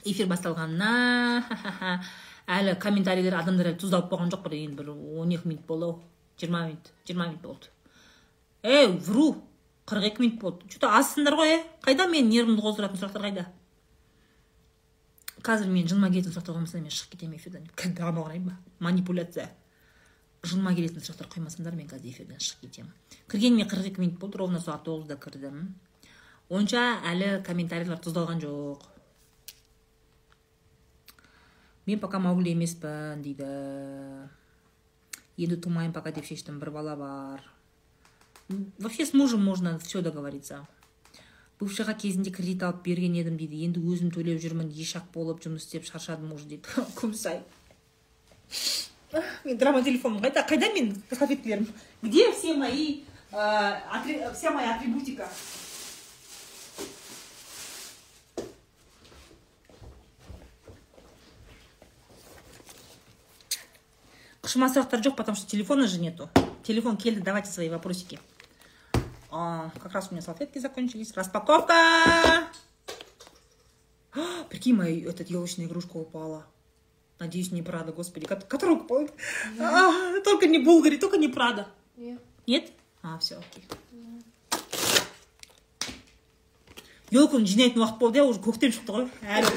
Эфир 0.04 0.28
басталғанына 0.30 1.50
әлі 2.46 2.76
комментарийлер 2.78 3.34
адамдар 3.40 3.72
әлі 3.72 3.80
тұздалып 3.82 4.12
болған 4.12 4.30
жоқ 4.30 4.44
бір 4.44 4.54
енді 4.60 4.78
бір 4.78 4.92
он 4.94 5.34
екі 5.34 5.48
минут 5.48 5.66
болды 5.66 5.88
ау. 5.88 6.02
Жиырма 6.38 6.66
минут 6.68 6.92
жиырма 7.08 7.26
минут 7.26 7.42
болды. 7.42 7.75
Ей 8.62 8.86
вру. 8.96 9.42
Қырық 9.86 10.08
екі 10.08 10.22
минут 10.22 10.40
болды. 10.40 10.66
Че 10.68 10.80
то 10.82 10.88
азсыңдар 10.90 11.36
ғой 11.38 11.52
е 11.54 11.58
қайда 11.84 12.08
менің 12.10 12.32
нервімді 12.32 12.62
қоздыратын 12.64 12.98
сұрақтар 12.98 13.22
қайда? 13.22 13.44
Қазір 15.46 15.70
мен 15.70 15.86
жыныма 15.86 16.10
келетін 16.10 16.34
сұрақтар 16.34 16.56
қоймасаңдар 16.56 16.82
мен 16.82 16.96
шығып 16.96 17.12
кетемін 17.14 17.38
эфирден. 17.38 17.68
Драма 17.94 18.24
құрайын 18.26 18.48
ба 18.48 18.56
манипуляция. 18.82 19.46
Жыныма 20.42 20.74
келетін 20.74 21.06
сұрақтар 21.06 21.30
қоймасаңдар 21.30 21.78
мен 21.78 21.86
қазір 21.86 22.10
эфирден 22.10 22.42
шығып 22.42 22.66
кетемін. 22.66 22.90
Кіргеніме 23.30 23.68
қырық 23.70 23.92
екі 23.92 24.02
минут 24.02 24.18
болды 24.18 24.42
ровно 24.42 24.58
сағат 24.58 24.82
тоғызда 24.90 25.20
кірдім. 25.22 25.62
Онша 26.50 26.82
әлі 27.06 27.44
комментарийлер 27.46 28.02
тұздалған 28.02 28.42
жоқ. 28.42 28.90
Мен 31.86 32.00
пока 32.02 32.18
маугли 32.18 32.58
емеспін 32.58 33.22
дейді. 33.22 33.46
Енді 35.38 35.62
тумаймын 35.62 35.94
пока 35.94 36.10
деп 36.10 36.26
шештім. 36.26 36.58
Бір 36.58 36.74
бала 36.74 36.96
бар. 36.98 37.52
Вообще 38.48 39.06
с 39.06 39.12
мужем 39.12 39.44
можно 39.44 39.78
все 39.78 40.02
договориться. 40.02 40.66
Бывшийға 41.60 41.94
кезінде 41.96 42.30
кредит 42.30 42.62
алып 42.62 42.82
берген 42.84 43.14
едім 43.16 43.38
дейді. 43.40 43.62
Енді 43.64 43.80
өзім 43.80 44.10
төлеп 44.12 44.42
жүрмін 44.42 44.68
ешақ 44.76 45.06
болып 45.14 45.40
жұмыс 45.40 45.64
істеп 45.64 45.86
шаршадым 45.88 46.34
уже 46.36 46.44
дейді. 46.44 46.68
Күмсай 47.00 47.40
мен 49.44 49.58
драма 49.58 49.82
телефоным 49.82 50.20
қайда 50.22 50.44
қайда 50.48 50.70
менің 50.74 50.96
салфеткілерім 51.10 51.68
где 52.02 52.32
все 52.32 52.54
мои 52.54 53.04
вся 53.30 54.50
моя 54.50 54.76
атрибутика? 54.76 55.28
Қышыма 64.42 64.68
сұрақтар 64.70 65.02
жоқ 65.02 65.16
потому 65.16 65.36
что 65.36 65.50
телефона 65.50 65.88
же 65.88 65.98
нету. 65.98 66.30
Телефон 66.62 66.96
келді 66.96 67.20
давайте 67.20 67.50
свои 67.50 67.68
вопросики. 67.68 68.20
А, 69.35 69.71
как 69.81 69.93
раз 69.93 70.07
у 70.09 70.13
меня 70.13 70.21
салфетки 70.21 70.59
закончились. 70.59 71.13
Распаковка! 71.15 71.73
А, 74.13 74.43
прикинь, 74.49 74.75
моя 74.75 75.09
этот 75.09 75.29
елочная 75.29 75.65
игрушка 75.65 75.97
упала. 75.97 76.45
Надеюсь, 77.19 77.51
не 77.51 77.61
Прада, 77.61 77.91
господи. 77.91 78.25
Которую 78.25 78.79
упала? 78.79 79.07
А, 79.59 80.19
только 80.21 80.47
не 80.47 80.59
Булгари, 80.59 80.97
только 80.97 81.17
не 81.17 81.27
Прада. 81.27 81.67
Нет. 81.95 82.19
Нет? 82.47 82.71
А, 83.03 83.17
все, 83.19 83.35
окей. 83.37 83.63
елканы 87.11 87.45
жинайтын 87.45 87.83
уақыт 87.83 87.99
болды 87.99 88.19
иә 88.19 88.25
уже 88.25 88.39
көктем 88.39 88.71
шықты 88.71 88.95
ғой 88.95 89.07
әлі 89.21 89.51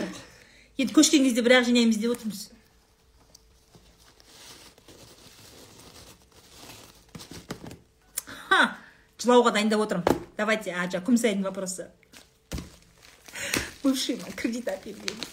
енді 0.82 0.94
көшкен 0.96 1.22
кезде 1.22 1.44
бірақ 1.46 1.68
жинаймыз 1.70 2.00
деп 2.02 2.16
отырмыз 2.16 2.48
жылауға 9.19 9.53
дайындап 9.57 9.85
отырмын 9.85 10.23
давайте 10.37 10.73
а 10.73 10.87
жаңағы 10.87 11.05
күмісайдың 11.11 11.43
вопросы 11.49 11.89
бывший 13.83 14.19
кредит 14.35 14.65
берген 14.85 15.29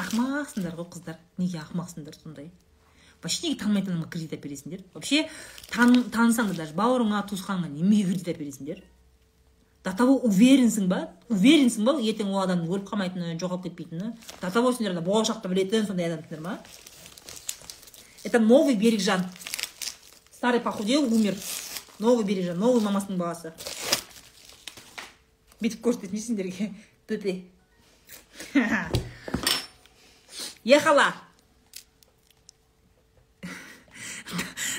ақымақсыңдар 0.00 0.76
ғой 0.78 0.88
қыздар. 0.94 1.18
Неге 1.38 1.60
ақымақсыңдар 1.60 2.16
сондай? 2.22 2.50
Вообще 3.22 3.48
неге 3.48 3.58
танымайтын 3.60 3.96
адамға 3.96 4.10
кредит 4.10 4.40
бересіңдер 4.40 4.84
вообще 4.94 5.28
танысаң 5.72 6.52
да 6.52 6.56
даже 6.62 6.74
бауырыңа 6.78 7.24
туысқаныңа 7.28 7.68
неменеге 7.68 8.14
кредит 8.14 8.38
бересіңдер 8.38 8.82
до 9.84 9.92
того 9.96 10.18
уверенсің 10.28 10.88
ба? 10.88 11.08
Уверенсің 11.28 11.84
ба 11.84 11.96
ертең 12.00 12.32
ол 12.32 12.42
адамның 12.44 12.70
өліп 12.70 12.88
қалмайтыны 12.88 13.36
жоғалып 13.40 13.68
кетпейтіні? 13.68 14.14
До 14.40 14.50
того 14.50 14.72
сендер 14.72 14.96
болашақты 15.00 15.48
білетін 15.52 15.86
сондай 15.86 16.10
адамсыңдар 16.10 16.40
ма? 16.40 16.58
Это 18.24 18.38
новый 18.38 18.74
берекжан 18.76 19.24
старый 20.32 20.60
похудел 20.60 21.04
умер. 21.04 21.36
Новый 22.00 22.24
бережан 22.24 22.58
новый 22.58 22.82
мамасының 22.84 23.18
баласы 23.20 23.52
бүйтіп 25.60 25.80
көрсетеді 25.84 26.16
не 26.16 26.20
сендерге? 26.24 26.70
Төте 27.06 27.44
ехала. 30.64 31.14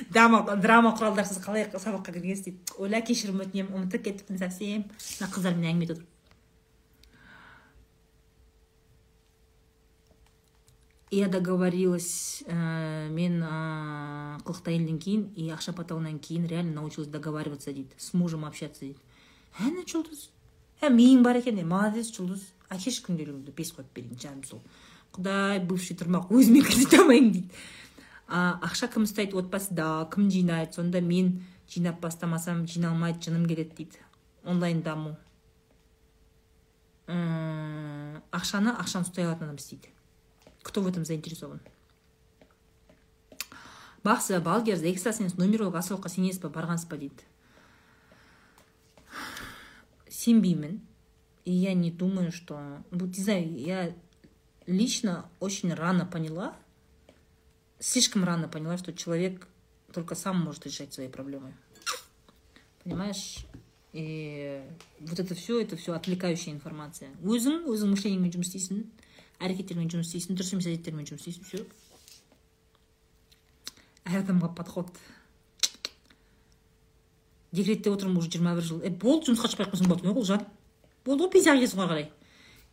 Драма 0.09 0.41
драма 0.57 0.95
құралдарсыз 0.97 1.41
қалай 1.43 1.67
сабаққа 1.72 2.11
кіргенсіз 2.15 2.45
дейді. 2.47 2.59
Оля 2.82 3.01
кешірім 3.05 3.43
өтінемін 3.45 3.76
ұмытып 3.78 4.01
кетіппін 4.09 4.41
совсем. 4.41 4.88
Мына 5.19 5.30
қыздармен 5.32 5.69
әңгіме 5.72 5.86
етіп 5.91 6.07
я 11.11 11.28
договорилась 11.28 12.41
ә, 12.47 13.09
мен 13.09 13.43
қылықты 14.45 14.73
әйелден 14.73 14.99
кейін 15.01 15.25
и 15.35 15.49
ақша 15.53 15.73
потауынан 15.77 16.19
кейін 16.19 16.47
реально 16.47 16.81
научилась 16.81 17.09
договариваться 17.09 17.73
дейді 17.73 17.95
с 17.97 18.13
мужем 18.13 18.45
общаться. 18.45 18.85
Дейді 18.85 18.99
әне 19.59 19.85
жұлдыз 19.85 20.29
ә 20.81 20.89
миың 20.89 21.23
бар 21.23 21.41
екен 21.41 21.59
молодец 21.67 22.11
жұлдыз 22.15 22.43
әкелші 22.71 23.05
күнделігіңді 23.05 23.53
бес 23.55 23.73
қойып 23.75 23.93
берейін 23.95 24.19
жаным 24.19 24.43
сол 24.47 24.61
құдай 25.15 25.59
бывший 25.67 25.97
тұрмақ 25.99 26.31
өзіме 26.31 26.63
кредит 26.65 26.95
алмаймын 26.97 27.31
дейді 27.35 27.49
а, 28.27 28.59
ақша 28.63 28.87
кім 28.93 29.05
ұстайды 29.07 29.37
отбасыда 29.37 30.07
кім 30.13 30.29
жинайды 30.31 30.77
сонда 30.77 31.01
мен 31.03 31.41
жинап 31.69 31.99
бастамасам 32.01 32.65
жиналмайды 32.67 33.27
жыным 33.27 33.45
келеді 33.47 33.75
дейді 33.77 34.05
онлайн 34.43 34.81
даму. 34.81 35.17
Ақшаны 38.31 38.71
ақшаны 38.79 39.05
ұстай 39.05 39.27
алатын 39.27 39.49
адам 39.49 39.59
істейді 39.59 39.91
кто 40.63 40.81
в 40.81 40.87
этом 40.87 41.05
заинтересован? 41.05 41.59
Бақсы 44.03 44.39
балгер 44.39 44.81
экстрасенс 44.91 45.37
нумеролог 45.37 45.75
асылыққа 45.75 46.09
сенесіз 46.09 46.41
ба 46.41 46.49
барғансыз 46.49 46.89
ба 46.89 46.97
дейді. 46.97 47.27
Сенбеймін. 50.09 50.81
И 51.43 51.51
я 51.51 51.73
не 51.73 51.89
думаю 51.89 52.31
что 52.31 52.83
не 52.91 53.23
знаю 53.23 53.57
я 53.57 53.95
лично 54.67 55.25
очень 55.39 55.73
рано 55.73 56.05
поняла 56.05 56.55
слишком 57.79 58.23
рано 58.23 58.47
поняла 58.47 58.77
что 58.77 58.93
человек 58.93 59.47
только 59.91 60.15
сам 60.15 60.39
может 60.39 60.65
решать 60.65 60.93
свои 60.93 61.07
проблемы. 61.07 61.53
Понимаешь? 62.83 63.45
И 63.93 64.61
вот 64.99 65.19
это 65.19 65.35
все 65.35 65.61
это 65.61 65.75
все 65.75 65.93
отвлекающая 65.93 66.53
информация. 66.53 67.09
Өзің 67.21 67.65
өзің 67.67 67.91
мышлениеңмен 67.91 68.31
жұмыс 68.31 68.53
істейсің 68.53 68.85
әрекеттермен 69.43 69.89
жұмыс 69.91 70.13
істейсің 70.13 70.37
дұрыс 70.37 70.53
емес 70.55 70.69
әдеттермен 70.71 71.09
жұмыс 71.09 71.25
істейсің 71.27 71.49
все 71.49 71.65
әр 74.05 74.21
адамға 74.23 74.53
подход. 74.55 74.87
Декретте 77.51 77.91
отырмын 77.91 78.17
уже 78.17 78.31
жиырма 78.31 78.55
бір 78.55 78.63
жыл. 78.63 78.81
Е 78.81 78.89
болды 78.89 79.31
жұмысқа 79.31 79.51
шықпай 79.51 79.67
ақ 79.67 79.73
қойсаң 79.73 79.89
болады 79.91 80.07
ғой 80.07 80.21
ұлжан 80.21 80.45
болды 81.05 81.25
ғой 81.25 81.31
пенсияға 81.33 81.59
кетесің 81.59 81.81
ғой 81.81 81.89
қарай. 81.91 82.07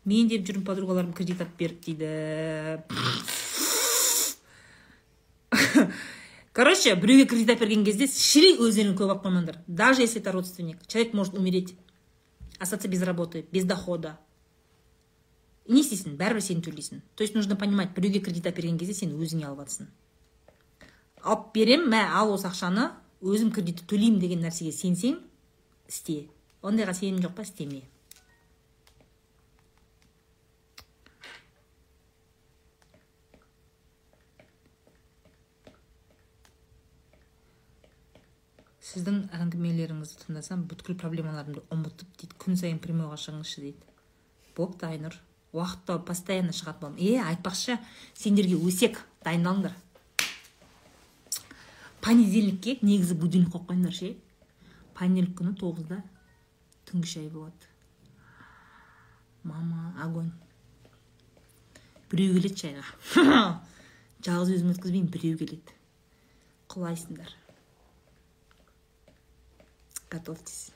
Мен 0.07 0.29
деп 0.31 0.45
жүрмін 0.47 0.63
подругаларым 0.65 1.13
кредит 1.13 1.41
алып 1.43 1.57
берді 1.59 1.79
дейді. 1.89 2.09
Короче 6.53 6.95
біреуге 6.95 7.25
кредит 7.27 7.49
алып 7.49 7.65
берген 7.65 7.83
кезде 7.85 8.07
шіли 8.07 8.55
өздерің 8.55 8.95
көп 8.95 9.11
алып 9.11 9.25
қоймаңдар 9.25 9.59
даже 9.67 10.01
если 10.01 10.21
это 10.21 10.31
родственник 10.31 10.87
человек 10.87 11.13
может 11.13 11.33
умереть 11.33 11.75
остаться 12.57 12.87
без 12.87 13.01
работы 13.03 13.45
без 13.51 13.65
дохода. 13.65 14.17
Не 15.67 15.81
істейсің 15.83 16.15
бәрібір 16.17 16.41
сен 16.41 16.61
төлейсің. 16.65 17.01
То 17.15 17.23
есть 17.23 17.35
нужно 17.35 17.55
понимать 17.55 17.93
біреуге 17.93 18.19
кредит 18.21 18.47
алып 18.47 18.55
берген 18.57 18.79
кезде 18.79 18.93
сен 18.93 19.11
өзіңе 19.11 19.45
алып 19.45 19.59
жатрсың 19.67 19.87
алып 21.23 21.53
беремін 21.55 21.89
мә 21.93 22.01
ал 22.21 22.33
осы 22.33 22.49
ақшаны 22.49 22.89
өзім 23.21 23.53
кредитті 23.55 23.87
төлеймін 23.91 24.19
деген 24.23 24.43
нәрсеге 24.45 24.73
сенсең 24.75 25.19
істе. 25.89 26.25
Ондайға 26.61 26.95
сенім 26.97 27.23
жоқ 27.23 27.37
па? 27.37 27.47
Істеме 27.47 27.83
сіздің 38.89 39.19
әңгімелеріңізді 39.37 40.25
тыңдасам 40.25 40.63
бүткіл 40.69 40.97
проблемаларымды 40.99 41.61
ұмытып 41.73 42.09
дейді. 42.19 42.37
Күн 42.41 42.57
сайын 42.57 42.79
прямойға 42.81 43.19
шығыңызшы 43.21 43.63
дейді. 43.65 43.97
Бопты 44.57 44.89
айнұр. 44.89 45.17
Уақытта 45.53 45.97
постоянно 46.05 46.53
шығатын 46.53 46.95
боламын. 46.95 47.01
Е 47.01 47.21
айтпақшы 47.21 47.77
сендерге 48.17 48.57
өсек 48.57 49.01
дайындалыңдар. 49.25 49.75
Понедельникке 52.09 52.73
негізі 52.81 53.13
будильник 53.21 53.51
қойып 53.53 53.67
қойыңдар 53.69 53.93
ше? 53.93 54.07
Понедельник 54.97 55.35
күні 55.37 55.51
тоғызда 55.61 55.99
түнгі 56.89 57.05
шай 57.05 57.27
болады. 57.29 57.67
Мама 59.45 59.93
огонь. 60.01 60.31
Біреу 62.09 62.39
келеді 62.39 62.57
шайға. 62.63 63.53
Жалғыз 64.25 64.55
өзім 64.55 64.73
өткізбеймін 64.73 65.13
біреу 65.13 65.37
келеді. 65.37 65.77
Құлайсыңдар. 66.73 67.37
Готовьтесь. 70.09 70.73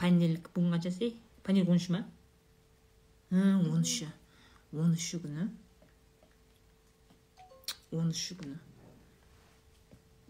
Понедельник 0.00 0.48
бүгін 0.56 0.78
қаншасы 0.78 1.12
понедельник 1.44 1.68
он 1.68 1.82
үш 1.84 1.90
ма? 1.92 2.06
Он 3.30 3.82
үші. 3.84 4.08
Он 4.72 4.96
үші 4.96 5.20
күні. 5.20 5.50
Он 7.92 8.08
үші 8.08 8.40
күні. 8.40 8.63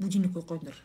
Будильник 0.04 0.36
қойып 0.36 0.52
қойыңдар 0.52 0.82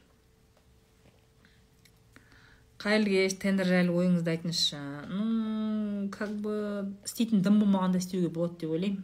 қайырлы 2.80 3.12
кеш 3.12 3.36
тендер 3.42 3.68
жайлы 3.68 3.92
ойыңызды 3.92 4.32
айтыңызшы. 4.32 4.80
Ну 5.12 6.08
как 6.16 6.32
бы 6.32 6.88
істейтін 7.04 7.42
дым 7.44 7.60
болмағанда 7.60 8.00
істеуге 8.00 8.30
болады 8.32 8.56
деп 8.62 8.72
ойлаймын. 8.72 9.04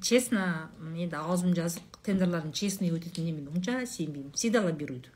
Честно 0.00 0.70
енді 0.96 1.18
аузым 1.20 1.52
жазық 1.52 2.00
тендерлардың 2.06 2.54
честный 2.56 2.88
өтетініне 2.96 3.36
мен 3.36 3.50
онша 3.52 3.84
сенбеймін. 3.84 4.32
Всегда 4.32 4.64
лоббируют 4.64 5.10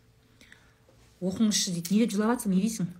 оқыңызшы 1.24 1.72
дейді 1.72 1.94
не 1.94 2.04
деп 2.04 2.12
жылап 2.12 2.34
жатсың 2.34 2.52
не 2.52 2.60
дейсің? 2.66 2.90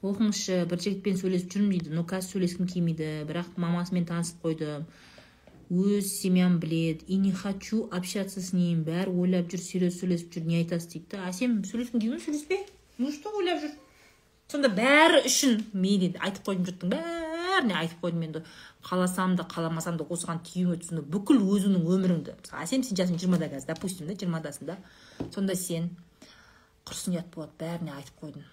Оқыңызшы 0.00 0.62
бір 0.70 0.80
жігітпен 0.80 1.20
сөйлесіп 1.20 1.52
жүрмін 1.52 1.74
дейді 1.74 1.92
но 1.92 2.06
қазір 2.08 2.38
сөйлескім 2.38 2.70
келмейді 2.72 3.10
бірақ 3.28 3.52
мамасымен 3.60 4.06
танысып 4.08 4.40
қойдым 4.46 4.86
өз 5.70 6.06
семьям 6.20 6.58
біледі. 6.58 7.04
И 7.06 7.16
не 7.16 7.32
хочу 7.32 7.88
общаться 7.92 8.40
с 8.40 8.52
ним. 8.52 8.82
Бәрі 8.84 9.14
ойлап 9.14 9.48
жүр 9.52 9.62
серьез 9.62 10.00
сөйлесіп 10.00 10.34
жүр. 10.34 10.46
Не 10.50 10.58
айтасыз 10.64 10.90
дейді 10.90 11.14
да. 11.14 11.28
Әсем 11.30 11.62
сөйлескің 11.62 12.02
келмей 12.02 12.20
сөйлеспе. 12.20 12.58
Ну 12.98 13.12
что 13.14 13.30
ойлап 13.38 13.62
жүр? 13.62 13.72
Сонда 14.50 14.68
бәрі 14.74 15.22
үшін 15.30 15.62
мейлі 15.72 16.10
айтып 16.18 16.48
қойдым 16.48 16.66
жұрттың 16.66 16.90
бәріне 16.90 17.76
айтып 17.78 18.02
қойдым 18.02 18.24
енді. 18.26 18.44
Қаласам 18.82 19.36
да 19.38 19.46
қаламасам 19.46 20.00
да 20.00 20.06
осыған 20.10 20.42
тиюің 20.42 20.74
өтсін. 20.74 21.04
Бүкіл 21.06 21.38
өзіңнің 21.38 21.86
өміріңді. 21.86 22.34
Мысалы 22.42 22.66
әсем 22.66 22.82
сен 22.82 22.98
жасың 22.98 23.20
жиырмада 23.22 23.46
қазір 23.52 23.70
допустим 23.70 24.10
да 24.10 24.18
жиырмадасың 24.18 24.72
да. 24.72 24.80
Сонда 25.30 25.54
сен 25.54 25.92
құрсын 26.88 27.14
ұят 27.14 27.30
болады. 27.30 27.54
Бәріне 27.62 27.94
айтып 27.94 28.24
қойдың. 28.24 28.48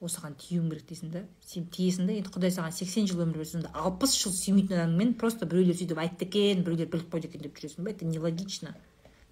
Осыған 0.00 0.34
тиюің 0.40 0.70
керек 0.72 0.86
дейсің 0.88 1.10
да. 1.12 1.22
Сен 1.44 1.66
тиесің 1.72 2.06
да 2.08 2.14
енді 2.16 2.32
құдай 2.32 2.52
саған 2.54 2.72
сексен 2.72 3.08
жыл 3.08 3.20
өмір 3.26 3.42
берсін 3.42 3.60
сонда 3.60 3.72
алпыс 3.76 4.14
жыл 4.16 4.32
сүймейтін 4.32 4.78
адаммен 4.78 5.12
просто 5.20 5.48
біреулер 5.48 5.76
сөйтіп 5.76 6.00
айтты 6.00 6.24
екен 6.28 6.64
біреулер 6.64 6.88
біліп 6.92 7.12
қойды 7.12 7.28
екен 7.28 7.44
деп 7.44 7.60
жүресің 7.60 7.84
ба? 7.84 7.92
Это 7.92 8.06
нелогично. 8.08 8.74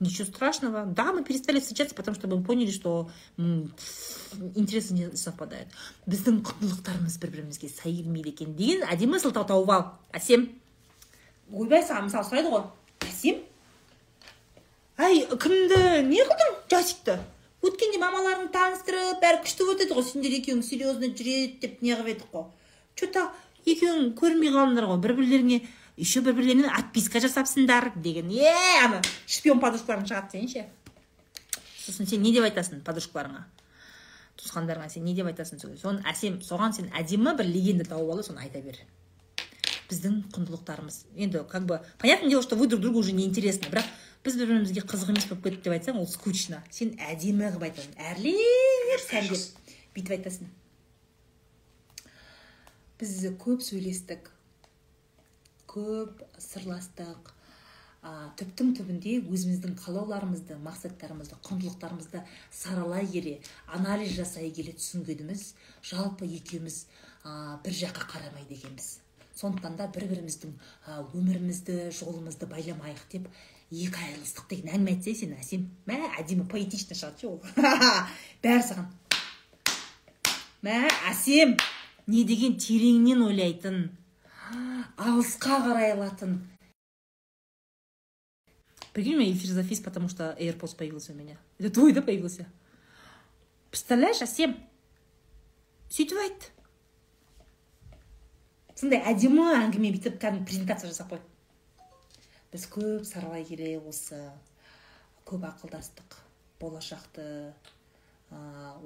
Ничего 0.00 0.28
страшного. 0.28 0.84
Да 0.84 1.12
мы 1.12 1.24
перестали 1.24 1.58
встречаться 1.58 1.94
потому 1.94 2.14
что 2.14 2.28
мы 2.28 2.42
поняли 2.42 2.70
что 2.70 3.10
интересы 3.38 4.94
не 4.94 5.10
совпадают. 5.16 5.68
Біздің 6.06 6.42
құндылықтарымыз 6.44 7.18
бір 7.18 7.32
бірімізге 7.32 7.72
сай 7.72 7.96
келмейді 7.96 8.34
екен 8.36 8.54
деген 8.54 8.84
әдемі 8.86 9.18
сылтау 9.18 9.48
тауып 9.48 9.72
ал 9.72 9.86
әсем. 10.12 10.50
Ойбай 11.50 11.80
саған 11.82 12.10
мысалы 12.10 12.28
сұрайды 12.28 12.52
ғой. 12.52 12.68
Әсем. 13.08 13.40
Әй 14.98 15.24
кімді? 15.32 15.82
Не 16.12 16.22
қылдың? 16.28 16.54
Жасикті. 16.70 17.18
Өткенде 17.64 17.98
мамаларың 17.98 18.48
таныстырып 18.54 19.20
бәрі 19.22 19.42
күшті 19.44 19.66
болып 19.66 19.82
еді 19.84 19.96
ғой. 19.98 20.06
Сендер 20.06 20.36
екеуің 20.38 20.62
серьезно 20.62 21.10
жүреді 21.10 21.58
деп 21.62 21.82
не 21.82 21.94
қылып 21.94 22.12
едік 22.14 22.30
қой. 22.32 22.46
Че 22.94 23.10
то 23.14 23.26
екеуің 23.66 24.12
көрінбей 24.18 24.52
қалдыңдар 24.54 24.86
ғой. 24.88 25.00
Бір 25.02 25.16
бірлеріңе 25.18 25.60
еще 25.98 26.22
бір 26.22 26.36
бірлеріне 26.38 26.70
отписка 26.70 27.18
жасапсыңдар 27.22 27.92
деген. 27.96 28.30
Е 28.30 28.52
ана 28.84 29.02
шпион 29.26 29.60
подружкаларың 29.60 30.06
шығады 30.06 30.38
сен 30.38 30.48
ше 30.52 30.66
сосын 31.82 32.06
сен 32.06 32.22
не 32.22 32.32
деп 32.36 32.46
айтасың 32.46 32.84
подружкаларыңа? 32.86 33.42
Туысқандарыңа 34.38 34.90
сен 34.92 35.04
не 35.08 35.16
деп 35.18 35.26
айтасың 35.32 35.58
соны 35.58 36.04
әсем 36.06 36.38
соған 36.44 36.76
сен 36.76 36.92
әдемі 36.94 37.34
бір 37.38 37.50
легенда 37.50 37.88
тауып 37.88 38.14
ал 38.14 38.22
соны 38.22 38.44
айта 38.44 38.62
бер. 38.62 38.78
Біздің 39.88 40.20
құндылықтарымыз. 40.34 41.06
Енді 41.16 41.42
как 41.48 41.64
бы 41.66 41.80
понятное 41.98 42.30
дело 42.30 42.42
что 42.42 42.56
вы 42.56 42.66
друг 42.66 42.82
другу 42.82 42.98
уже 42.98 43.12
не 43.12 43.24
интересны 43.24 43.66
бірақ 43.72 43.86
біз 44.28 44.36
бір 44.36 44.50
бірімізге 44.52 44.82
қызық 44.84 45.14
емес 45.14 45.24
болып 45.30 45.46
кеттік 45.46 45.62
деп 45.64 45.72
айтсаң 45.72 45.98
ол 46.02 46.06
скучно. 46.06 46.60
Сен 46.68 46.92
әдемі 47.00 47.48
қылып 47.48 47.64
айтасың. 47.70 47.94
Әрлеп 48.10 49.00
сәндеп 49.06 49.72
бүйтіп 49.96 50.14
айтасың. 50.18 50.50
Біз 53.00 53.14
көп 53.40 53.64
сөйлестік 53.64 54.28
көп 55.72 56.20
сырластық 56.44 57.32
ә, 58.04 58.12
түптің 58.36 58.76
түбінде 58.76 59.16
өзіміздің 59.24 59.76
қалауларымызды 59.80 60.60
мақсаттарымызды 60.60 61.40
құндылықтарымызды 61.48 62.24
саралай 62.52 63.08
келе 63.08 63.36
анализ 63.66 64.12
жасай 64.16 64.52
келе 64.52 64.76
түсінгеніміз 64.76 65.52
жалпы 65.88 66.28
екеуміз 66.28 66.82
ә, 67.24 67.60
бір 67.64 67.80
жаққа 67.84 68.10
қарамайды 68.12 68.60
екенбіз. 68.60 68.98
Сондықтан 69.38 69.76
да 69.78 69.86
бір 69.94 70.08
біріміздің 70.10 70.56
өмірімізді 71.14 71.84
жолымызды 71.94 72.48
байламайық 72.50 73.04
деп 73.12 73.28
екі 73.70 74.02
айырылыстық 74.04 74.48
деген 74.50 74.72
әңгіме 74.72 74.94
айтса 74.96 75.14
сен 75.14 75.34
әсем 75.38 75.66
мә 75.88 75.98
әдемі 76.20 76.46
поэтично 76.50 76.96
шығады 76.98 77.20
ше 77.20 77.28
ол 77.28 77.40
бәрі 78.44 78.64
саған 78.68 78.86
мә 80.64 80.78
әсем 81.10 81.56
не 82.06 82.24
деген 82.28 82.56
тереңнен 82.60 83.24
ойлайтын 83.28 83.82
алысқа 84.96 85.60
қарай 85.66 85.92
алатын 85.96 86.40
Прикинь, 88.94 89.14
у 89.14 89.18
меня 89.20 89.30
эфир 89.30 89.50
завис, 89.50 89.78
потому 89.78 90.08
что 90.08 90.34
AirPods 90.40 90.74
появился 90.74 91.12
у 91.12 91.14
меня. 91.14 91.36
Это 91.58 91.70
твой, 91.70 91.92
да, 91.92 92.02
появился? 92.02 92.48
Представляешь, 93.70 94.22
Асем? 94.22 94.56
сөйтіп 95.88 96.18
айт 96.20 96.46
сондай 98.76 99.00
әдемі 99.08 99.46
әңгіме 99.56 99.92
бүйтіп 99.94 100.18
кәдімгі 100.20 100.44
презентация 100.50 100.90
жасап 100.90 101.14
қой 101.14 101.22
біз 102.52 102.64
көп 102.72 103.04
саралай 103.04 103.44
келе 103.44 103.74
осы 103.78 104.18
көп 105.28 105.44
ақылдастық 105.48 106.16
болашақты 106.60 107.26
ә, 108.32 108.38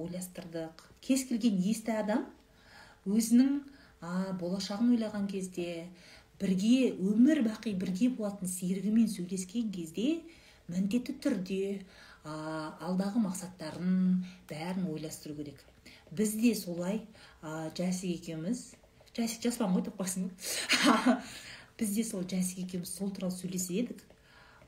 ойластырдық. 0.03 0.83
Кез 1.01 1.25
келген 1.29 1.61
есті 1.63 1.95
адам 1.97 2.27
өзінің 3.07 3.61
а 4.03 4.33
болашағын 4.41 4.93
ойлаған 4.97 5.29
кезде 5.31 5.87
бірге 6.43 6.91
өмір 6.99 7.45
бақи 7.47 7.77
бірге 7.79 8.11
болатын 8.17 8.51
серігімен 8.51 9.09
сөйлескен 9.11 9.71
кезде 9.75 10.21
міндетті 10.67 11.15
түрде 11.23 11.63
а, 12.25 12.75
алдағы 12.83 13.23
мақсаттарын 13.23 14.25
бәрін 14.51 14.91
ойластыру 14.91 15.39
керек. 15.39 15.63
Біз 16.11 16.35
де 16.35 16.55
солай 16.59 17.05
ә, 17.43 17.71
жәсік 17.79 18.19
екеуміз 18.19 18.73
жәсік 19.17 19.47
жаспан 19.47 19.75
ғой 19.75 19.85
деп 19.87 19.99
қойсын 20.01 20.31
біз 21.83 21.95
де 21.99 22.07
сол 22.07 22.22
жәсік 22.22 22.64
екеуміз 22.64 22.95
сол 22.95 23.11
туралы 23.11 23.35
сөйлесіп 23.35 23.91
едік. 23.91 24.03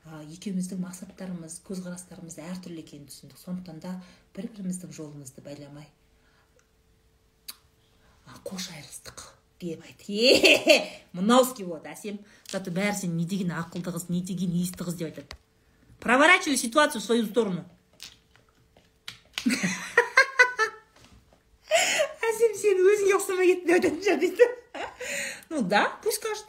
Ә, 0.05 0.21
екеуміздің 0.35 0.83
мақсаттарымыз 0.83 1.61
көзқарастарымыз 1.65 2.41
әртүрлі 2.43 2.83
екенін 2.83 3.07
түсіндік. 3.09 3.39
Сондықтан 3.39 3.79
да 3.81 3.97
бір 4.35 4.51
біріміздің 4.51 4.91
жолымызды 4.93 5.41
байламай 5.45 5.87
қош 8.45 8.69
айырылыстық 8.73 9.23
деп 9.61 9.81
айтты 9.85 10.13
мынауский 11.17 11.65
болады 11.65 11.89
әсем. 11.93 12.19
Зато 12.51 12.71
бәрі 12.71 12.95
сен 12.99 13.15
не 13.17 13.25
деген 13.25 13.51
ақылды 13.55 13.93
қыз 13.95 14.09
не 14.09 14.21
деген 14.21 14.51
есті 14.53 14.83
қыз 14.83 14.95
деп 14.99 15.07
айтады. 15.09 15.35
Проворачивай 15.99 16.57
ситуацию 16.57 17.01
в 17.01 17.05
свою 17.05 17.25
сторону. 17.25 17.65
Әсем 22.25 22.53
сен 22.59 22.77
өзіңе 22.81 23.15
ұқсамай 23.17 23.45
кеттің 23.53 23.65
деп 23.65 23.75
айтатын 23.79 24.01
шығар 24.03 24.19
дейді 24.19 24.45
ну 25.49 25.61
да 25.61 25.97
пусть 26.03 26.17
скажет. 26.17 26.45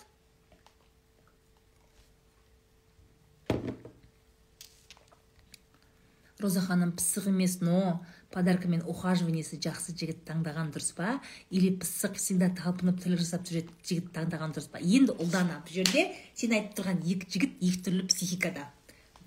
Роза 6.38 6.60
ханым 6.60 6.92
пысық 6.92 7.28
емес 7.30 7.60
но 7.60 8.04
подарка 8.30 8.68
мен 8.68 8.82
ухаживаниесі 8.84 9.56
жақсы 9.62 9.94
жігіт 9.96 10.24
таңдаған 10.28 10.72
дұрыс 10.74 10.92
па? 10.96 11.20
Или 11.50 11.70
пысық 11.80 12.18
всегда 12.20 12.50
талпынып 12.52 13.00
тірлік 13.00 13.22
жасап 13.22 13.46
жүретін 13.48 13.76
жігіт 13.86 14.10
таңдаған 14.16 14.52
дұрыс 14.56 14.68
па? 14.72 14.82
Енді 14.82 15.16
ұлдана 15.16 15.62
бұл 15.64 15.78
жерде 15.78 16.10
сен 16.34 16.52
айтып 16.58 16.76
тұрған 16.80 17.00
екі 17.06 17.30
жігіт 17.32 17.56
екі 17.62 17.82
түрлі 17.86 18.06
психикада. 18.10 18.68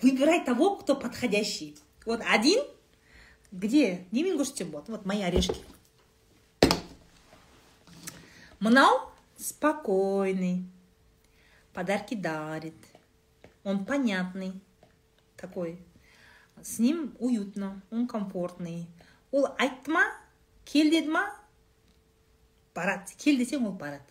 Выбирай 0.02 0.44
того 0.44 0.76
кто 0.76 0.94
подходящий. 0.94 1.76
Вот 2.06 2.22
один 2.30 2.62
где? 3.50 4.06
Немен 4.12 4.38
көрсетсем 4.38 4.70
болады 4.70 4.92
вот 4.92 5.04
мои 5.04 5.22
орешки. 5.22 5.58
Мынау 8.60 9.10
спокойный. 9.36 10.64
Подарки 11.72 12.14
дарит. 12.14 12.76
Он 13.64 13.84
понятный. 13.84 14.52
Такой. 15.36 15.80
С 16.62 16.78
ним 16.78 17.14
уютно 17.18 17.82
он 17.90 18.06
комфортный. 18.06 18.86
Ол 19.30 19.46
айтты 19.58 19.90
ма? 19.90 20.04
Кел 20.64 20.90
деді 20.90 21.08
ма? 21.08 21.26
Барады 22.74 23.12
кел 23.18 23.36
десең 23.36 23.66
ол 23.66 23.72
барады 23.72 24.10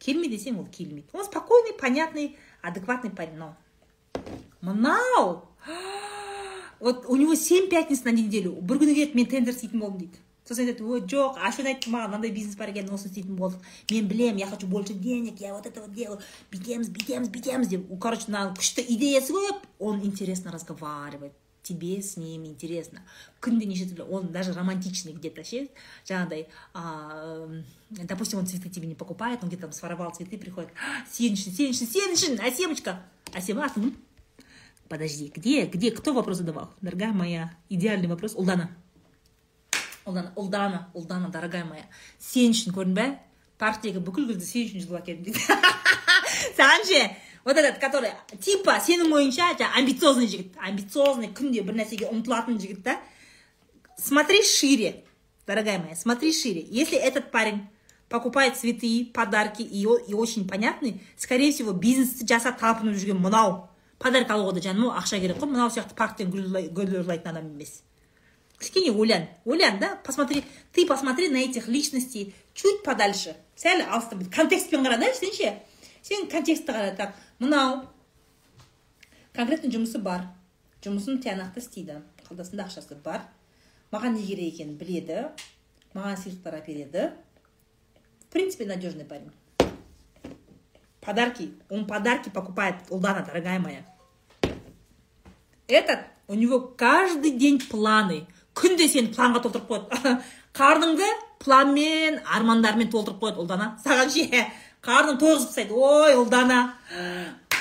келме 0.00 0.28
десең 0.32 0.58
ол 0.58 0.66
келмейді. 0.66 1.08
Он 1.12 1.24
спокойный 1.24 1.76
понятный 1.78 2.36
адекватный 2.62 3.10
парень 3.10 3.36
но 3.36 3.56
мынау! 4.60 5.48
Вот 6.80 7.04
у 7.04 7.16
него 7.16 7.34
семь 7.34 7.68
пятниц 7.68 8.04
на 8.04 8.08
неделю. 8.08 8.54
Бір 8.56 8.78
күні 8.80 8.94
келеді 8.96 9.18
мен 9.18 9.26
тендер 9.28 9.52
істейтін 9.52 9.82
болдым 9.82 9.98
дейді. 9.98 10.22
Сосын 10.48 10.64
айтады 10.64 10.86
ой 10.88 11.02
жоқ 11.04 11.36
ашуын 11.36 11.68
айтты 11.74 11.92
маған 11.92 12.14
мынандай 12.14 12.32
бизнес 12.32 12.56
бар 12.56 12.72
екен 12.72 12.88
осыны 12.88 13.12
істейтін 13.12 13.36
болдық. 13.36 13.60
Мен 13.90 14.08
білемін 14.08 14.40
я 14.40 14.46
хочу 14.48 14.66
больше 14.66 14.94
денег 14.94 15.42
я 15.44 15.52
вот 15.52 15.66
это 15.66 15.82
вот 15.82 15.92
делаю. 15.92 16.24
Бүйтеміз 16.54 16.88
бүйтеміз 16.88 17.28
бүйтеміз 17.28 17.68
деп. 17.68 17.84
Короче 18.00 18.32
мына 18.32 18.54
күшті 18.56 18.80
идеясы 18.96 19.36
көп. 19.36 19.68
Он 19.78 20.00
интересно 20.00 20.50
разговаривает. 20.56 21.36
Тебе 21.62 22.02
с 22.02 22.16
ним 22.16 22.46
интересно. 22.46 23.02
Күнде 23.40 23.66
неше 23.66 23.86
түрлі 23.88 24.06
он 24.08 24.32
даже 24.32 24.52
романтичный 24.52 25.12
где 25.12 25.30
то 25.30 25.44
ше 25.44 25.68
жаңағыдай 26.08 26.48
допустим 27.90 28.38
он 28.38 28.46
цветы 28.46 28.68
тебе 28.68 28.86
не 28.86 28.94
покупает 28.94 29.42
он 29.42 29.48
где 29.48 29.56
то 29.56 29.62
там 29.62 29.72
своровал 29.72 30.10
цветы 30.12 30.38
приходит 30.38 30.70
сен 31.10 31.34
үшін 31.34 31.52
сен 31.52 31.70
үшін 31.72 31.88
сен 31.88 32.14
үшін 32.16 32.40
әсемочка 32.40 33.00
әсем 33.32 33.60
атың 33.60 33.94
подожди 34.88 35.32
где 35.34 35.66
где 35.66 35.90
кто 35.90 36.12
вопрос 36.12 36.38
задавал? 36.38 36.72
Дорогая 36.80 37.12
моя 37.12 37.52
идеальный 37.68 38.08
вопрос 38.08 38.34
ұлдана 38.34 38.70
ұлдана 40.04 40.32
ұлдана 40.36 40.86
ұлдана 40.94 41.30
дорогая 41.30 41.64
моя. 41.64 41.84
Сен 42.18 42.52
үшін 42.54 42.74
көрдің 42.74 42.94
бе 42.96 43.06
парктегі 43.60 44.00
бүкіл 44.00 44.30
күзді 44.30 44.46
сен 44.46 44.68
үшін 44.68 44.84
жылап 44.86 45.04
әкелдім 45.04 45.24
дейді 45.28 45.40
саған 46.56 46.86
ше 46.88 47.02
вот 47.44 47.56
этот 47.56 47.78
который 47.78 48.10
типа 48.40 48.78
сенің 48.80 49.12
ойыңша 49.12 49.56
жаңағы 49.58 49.78
амбициозный 49.78 50.28
жігіт. 50.28 50.56
Амбициозный 50.60 51.28
күнде 51.32 51.62
бір 51.62 51.80
нәрсеге 51.80 52.10
ұмтылатын 52.12 52.58
жігіт 52.60 52.82
та 52.84 52.98
смотри 53.96 54.42
шире 54.42 55.04
дорогая 55.46 55.78
моя 55.78 55.96
смотри 55.96 56.32
шире. 56.32 56.60
Если 56.68 56.98
этот 56.98 57.30
парень 57.30 57.68
покупает 58.08 58.56
цветы 58.56 59.10
подарки 59.14 59.62
и, 59.62 59.82
и 59.82 60.14
очень 60.14 60.48
понятный 60.48 61.00
скорее 61.16 61.52
всего 61.52 61.72
бизнесті 61.72 62.26
жасап 62.26 62.60
талпынып 62.60 62.98
жүрген 62.98 63.18
мынау 63.22 63.68
подарка 63.98 64.34
алуға 64.34 64.54
да 64.58 64.60
жаным 64.60 64.90
ақша 64.98 65.20
керек 65.20 65.38
қой 65.38 65.48
мынау 65.48 65.70
сияқты 65.70 65.94
парктен 65.94 66.30
гүл 66.30 66.48
ұрлай- 66.48 66.68
гүл 66.68 67.00
ұрлайтын 67.04 67.30
адам 67.30 67.46
емес. 67.54 67.82
Кішкене 68.58 68.90
ойлан 68.90 69.28
ойлан 69.44 69.78
да? 69.78 69.98
Посмотри 70.04 70.44
ты 70.72 70.86
посмотри 70.86 71.28
на 71.28 71.36
этих 71.36 71.68
личностей 71.68 72.34
чуть 72.52 72.82
подальше. 72.82 73.36
Сәл 73.56 73.80
алыстап 73.88 74.24
контекстпен 74.34 74.84
қара 74.84 74.98
да 74.98 75.14
сен 75.14 75.30
сен 76.02 76.28
контекстті 76.28 76.72
қара 76.72 76.96
так. 76.96 77.14
Мынау. 77.40 77.88
Конкретно 79.34 79.70
жұмысы 79.72 79.98
бар. 79.98 80.28
Жұмысын 80.84 81.18
тиянақты 81.24 81.62
істейді. 81.64 82.00
Қалтасында 82.28 82.68
ақшасы 82.68 82.98
бар. 83.02 83.24
Маған 83.90 84.14
не 84.14 84.26
керек 84.26 84.54
екенін 84.54 84.76
біледі. 84.78 85.24
Маған 85.96 86.20
сыйлықтар 86.22 86.60
әпереді. 86.60 87.10
В 88.20 88.32
принципе 88.32 88.66
надежный 88.66 89.04
парень. 89.04 89.32
Подарки. 91.00 91.50
Он 91.68 91.86
подарки 91.86 92.30
покупает. 92.30 92.76
Улдана, 92.90 93.24
дорогая 93.24 93.58
моя. 93.58 93.84
Этот 95.66 96.00
у 96.28 96.34
него 96.34 96.60
каждый 96.60 97.32
день 97.32 97.58
планы. 97.58 98.26
Күнде 98.54 98.88
сені 98.90 99.12
планға 99.14 99.40
толтырып 99.44 99.68
қояды 99.70 100.12
қарныңды 100.58 101.06
планмен 101.40 102.18
армандармен 102.34 102.90
толтырып 102.90 103.22
қояды 103.22 103.40
ұлдана 103.44 103.68
саған 103.84 104.10
ше. 104.10 104.42
Қарның 104.84 105.18
тойғызып 105.20 105.50
тастайды 105.50 105.76
ой 105.76 106.16
ұлдана. 106.16 106.60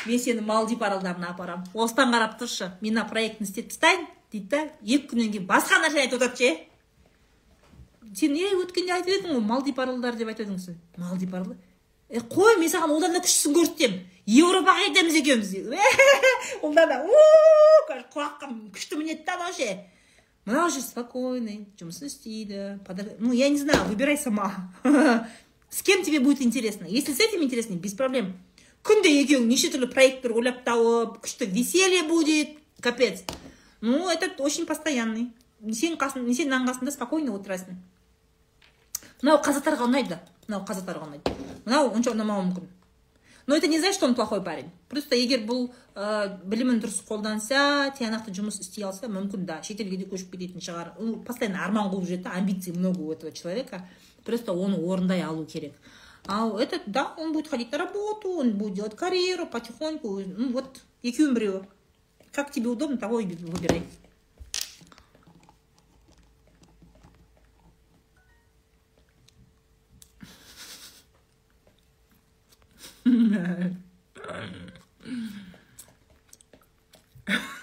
Мен 0.06 0.20
сені 0.20 0.44
малдив 0.46 0.82
аралдарына 0.84 1.34
апарамын 1.34 1.68
осыдан 1.74 2.14
қарап 2.16 2.38
тұршы. 2.40 2.72
Мен 2.80 2.96
мына 2.96 3.08
проектін 3.10 3.48
істеп 3.48 3.68
тастайын 3.74 4.06
дейді 4.32 4.48
да. 4.54 4.62
Екі 4.84 5.10
күннен 5.12 5.34
кейін 5.34 5.48
басқа 5.50 5.82
нәрсені 5.84 6.06
айтып 6.06 6.22
отырады 6.22 6.38
ше. 6.40 6.52
Сен 8.16 8.38
е 8.40 8.54
өткенде 8.62 8.96
айтып 8.96 9.18
едің 9.18 9.36
ғой 9.36 9.44
малдив 9.44 9.82
аралдары 9.84 10.22
деп 10.22 10.32
айтып 10.32 10.48
едіңіз. 10.48 10.70
Малдив 10.98 11.36
аралы? 11.36 11.58
Е 12.10 12.24
қой 12.24 12.56
мен 12.58 12.72
саған 12.72 12.96
одан 12.96 13.14
да 13.14 13.22
күштісін 13.26 13.58
көрсетемін 13.58 14.00
европаға 14.30 14.88
кетеміз 14.88 15.20
екеуміз 15.20 15.54
ұлдана. 16.66 17.04
Құлаққа 17.90 18.50
күшті 18.74 18.98
мінеді 19.02 19.28
да 19.28 19.36
анау 19.36 19.54
ше. 19.54 19.76
Мынау 20.48 20.72
же 20.74 20.82
спокойный 20.82 21.68
жұмысын 21.78 22.08
істейді. 22.08 22.80
Ну 23.20 23.34
я 23.34 23.50
не 23.50 23.60
знаю 23.60 23.84
выбирай 23.86 24.18
сама. 24.18 24.72
с 25.70 25.82
кем 25.82 26.04
тебе 26.04 26.20
будет 26.20 26.42
интересно? 26.42 26.86
Если 26.86 27.14
с 27.14 27.20
этим 27.20 27.44
интересно 27.44 27.76
без 27.76 27.94
проблем. 27.94 28.38
Күнде 28.84 29.12
екеуің 29.12 29.46
неше 29.48 29.70
түрлі 29.74 29.90
проекттер 29.92 30.32
ойлап 30.32 30.64
тауып 30.64 31.20
күшті 31.24 31.50
веселье 31.52 32.04
будет. 32.04 32.58
Капец. 32.80 33.24
Ну 33.82 34.10
этот 34.10 34.40
очень 34.40 34.66
постоянный. 34.66 35.34
Сен 35.60 35.98
сен 36.00 36.48
мынаның 36.48 36.70
қасында 36.70 36.92
спокойно 36.96 37.34
отырасың 37.36 37.76
мынау 39.20 39.42
қазақтарға 39.44 39.90
ұнайды 39.90 40.16
мынау 40.48 40.64
қазақтарға 40.70 41.10
ұнайды 41.10 41.34
мынау 41.66 41.90
онша 41.92 42.14
ұнамауы 42.14 42.46
мүмкін 42.46 42.70
но 43.50 43.58
это 43.58 43.68
не 43.68 43.80
значит 43.80 43.96
что 43.96 44.06
он 44.06 44.14
плохой 44.14 44.44
парень. 44.44 44.70
Просто 44.90 45.16
егер 45.16 45.42
бұл 45.42 45.72
ә, 45.96 46.38
білімін 46.46 46.84
дұрыс 46.84 47.00
қолданса 47.08 47.90
тиянақты 47.98 48.30
жұмыс 48.30 48.60
істей 48.62 48.86
алса 48.86 49.10
мүмкін 49.10 49.48
да. 49.50 49.58
Шетелге 49.66 49.98
де 49.98 50.06
көшіп 50.06 50.36
кететін 50.36 50.62
шығар 50.62 50.92
ол 51.02 51.16
постоянно 51.26 51.64
арман 51.66 51.90
қуып 51.90 52.06
жүреді 52.06 52.30
амбиций 52.30 52.76
много 52.78 53.02
у 53.02 53.12
этого 53.12 53.32
человека. 53.32 53.90
просто 54.29 54.53
оны 54.53 54.77
орындай 54.77 55.23
алу 55.23 55.45
керек 55.45 55.73
а 56.27 56.49
этот 56.59 56.83
да 56.87 57.15
он 57.19 57.33
будет 57.33 57.49
ходить 57.49 57.73
на 57.73 57.79
работу 57.79 58.31
он 58.31 58.53
будет 58.53 58.75
делать 58.75 58.97
карьеру 58.97 59.47
потихоньку 59.47 60.21
ну 60.21 60.53
вот 60.53 60.81
екеуінің 61.05 61.35
біреуі 61.35 61.63
как 62.33 62.51
тебе 62.51 62.71
удобно 62.71 62.97
того 62.97 63.21
и 63.21 63.27
выбирай 63.27 63.83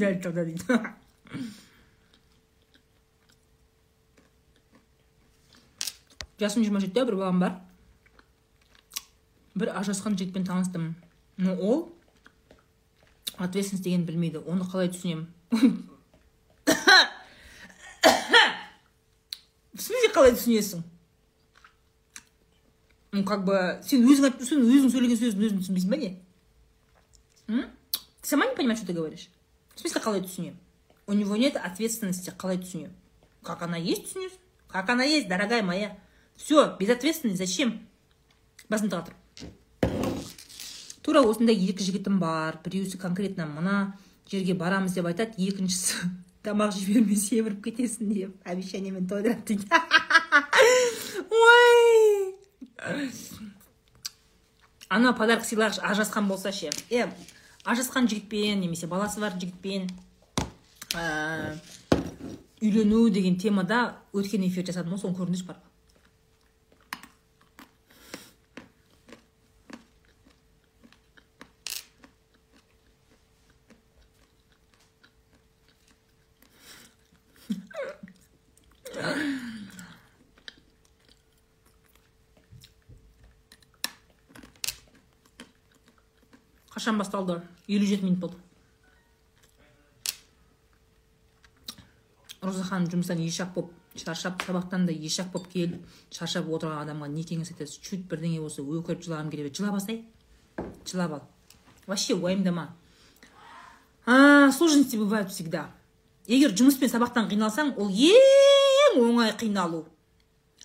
мен 0.00 0.20
дәл 0.20 0.20
тұрда 0.24 0.44
дейді 0.48 0.64
жасым 6.40 6.64
жиырма 6.64 6.80
жетіде 6.80 7.04
бір 7.04 7.16
балам 7.20 7.40
бар. 7.40 7.56
Бір 9.54 9.74
ажырасқан 9.76 10.16
жігітпен 10.16 10.46
таныстым. 10.48 10.94
Но 11.36 11.52
ол 11.54 11.92
ответственность 13.36 13.84
дегенді 13.84 14.12
білмейді. 14.12 14.38
Оны 14.48 14.64
қалай 14.64 14.88
түсінемін 14.88 15.28
в 19.74 19.82
смысле 19.82 20.08
қалай 20.14 20.32
түсінесің? 20.36 20.82
Ну 23.12 23.24
как 23.24 23.44
бы 23.44 23.80
сен 23.84 24.06
өзің 24.06 24.30
айтып 24.30 24.40
тұрсың 24.44 24.64
өзің 24.64 24.90
сөйлеген 24.94 25.20
сөзін 25.20 25.44
өзің 25.44 25.60
түсінбейсің 25.64 25.92
ба 25.92 25.96
не? 26.00 26.10
Ты 27.50 28.28
сама 28.28 28.46
не 28.46 28.56
понимаешь 28.56 28.78
что 28.78 28.86
ты 28.86 28.94
говоришь? 28.94 29.28
В 29.74 29.80
смысле 29.80 30.00
қалай 30.00 30.22
түсінемін 30.24 30.56
у 31.06 31.12
него 31.12 31.36
нет 31.36 31.56
ответственности 31.56 32.30
қалай 32.30 32.58
түсінемін 32.58 32.94
как 33.42 33.62
она 33.62 33.76
есть 33.76 34.08
түсінесің 34.08 34.38
как 34.68 34.88
она 34.88 35.02
есть 35.02 35.28
дорогая 35.28 35.62
моя? 35.62 35.98
Все 36.36 36.76
безответственность 36.78 37.38
зачем? 37.38 37.88
Басымды 38.68 38.96
тұр 38.96 39.14
тура 41.02 41.22
осындай 41.26 41.56
екі 41.56 41.82
жігітім 41.82 42.20
бар 42.22 42.60
біреусі 42.64 42.98
конкретно 43.00 43.46
мына 43.50 43.96
жерге 44.30 44.54
барамыз 44.54 44.94
деп 44.94 45.08
айтады 45.10 45.34
екіншісі 45.42 46.10
тамақ 46.46 46.70
жібермей 46.76 47.18
семіріп 47.18 47.64
кетесің 47.64 48.12
деп. 48.14 48.36
Обещаниемен 48.46 49.08
тойдырады 49.10 49.42
дейді. 49.48 49.66
Ой! 51.40 52.36
Ана 54.88 55.12
подарок 55.12 55.44
сыйлағыш 55.44 55.82
ажырасқан 55.82 56.28
болса 56.30 56.52
ше. 56.52 56.70
Е 56.90 57.10
ажырасқан 57.64 58.08
жігітпен 58.08 58.60
немесе 58.62 58.88
баласы 58.88 59.20
бар 59.20 59.36
жігітпен 59.40 59.88
ә, 60.96 61.56
үйлену 62.60 63.08
деген 63.12 63.36
темада 63.36 63.82
өткен 64.16 64.46
эфир 64.48 64.66
жасадым 64.66 64.96
ғой 64.96 65.02
соны 65.02 65.18
көріңдерші 65.18 65.48
барып 65.50 65.69
қашан 86.80 86.96
басталды 86.98 87.42
елу 87.68 87.84
жеті 87.84 88.04
минут 88.04 88.20
болды 88.20 88.36
роза 92.40 92.64
ханым 92.64 92.88
жұмыстан 92.88 93.20
ешақ 93.20 93.52
болып 93.54 93.74
шаршап 94.00 94.40
сабақтан 94.46 94.86
да 94.88 94.92
ешақ 94.92 95.28
болып 95.34 95.50
келіп 95.52 95.82
шаршап 96.10 96.48
отырған 96.48 96.80
адамға 96.86 97.10
не 97.12 97.24
кеңес 97.28 97.52
айтасыз 97.52 97.82
чуть 97.84 98.06
бірдеңе 98.08 98.40
болса 98.40 98.62
өкіріп 98.62 99.04
жылағым 99.04 99.28
келіп 99.30 99.50
еді 99.50 99.60
жыла 99.60 99.74
басай 99.76 100.04
жылап 100.88 101.12
ал 101.18 101.22
вообще 101.86 102.14
уайымдама 102.14 102.70
сложности 104.06 104.96
бывают 104.96 105.30
всегда 105.30 105.68
егер 106.26 106.56
жұмыс 106.56 106.80
пен 106.80 106.88
сабақтан 106.88 107.28
қиналсаң 107.28 107.76
ол 107.76 107.92
ең 107.92 109.00
оңай 109.04 109.36
қиналу 109.36 109.84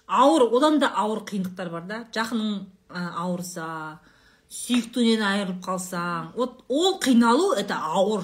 ауыр 0.07 0.47
одан 0.55 0.80
да 0.80 0.93
ауыр 0.95 1.26
қиындықтар 1.28 1.70
бар 1.76 1.88
да 1.91 2.03
жақының 2.16 2.63
ауырса 2.93 3.99
сүйіктіңнен 4.56 5.24
айырылып 5.26 5.62
қалсаң 5.66 6.32
вот 6.36 6.64
ол 6.68 6.97
қиналу 7.03 7.53
это 7.60 7.76
ауыр. 7.76 8.24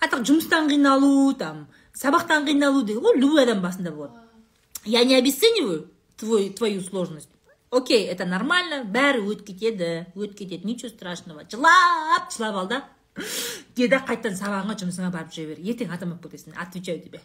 А 0.00 0.08
так 0.08 0.24
жұмыстан 0.28 0.70
қиналу 0.70 1.34
там 1.38 1.66
сабақтан 1.94 2.46
қиналу 2.48 2.82
деген 2.82 3.04
ол 3.04 3.16
любой 3.16 3.44
адам 3.44 3.62
басында 3.62 3.92
болады. 3.92 4.14
Я 4.84 5.04
не 5.04 5.16
обесцениваю 5.16 5.90
твой, 6.16 6.50
твою 6.50 6.80
сложность. 6.80 7.28
Окей 7.70 8.06
это 8.06 8.24
нормально 8.24 8.84
бәрі 8.84 9.24
өтіп 9.26 9.46
кетеді 9.52 10.06
өтіп 10.14 10.38
кетеді 10.38 10.66
ничего 10.66 10.88
страшного. 10.88 11.44
Жылап 11.50 12.32
жылап 12.32 12.56
ал 12.56 12.68
да. 12.68 12.84
Де 13.76 13.88
да 13.88 13.98
қайтадан 13.98 14.36
сабағыңа 14.38 14.76
жұмысыңа 14.80 15.10
барып 15.12 15.32
жүре 15.34 15.54
бер. 15.54 15.64
Ертең 15.64 15.92
адам 15.92 16.14
болып 16.14 16.32
кетесің 16.32 16.56
отвечаю 16.56 17.02
тебе. 17.02 17.20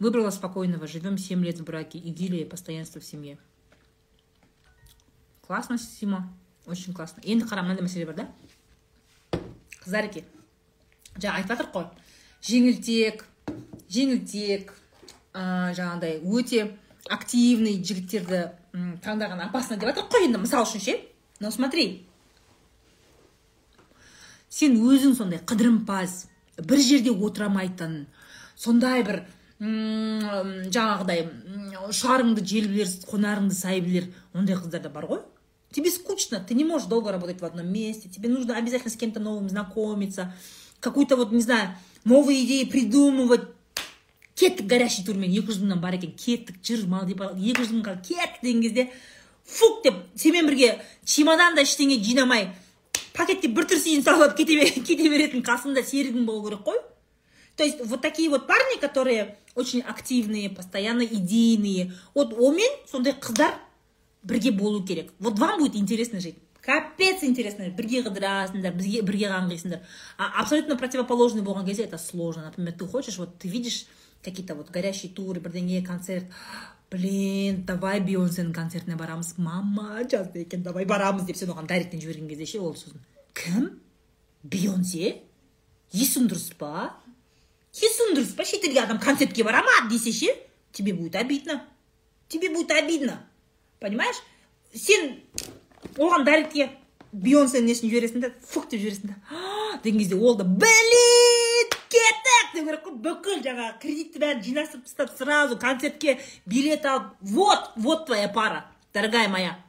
Выбрала 0.00 0.30
спокойного 0.30 0.88
живем 0.88 1.16
семь 1.18 1.44
лет 1.44 1.60
в 1.60 1.64
браке 1.64 1.98
идиллия 1.98 2.44
постоянство 2.44 3.00
в 3.00 3.04
семье. 3.04 3.38
Классно 5.46 5.78
сима 5.78 6.32
очень 6.66 6.92
классно. 6.92 7.20
Енді 7.24 7.44
қара 7.44 7.62
мынандай 7.62 7.84
мәселе 7.84 8.06
бар 8.06 8.14
да? 8.14 8.26
Қыздареке 9.80 10.24
жаңа 11.16 11.40
айтып 11.40 11.50
жатырмық 11.50 11.72
қой. 11.74 11.86
Жеңілтек 12.46 13.24
жеңілтек 13.90 14.70
ә, 15.34 15.72
жаңағыдай 15.74 16.20
өте 16.22 16.76
активный 17.08 17.80
жігіттерді 17.82 18.44
таңдаған 19.02 19.42
опасно 19.48 19.76
деп 19.76 19.90
жатырмық 19.90 20.12
қой 20.14 20.28
енді 20.28 20.42
мысал 20.44 20.64
үшін 20.64 20.84
ше? 20.84 20.96
Но 21.40 21.50
смотри. 21.50 22.06
Сен 24.48 24.76
өзің 24.78 25.16
сондай 25.16 25.40
қыдырымпаз 25.42 26.26
бір 26.62 26.80
жерде 26.84 27.10
отырамайтын 27.10 28.06
сондай 28.54 29.02
бір 29.02 29.24
жаңағыдай 29.60 31.26
м, 31.26 31.72
ұшарыңды 31.90 32.44
жел 32.44 32.68
білер 32.70 32.88
қонарыңды 33.10 33.52
сай 33.52 33.80
білер 33.84 34.08
ондай 34.32 34.56
қыздар 34.56 34.80
да 34.80 34.88
бар 34.88 35.04
ғой. 35.04 35.20
Тебе 35.72 35.90
скучно 35.90 36.40
ты 36.40 36.54
не 36.54 36.64
можешь 36.64 36.88
долго 36.88 37.12
работать 37.12 37.40
в 37.40 37.44
одном 37.44 37.68
месте 37.72 38.08
тебе 38.08 38.28
нужно 38.28 38.56
обязательно 38.56 38.90
с 38.90 38.96
кем-то 38.96 39.20
новым 39.20 39.48
знакомиться 39.48 40.34
какую-то 40.80 41.16
вот 41.16 41.30
не 41.30 41.42
знаю 41.42 41.76
новые 42.04 42.44
идеи 42.44 42.64
придумывать. 42.64 43.42
Кеттік 44.34 44.64
горящий 44.64 45.04
турмен 45.04 45.28
екі 45.28 45.52
жүз 45.52 45.58
мыңнан 45.60 45.80
бар 45.82 45.98
екен 45.98 46.14
кеттік 46.16 46.62
жүр 46.64 46.86
малдипа 46.88 47.26
екі 47.36 47.60
жүз 47.60 47.74
мыңға 47.74 47.98
кеттік 48.00 48.40
деген 48.40 48.62
кезде 48.64 48.86
фук 49.44 49.82
деп 49.84 49.98
сенімен 50.16 50.48
бірге 50.48 50.70
чемоданда 51.04 51.60
ештеңе 51.60 51.98
жинамай 52.00 52.46
пакетке 53.12 53.50
бір 53.52 53.68
трусиін 53.68 54.00
салып 54.02 54.30
алып 54.30 54.38
кете, 54.38 54.80
кете 54.80 55.10
беретін 55.12 55.44
қасында 55.44 55.84
серігің 55.84 56.24
болу 56.24 56.48
керек 56.48 56.64
қой. 56.64 56.80
То 57.56 57.64
есть 57.64 57.84
вот 57.84 58.00
такие 58.00 58.30
вот 58.30 58.46
парни 58.46 58.80
которые 58.80 59.36
очень 59.54 59.80
активные 59.80 60.50
постоянно 60.50 61.02
идейные. 61.02 61.92
Вот 62.14 62.32
онымен 62.32 62.70
сондай 62.90 63.14
қыздар 63.14 63.54
бірге 64.22 64.52
болу 64.52 64.84
керек. 64.84 65.12
Вот 65.18 65.38
вам 65.38 65.60
будет 65.60 65.76
интересно 65.76 66.20
жить. 66.20 66.36
Капец 66.60 67.24
интересно 67.24 67.70
бірге 67.70 68.02
қыдырасыңдар 68.04 68.74
бірге, 68.76 69.02
бірге 69.02 69.30
қаңғисыңдар 69.32 69.80
а 70.18 70.42
абсолютно 70.42 70.76
противоположный 70.76 71.42
болған 71.42 71.64
кезде 71.64 71.84
это 71.84 71.98
сложно. 71.98 72.44
Например 72.44 72.72
ты 72.72 72.86
хочешь 72.86 73.16
вот 73.18 73.38
ты 73.38 73.48
видишь 73.48 73.86
какие-то 74.22 74.54
вот 74.54 74.70
горящие 74.70 75.10
туры 75.10 75.40
бірдеңе 75.40 75.82
концерт. 75.82 76.26
Блин 76.90 77.64
давай 77.64 78.00
бейонсенің 78.00 78.52
концертіне 78.52 78.96
барамыз 78.96 79.38
мама 79.38 80.02
жазды 80.10 80.42
екен 80.42 80.62
давай 80.62 80.84
барамыз 80.84 81.24
деп 81.24 81.36
сен 81.38 81.52
оған 81.54 81.68
дайректен 81.70 82.00
жіберген 82.02 82.28
кезде 82.28 82.46
ше 82.46 82.60
ол 82.60 82.74
сосын 82.74 83.00
кім 83.32 83.80
бейонсе? 84.42 85.22
Есің 85.94 86.28
дұрыс 86.28 86.50
па 86.58 86.96
есің 87.75 88.15
дұрыс 88.15 88.35
па 88.35 88.45
шетелге 88.45 88.81
адам 88.83 88.99
концертке 88.99 89.43
бара 89.43 89.63
ма 89.63 89.89
десе 89.89 90.11
ше 90.11 90.35
тебе 90.71 90.93
будет 90.93 91.15
обидно 91.15 91.63
тебе 92.27 92.49
будет 92.49 92.71
обидно 92.71 93.27
понимаешь 93.79 94.21
сен 94.73 95.19
оған 95.97 96.25
дайректке 96.25 96.69
бейонсенің 97.13 97.69
несін 97.69 97.91
жібересің 97.91 98.23
да 98.23 98.31
фук 98.47 98.69
деп 98.71 98.81
жібересің 98.81 99.11
да 99.11 99.15
«А!» 99.29 99.77
деген 99.83 99.99
кезде 99.99 100.15
ол 100.15 100.35
да 100.35 100.43
блин 100.43 101.69
кеттік 101.91 102.55
деу 102.55 102.65
керек 102.65 102.87
қой 102.87 102.97
бүкіл 103.05 103.43
жаңағы 103.45 103.77
кредитті 103.81 104.23
бәрін 104.23 104.43
жинастырып 104.43 104.87
тастап 104.87 105.13
сразу 105.17 105.57
концертке 105.57 106.19
билет 106.45 106.85
алып 106.85 107.13
вот 107.21 107.71
вот 107.75 108.05
твоя 108.07 108.27
пара 108.29 108.65
дорогая 108.93 109.29
моя 109.29 109.59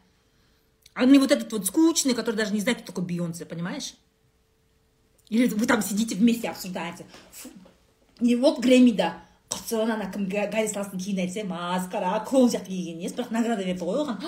а 0.94 1.04
не 1.04 1.18
вот 1.18 1.30
этот 1.30 1.52
вот 1.52 1.66
скучный 1.66 2.14
который 2.14 2.36
даже 2.36 2.54
не 2.54 2.60
знает 2.60 2.78
кто 2.78 2.92
такой 2.92 3.04
бейонсе 3.04 3.44
понимаешь 3.44 3.94
или 5.28 5.46
вы 5.48 5.66
там 5.66 5.82
сидите 5.82 6.14
вместе 6.14 6.48
обсуждаете 6.48 7.06
Фу, 7.32 7.50
Не 8.21 8.35
вот 8.35 8.59
грэммида 8.63 9.11
құтсын 9.51 9.91
ана 9.97 10.07
кім 10.13 10.29
Га- 10.31 10.47
гарри 10.51 10.69
сталстың 10.71 11.01
киімін 11.01 11.25
айтса 11.25 11.43
масқара 11.47 12.23
клоун 12.27 12.49
сияқты 12.49 12.71
киген 12.71 13.01
несі 13.01 13.17
бірақ 13.17 13.31
награда 13.35 13.65
берді 13.67 13.83
ғой 13.83 14.03
оған 14.05 14.21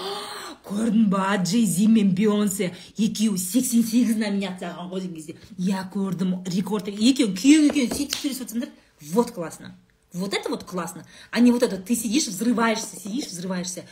көрдің 0.67 1.05
ба 1.11 1.37
джей 1.39 1.65
зи 1.65 1.87
мен 1.87 2.11
бейонсе 2.15 2.73
екеуі 2.97 3.39
сексен 3.39 3.83
сегіз 3.87 4.17
номинация 4.17 4.73
алған 4.73 4.91
ғой 4.91 5.05
деген 5.05 5.15
кезде 5.15 5.35
иә 5.57 5.85
көрдім 5.93 6.41
рекорд 6.49 6.91
екеуі 6.91 7.35
күйеу 7.37 7.69
екеуі 7.69 7.89
сөйтіп 7.93 8.19
сөйлесіп 8.19 8.43
жатсаңдар 8.43 8.69
вот 9.11 9.31
классно. 9.31 9.75
Вот 10.13 10.33
это 10.33 10.49
вот 10.49 10.63
классно. 10.63 11.05
А 11.31 11.39
не 11.39 11.51
вот 11.51 11.63
это 11.63 11.77
ты 11.77 11.95
сидишь 11.95 12.27
взрываешься 12.27 12.99
сидишь 12.99 13.25
взрываешься. 13.25 13.83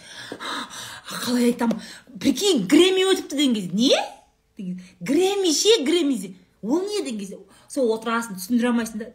Қалай 1.25 1.45
айтамын 1.45 1.81
прикинь 2.19 2.67
грэмми 2.67 3.07
өтіпті 3.11 3.35
деген 3.35 3.55
кезде 3.55 3.71
не? 3.73 4.75
Грэмми 4.99 5.51
ше 5.51 5.83
грэмми 5.83 6.35
ол 6.61 6.81
не 6.85 7.01
деген 7.03 7.19
кезде 7.19 7.39
сол 7.67 7.89
отырасың 7.97 8.37
түсіндіре 8.37 8.69
алмайсың 8.69 9.01
да 9.01 9.09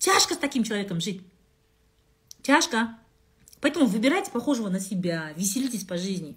тяжко 0.00 0.34
с 0.34 0.38
таким 0.38 0.64
человеком 0.64 1.00
жить. 1.00 1.22
Тяжко. 2.42 2.98
Поэтому 3.60 3.86
выбирайте 3.86 4.32
похожего 4.32 4.68
на 4.68 4.80
себя 4.80 5.32
веселитесь 5.36 5.84
по 5.84 5.96
жизни 5.96 6.36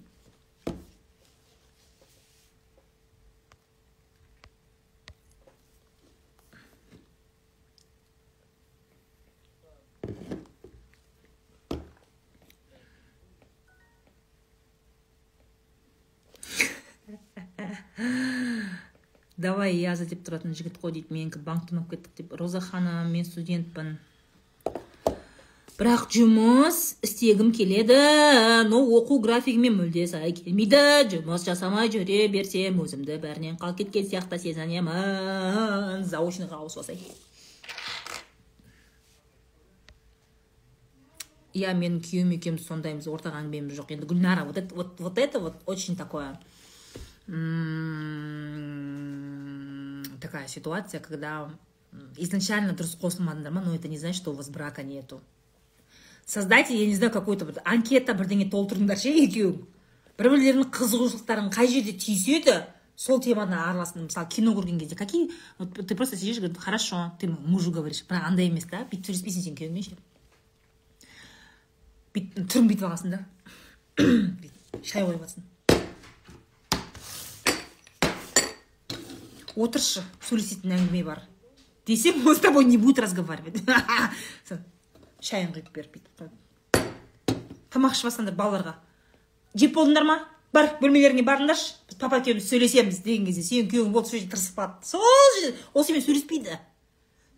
давай 19.36 19.76
яза 19.76 20.06
деп 20.08 20.22
тұратын 20.26 20.54
жігіт 20.54 20.78
қой 20.82 20.92
дейді. 20.96 21.14
Менікі 21.14 21.42
банктен 21.44 21.80
алып 21.80 21.94
кеттік 21.94 22.14
деп. 22.18 22.34
Роза 22.38 22.60
ханым 22.60 23.10
мен 23.12 23.24
студентпін. 23.24 23.98
Бірақ 25.74 26.06
жұмыс 26.14 27.02
істегім 27.02 27.50
келеді. 27.52 27.98
Но 28.70 28.84
оқу 29.00 29.18
графигіме 29.24 29.74
мүлде 29.74 30.06
сай 30.06 30.32
келмейді. 30.38 31.10
Жұмыс 31.16 31.48
жасамай 31.48 31.90
жүре 31.90 32.28
берсем 32.30 32.80
өзімді 32.84 33.18
бәрінен 33.22 33.58
қалып 33.58 33.82
кеткен 33.82 34.10
сияқты 34.10 34.38
сезінемін. 34.38 36.06
Заочныйға 36.06 36.62
ауысып 36.62 36.84
алсай 36.84 37.00
иә 41.54 41.70
менің 41.78 42.00
күйеуім 42.02 42.34
екеуміз 42.34 42.66
сондаймыз. 42.66 43.06
Ортақ 43.10 43.36
әңгімеміз 43.38 43.78
жоқ. 43.78 43.92
Енді 43.94 44.08
гүлнара 44.10 44.44
вот 44.44 44.58
это 44.58 44.74
вот, 44.74 44.98
вот 44.98 45.18
это 45.18 45.38
вот 45.40 45.54
очень 45.66 45.96
такое. 45.96 46.38
Такая 50.20 50.48
ситуация, 50.48 51.00
когда 51.00 51.48
изначально 52.16 52.74
дұрыс 52.74 52.98
қосылмадыңдар 53.00 53.50
ма 53.52 53.62
но 53.62 53.74
это 53.74 53.88
не 53.88 53.98
значит 53.98 54.16
что 54.20 54.32
у 54.32 54.34
вас 54.34 54.48
брака 54.48 54.82
нету. 54.82 55.20
Создайте 56.26 56.76
я 56.78 56.86
не 56.86 56.94
знаю 56.94 57.12
какой-то 57.12 57.44
бір 57.44 57.60
анкета 57.64 58.14
бірдеңе 58.14 58.50
толтырыңдар 58.50 58.98
ше 58.98 59.12
екеуің 59.12 59.60
бір 60.18 60.30
бірлерінің 60.30 60.70
қызығушылықтарын 60.72 61.50
қай 61.52 61.68
жерде 61.68 61.92
түйіседі 62.00 62.54
сол 62.96 63.20
теманы 63.20 63.56
араласың 63.58 64.06
мысалы 64.08 64.28
кино 64.30 64.54
көрген 64.56 64.78
кезде 64.78 64.96
какие 64.96 65.30
вот 65.58 65.74
ты 65.74 65.94
просто 65.94 66.16
сидишь 66.16 66.38
говоришь 66.38 66.58
хорошо 66.58 67.12
ты 67.20 67.28
мужу 67.28 67.70
говоришь 67.70 68.04
бірақ 68.08 68.28
андай 68.28 68.48
емес 68.48 68.64
та 68.64 68.84
бүйтіп 68.90 69.10
сөйлеспейсің 69.10 69.42
сен 69.48 69.56
күйеуіңмен 69.58 69.82
ше 69.82 69.96
түрін 72.14 72.68
бүйтіп 72.70 72.86
аласың 72.88 73.16
да? 73.16 73.24
Шай 74.82 75.02
қойып 75.02 75.18
аласың 75.18 75.53
отыршы 79.56 80.04
сөйлесетін 80.28 80.76
әңгіме 80.78 81.04
бар. 81.04 81.22
Десем 81.86 82.26
он 82.26 82.34
с 82.34 82.40
тобой 82.40 82.64
не 82.64 82.78
будет 82.78 82.98
разговаривать. 82.98 83.60
Шайын 85.24 85.52
құйып 85.52 85.70
беріп 85.72 85.98
бүйтіп 85.98 86.32
тамақ 87.74 87.96
ішіп 87.96 88.08
жатсаңдар 88.08 88.36
балаларға. 88.38 88.76
Жеп 89.58 89.74
болдыңдар 89.74 90.06
ма? 90.06 90.18
Бар 90.54 90.76
бөлмелеріңе 90.80 91.24
барыңдаршы. 91.26 91.74
Біз 91.90 91.98
папа 91.98 92.20
екеуміз 92.20 92.46
сөйлесеміз 92.46 93.00
деген 93.02 93.26
кезде 93.26 93.42
сенің 93.42 93.70
күйеуің 93.72 93.94
болды 93.94 94.12
сол 94.12 94.20
жерде 94.20 94.30
тырысып 94.34 94.60
қалады. 94.60 94.86
Сол 94.86 95.32
жерде 95.40 95.56
ол 95.72 95.86
сенімен 95.86 96.06
сөйлеспейді. 96.06 96.58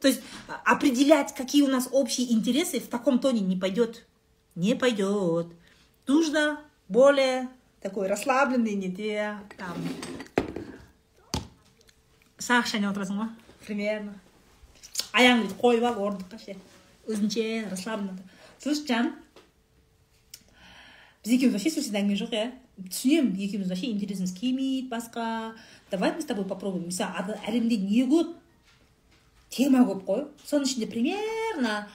То 0.01 0.09
есть 0.09 0.21
определять 0.65 1.35
какие 1.35 1.63
у 1.63 1.69
нас 1.69 1.89
общие 1.91 2.31
интересы 2.33 2.81
в 2.81 2.89
таком 2.89 3.19
тоне 3.19 3.41
не 3.41 3.57
пойдет. 3.57 4.05
Не 4.55 4.75
пойдет. 4.75 5.49
Нужно 6.07 6.61
более 6.89 7.49
такой 7.81 8.07
расслабленный 8.07 8.75
неде 8.75 9.39
там 9.57 9.77
сағыз 12.43 12.75
шайнап 12.75 12.93
отырасың 12.93 13.21
ғой 13.23 13.29
примерно 13.65 14.15
аяғыңды 15.17 15.47
бүйтіп 15.47 15.63
қойып 15.63 15.87
алып 15.89 16.03
орындыққа 16.07 16.41
ше 16.43 16.57
өзінше 17.09 17.45
расслабленно 17.71 18.19
слышь 18.61 18.83
жан 18.89 19.15
біз 21.25 21.33
екеуміз 21.39 21.57
вообще 21.57 21.73
сөйлесетін 21.73 22.01
әңгіме 22.03 22.19
жоқ 22.21 22.37
иә 22.37 22.45
түсінемін 22.91 23.41
екеуміз 23.47 23.73
вообще 23.73 23.89
интересіміз 23.89 24.35
келмейді 24.37 24.91
басқа 24.93 25.55
давай 25.91 26.13
мы 26.13 26.21
с 26.21 26.29
тобой 26.29 26.45
попробуем 26.45 26.91
мысалы 26.91 27.39
әлемде 27.49 27.79
не 27.81 28.05
көп 28.05 28.37
тема 29.49 29.87
көп 29.89 30.05
қой 30.05 30.27
соның 30.45 30.69
ішінде 30.69 30.93
примерно 30.93 31.87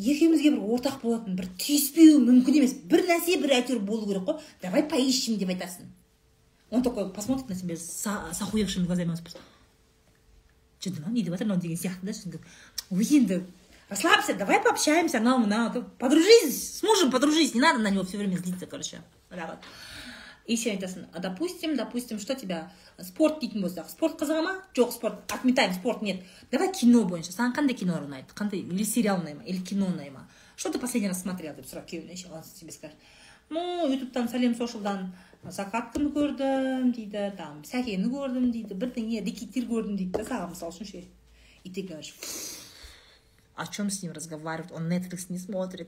екеумізге 0.00 0.56
бір 0.56 0.64
ортақ 0.64 1.02
болатын 1.04 1.36
бір 1.36 1.52
түйіспеуі 1.60 2.20
мүмкін 2.24 2.62
емес 2.62 2.78
бір 2.88 3.04
нәрсе 3.12 3.36
бір 3.42 3.58
әйтеуір 3.60 3.84
болу 3.84 4.08
керек 4.08 4.24
қой 4.24 4.40
давай 4.62 4.88
поищем 4.88 5.36
деп 5.36 5.52
айтасың 5.52 5.90
он 6.70 6.82
такой 6.82 7.10
посмотрит 7.10 7.48
на 7.48 7.54
себя 7.54 7.76
с 7.76 8.06
охуевшими 8.40 8.86
глазами 8.86 9.16
что 10.80 10.90
да 10.90 11.10
не 11.10 11.22
деп 11.22 11.32
жатыр 11.32 11.46
мынау 11.46 11.60
деген 11.60 11.76
сияқты 11.76 12.30
да? 12.30 12.38
Ой 12.90 13.04
енді 13.04 13.44
расслабься, 13.88 14.34
давай 14.34 14.60
пообщаемся, 14.62 15.18
анау 15.18 15.38
мынау 15.38 15.84
подружись, 15.98 16.78
с 16.78 16.82
мужем 16.82 17.10
подружись, 17.10 17.54
не 17.54 17.60
надо 17.60 17.80
на 17.80 17.90
него 17.90 18.04
все 18.04 18.16
время 18.16 18.36
злиться, 18.36 18.66
короче. 18.66 19.02
И 20.46 20.56
сен 20.56 20.72
айтасың 20.74 21.06
«А, 21.12 21.20
допустим 21.20 21.76
допустим 21.76 22.18
что 22.18 22.34
тебя 22.34 22.72
спорт 22.98 23.38
дейтін 23.38 23.62
болсақ 23.62 23.86
спорт 23.86 24.16
қызыға 24.18 24.42
ма 24.42 24.54
жоқ 24.74 24.90
спорт 24.90 25.30
отметаем 25.30 25.72
спорт 25.74 26.02
нет. 26.02 26.24
Давай 26.50 26.72
кино 26.72 27.04
бойынша 27.04 27.30
саған 27.30 27.54
қандай 27.54 27.76
кинолар 27.78 28.08
ұнайды 28.08 28.34
қандай 28.34 28.58
или 28.58 28.82
сериал 28.82 29.20
ұнай 29.20 29.36
ма 29.36 29.44
или 29.44 29.62
кино 29.62 29.86
ұнай 29.86 30.10
ма 30.10 30.26
что 30.56 30.72
ты 30.72 30.80
последний 30.80 31.08
раз 31.08 31.22
смотрел 31.22 31.54
деп 31.54 31.66
сұра 31.66 31.84
күйеуіне 31.86 32.16
ше 32.16 32.32
он 32.32 32.42
тебе 32.42 32.72
скажет 32.72 32.96
ну 33.48 33.86
ютубтан 33.92 34.28
сәлем 34.28 34.56
сошылдан 34.56 35.12
закатканы 35.43 36.11
көрдім 36.15 36.91
дейді 36.95 37.31
там 37.37 37.63
сәкені 37.67 38.09
көрдім 38.11 38.51
дейді 38.51 38.77
бірдеңе 38.81 39.23
рекеттер 39.25 39.67
көрдім 39.69 39.97
дейді 39.99 40.11
да 40.17 40.27
саған 40.27 40.53
мысалы 40.53 40.73
үшін 40.73 40.91
ше 40.91 41.03
и 41.63 41.69
ты 41.69 41.81
говоришь 41.81 42.13
о 43.55 43.67
чем 43.67 43.89
с 43.89 44.03
ним 44.03 44.11
разговаривать, 44.11 44.73
он 44.73 44.91
Netflix 44.91 45.27
не 45.29 45.37
смотрит, 45.39 45.87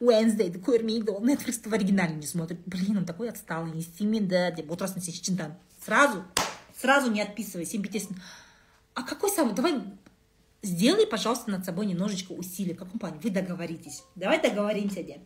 Wednesday'ді 0.00 0.60
көрмейді, 0.60 1.10
он 1.16 1.30
Netflixті 1.30 1.70
в 1.70 1.72
оригинале 1.72 2.14
не 2.14 2.26
смотрит, 2.26 2.58
блин, 2.66 2.98
он 2.98 3.06
такой 3.06 3.30
отсталый, 3.30 3.72
не 3.72 3.80
істеймін 3.80 4.28
да 4.28 4.50
деп 4.50 4.68
отырасың 4.70 5.00
сен 5.00 5.14
шынтан 5.16 5.54
сразу 5.84 6.24
сразу 6.76 7.10
не 7.10 7.22
отписывай 7.22 7.66
сен 7.66 7.82
бүйтесің 7.84 8.20
а 8.94 9.02
какой 9.02 9.30
самый 9.30 9.54
давай 9.54 9.80
сделай 10.62 11.06
пожалуйста 11.06 11.50
над 11.50 11.64
собой 11.64 11.86
немножечко 11.86 12.32
усилий 12.32 12.74
в 12.74 12.78
каком 12.78 12.98
плане 12.98 13.18
вы 13.22 13.30
договоритесь 13.30 14.02
давай 14.14 14.40
договоримся 14.42 15.02
деп 15.02 15.22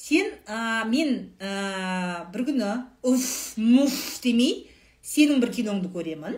сен 0.00 0.32
ә, 0.46 0.84
мен 0.88 1.32
ә, 1.40 2.26
бір 2.32 2.44
күні 2.50 2.72
уф 3.02 3.56
муф 3.56 3.96
демей 4.22 4.66
сенің 5.02 5.40
бір 5.42 5.54
киноңды 5.56 5.90
көремін 5.94 6.36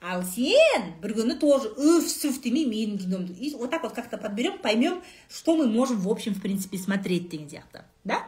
ал 0.00 0.22
сен 0.22 0.92
бір 1.02 1.14
күні 1.18 1.36
тоже 1.42 1.72
үф 1.74 2.08
сүф 2.08 2.40
демей 2.42 2.66
менің 2.70 2.98
киномды 3.02 3.34
и 3.34 3.54
вот 3.54 3.70
так 3.70 3.82
вот 3.82 3.92
как 3.92 4.08
то 4.08 4.16
подберем 4.16 4.58
поймем 4.58 5.02
что 5.28 5.56
мы 5.56 5.66
можем 5.66 5.98
в 5.98 6.08
общем 6.08 6.34
в 6.34 6.40
принципе 6.40 6.78
смотреть 6.78 7.28
деген 7.28 7.48
сияқты 7.48 7.82
да 8.04 8.24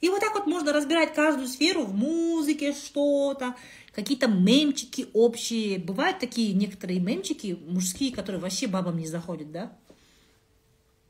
и 0.00 0.08
вот 0.08 0.20
так 0.20 0.34
вот 0.34 0.46
можно 0.46 0.72
разбирать 0.72 1.14
каждую 1.14 1.46
сферу 1.46 1.84
в 1.84 1.94
музыке 1.94 2.72
что-то 2.72 3.54
какие-то 3.94 4.26
мемчики 4.26 5.06
общие 5.12 5.78
бывают 5.78 6.18
такие 6.18 6.52
некоторые 6.52 6.98
мемчики 6.98 7.56
мужские 7.66 8.12
которые 8.12 8.40
вообще 8.40 8.66
бабам 8.66 8.98
не 8.98 9.06
заходят 9.06 9.52
да 9.52 9.72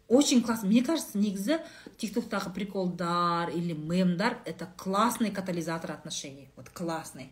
Очень 0.08 0.42
классно 0.42 0.70
мне 0.70 0.84
кажется 0.84 1.18
негізі 1.18 1.60
тик 1.98 2.14
токтағы 2.16 2.54
приколдар 2.54 3.50
или 3.50 3.74
мемдар 3.74 4.40
это 4.46 4.68
классный 4.78 5.32
катализатор 5.32 5.92
отношений. 5.92 6.50
Вот 6.56 6.70
классный. 6.70 7.32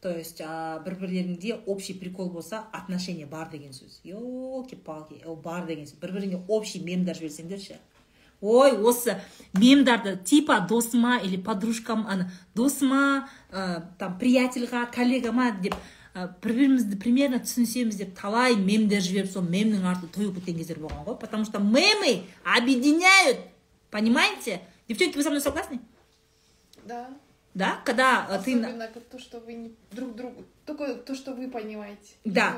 То 0.00 0.10
есть 0.10 0.38
бір 0.38 0.94
бірлеріңде 1.00 1.62
общий 1.66 1.94
прикол 1.94 2.30
болса 2.30 2.64
отношение 2.72 3.26
бар 3.26 3.50
деген 3.50 3.72
сөз. 3.72 4.00
Елки 4.04 4.76
палки 4.76 5.22
ол 5.26 5.36
бар 5.36 5.66
деген 5.66 5.86
сөз. 5.86 5.98
Бір 6.00 6.12
біріңе 6.12 6.42
общий 6.48 6.82
мемдар 6.82 7.16
жіберсеңдерші. 7.16 7.78
Ой 8.40 8.70
осы 8.78 9.20
мемдарды 9.52 10.16
типа 10.16 10.60
досыма 10.60 11.18
или 11.18 11.36
подружкам 11.36 12.06
ана 12.06 12.30
досыма 12.54 13.28
ә, 13.50 13.82
там 13.98 14.14
приятельға 14.18 14.86
коллегама 14.94 15.50
деп 15.50 15.74
ә, 15.74 15.78
бір 16.17 16.29
бірімізді 16.53 16.95
примерно 17.01 17.37
түсінсеміз 17.41 17.95
деп 17.97 18.13
талай 18.19 18.55
мемдер 18.55 19.01
жіберіп 19.01 19.31
сол 19.31 19.43
мемнің 19.43 19.81
арты 19.89 20.07
тойып 20.13 20.35
кеткен 20.37 20.57
кездер 20.59 20.77
болған 20.79 21.05
ғой 21.07 21.17
потому 21.19 21.45
что 21.45 21.57
мемы 21.59 22.23
объединяют 22.43 23.39
понимаете 23.89 24.61
девчонки 24.87 25.17
вы 25.17 25.23
со 25.23 25.29
мной 25.29 25.41
согласны 25.41 25.79
Да. 26.85 27.09
да 27.53 27.81
когда 27.85 28.25
ты 28.27 28.53
Особенно 28.53 28.87
то, 28.87 29.17
что 29.19 29.39
вы 29.39 29.53
не 29.53 29.71
друг 29.91 30.15
другу, 30.15 30.43
только 30.65 30.95
то, 30.95 31.15
что 31.15 31.33
вы 31.33 31.49
понимаете. 31.49 32.13
Да. 32.25 32.57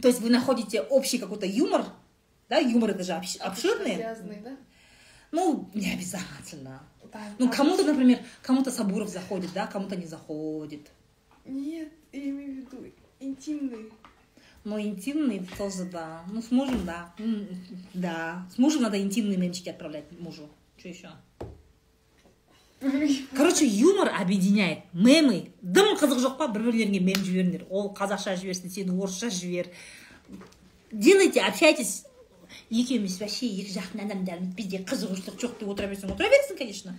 То 0.00 0.08
есть 0.08 0.20
вы 0.20 0.30
находите 0.30 0.80
общий 0.80 1.18
какой-то 1.18 1.46
юмор, 1.46 1.84
да, 2.48 2.58
юмор 2.58 2.90
это 2.90 3.02
же 3.04 3.12
обш- 3.12 3.38
обширный. 3.38 3.96
Связанный, 3.96 4.38
да? 4.44 4.56
Ну, 5.30 5.68
не 5.74 5.92
обязательно. 5.92 6.82
Да. 7.12 7.20
Ну, 7.38 7.48
А 7.48 7.52
кому-то, 7.52 7.82
может- 7.82 7.86
например, 7.86 8.18
кому-то 8.42 8.70
Сабуров 8.70 9.08
заходит, 9.08 9.50
да, 9.54 9.66
кому-то 9.66 9.96
не 9.96 10.06
заходит. 10.06 10.88
Нет, 11.47 11.91
я 12.11 12.29
имею 12.29 12.53
в 12.53 12.55
виду 12.57 12.93
интимный. 13.19 13.91
Но 14.63 14.79
интимный 14.79 15.47
тоже, 15.57 15.85
да. 15.85 16.23
Ну, 16.31 16.41
с 16.41 16.51
мужем, 16.51 16.85
да. 16.85 17.13
Да. 17.93 18.47
С 18.53 18.57
мужем 18.57 18.81
надо 18.81 19.01
интимные 19.01 19.37
мемчики 19.37 19.69
отправлять 19.69 20.05
мужу. 20.19 20.49
Что 20.77 20.89
еще? 20.89 21.09
Короче, 23.33 23.65
юмор 23.65 24.09
объединяет. 24.09 24.79
Мемы. 24.93 25.51
Дым 25.61 25.95
қызық 25.97 26.19
жоқ 26.21 26.35
па 26.37 26.47
бір 26.47 26.67
бірлеріңе 26.67 26.99
мем 27.01 27.23
жіберіңдер. 27.25 27.65
Ол 27.73 27.89
қазақша 27.97 28.35
жіберсін, 28.37 28.69
сен 28.69 28.91
орысша 28.93 29.31
жібер. 29.33 29.71
Делайте, 30.91 31.41
общайтесь. 31.41 32.05
Екеуміз 32.67 33.19
вообще 33.21 33.47
екі 33.47 33.71
жақтың 33.77 34.03
адамдармыз 34.03 34.51
бізде 34.55 34.81
қызығушылық 34.87 35.37
жоқ 35.39 35.53
деп 35.61 35.69
отыра 35.71 35.87
берсең 35.91 36.11
отыра 36.11 36.27
бересің 36.31 36.59
конечно 36.59 36.95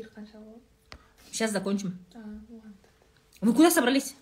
Эфир 0.00 0.10
қанша 0.14 0.38
болады? 0.38 0.60
сейчас 1.30 1.52
закончим. 1.52 1.98
Вы 3.42 3.52
куда 3.52 3.70
собрались? 3.70 4.14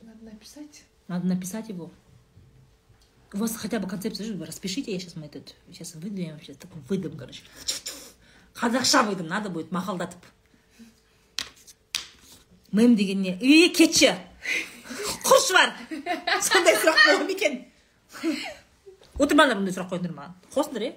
Надо 0.00 0.24
написать. 0.24 0.84
надо 1.06 1.26
написать 1.26 1.68
его. 1.68 1.92
У 3.32 3.38
вас 3.38 3.54
хотя 3.56 3.78
бы 3.78 3.88
концепция 3.88 4.26
же, 4.26 4.44
распишите 4.44 4.92
я 4.92 4.98
сейчас 4.98 5.14
мы 5.14 5.26
этот 5.26 5.54
сейчас 5.68 5.94
выдвинем 5.94 6.40
сейчас 6.40 6.56
такой 6.56 6.80
выдам 6.88 7.16
короче. 7.16 7.42
Қазақша 8.54 9.08
выдам 9.08 9.28
надо 9.28 9.48
будет 9.50 9.70
мақалдатып 9.70 10.18
мем 12.72 12.96
деген 12.96 13.22
не 13.22 13.38
үй 13.38 13.68
кетші 13.74 14.14
құршы 15.22 15.52
бар 15.54 15.74
сондай 16.42 16.74
сұрақ 16.74 16.98
болады 17.06 17.24
ма 17.24 17.30
екен? 17.30 17.64
Отырмаңдар 19.18 19.58
бұндай 19.58 19.74
сұрақ 19.74 19.90
қойыңдар 19.90 20.14
маған 20.14 20.34
қосыңдар 20.54 20.86
иә 20.88 20.94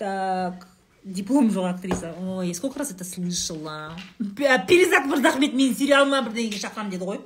так 0.00 0.66
диплом 1.04 1.50
жоқ 1.50 1.74
актриса. 1.74 2.14
Ой 2.18 2.54
сколько 2.54 2.78
раз 2.78 2.90
это 2.90 3.04
слышала? 3.04 3.92
Перизат 4.18 5.04
мырзахмет 5.04 5.52
мені 5.52 5.74
сериалыма 5.76 6.24
бірдеңеге 6.24 6.56
шақырамын 6.56 6.90
деді 6.90 7.04
ғой. 7.04 7.20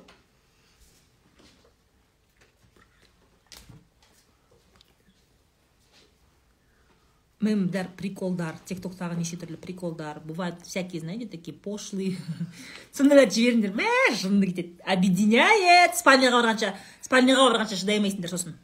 Мемдар 7.45 7.91
приколдар 7.95 8.59
тик 8.67 8.81
токтағы 8.83 9.19
неше 9.21 9.37
түрлі 9.39 9.59
приколдар. 9.61 10.19
Бывают 10.25 10.67
всякие 10.67 11.01
знаете 11.01 11.29
такие 11.29 11.55
пошлые. 11.55 12.17
Сондайларды 12.97 13.39
жіберіңдер. 13.39 13.75
Мә 13.79 13.91
жынды 14.19 14.51
кетеді. 14.51 14.79
Объединяет. 14.83 15.95
Спальняға 15.95 16.41
барғанша 16.41 16.75
спальняға 17.05 17.51
барғанша 17.53 17.79
шыдай 17.79 18.01
алмайсыңдар 18.01 18.33
сосын. 18.35 18.57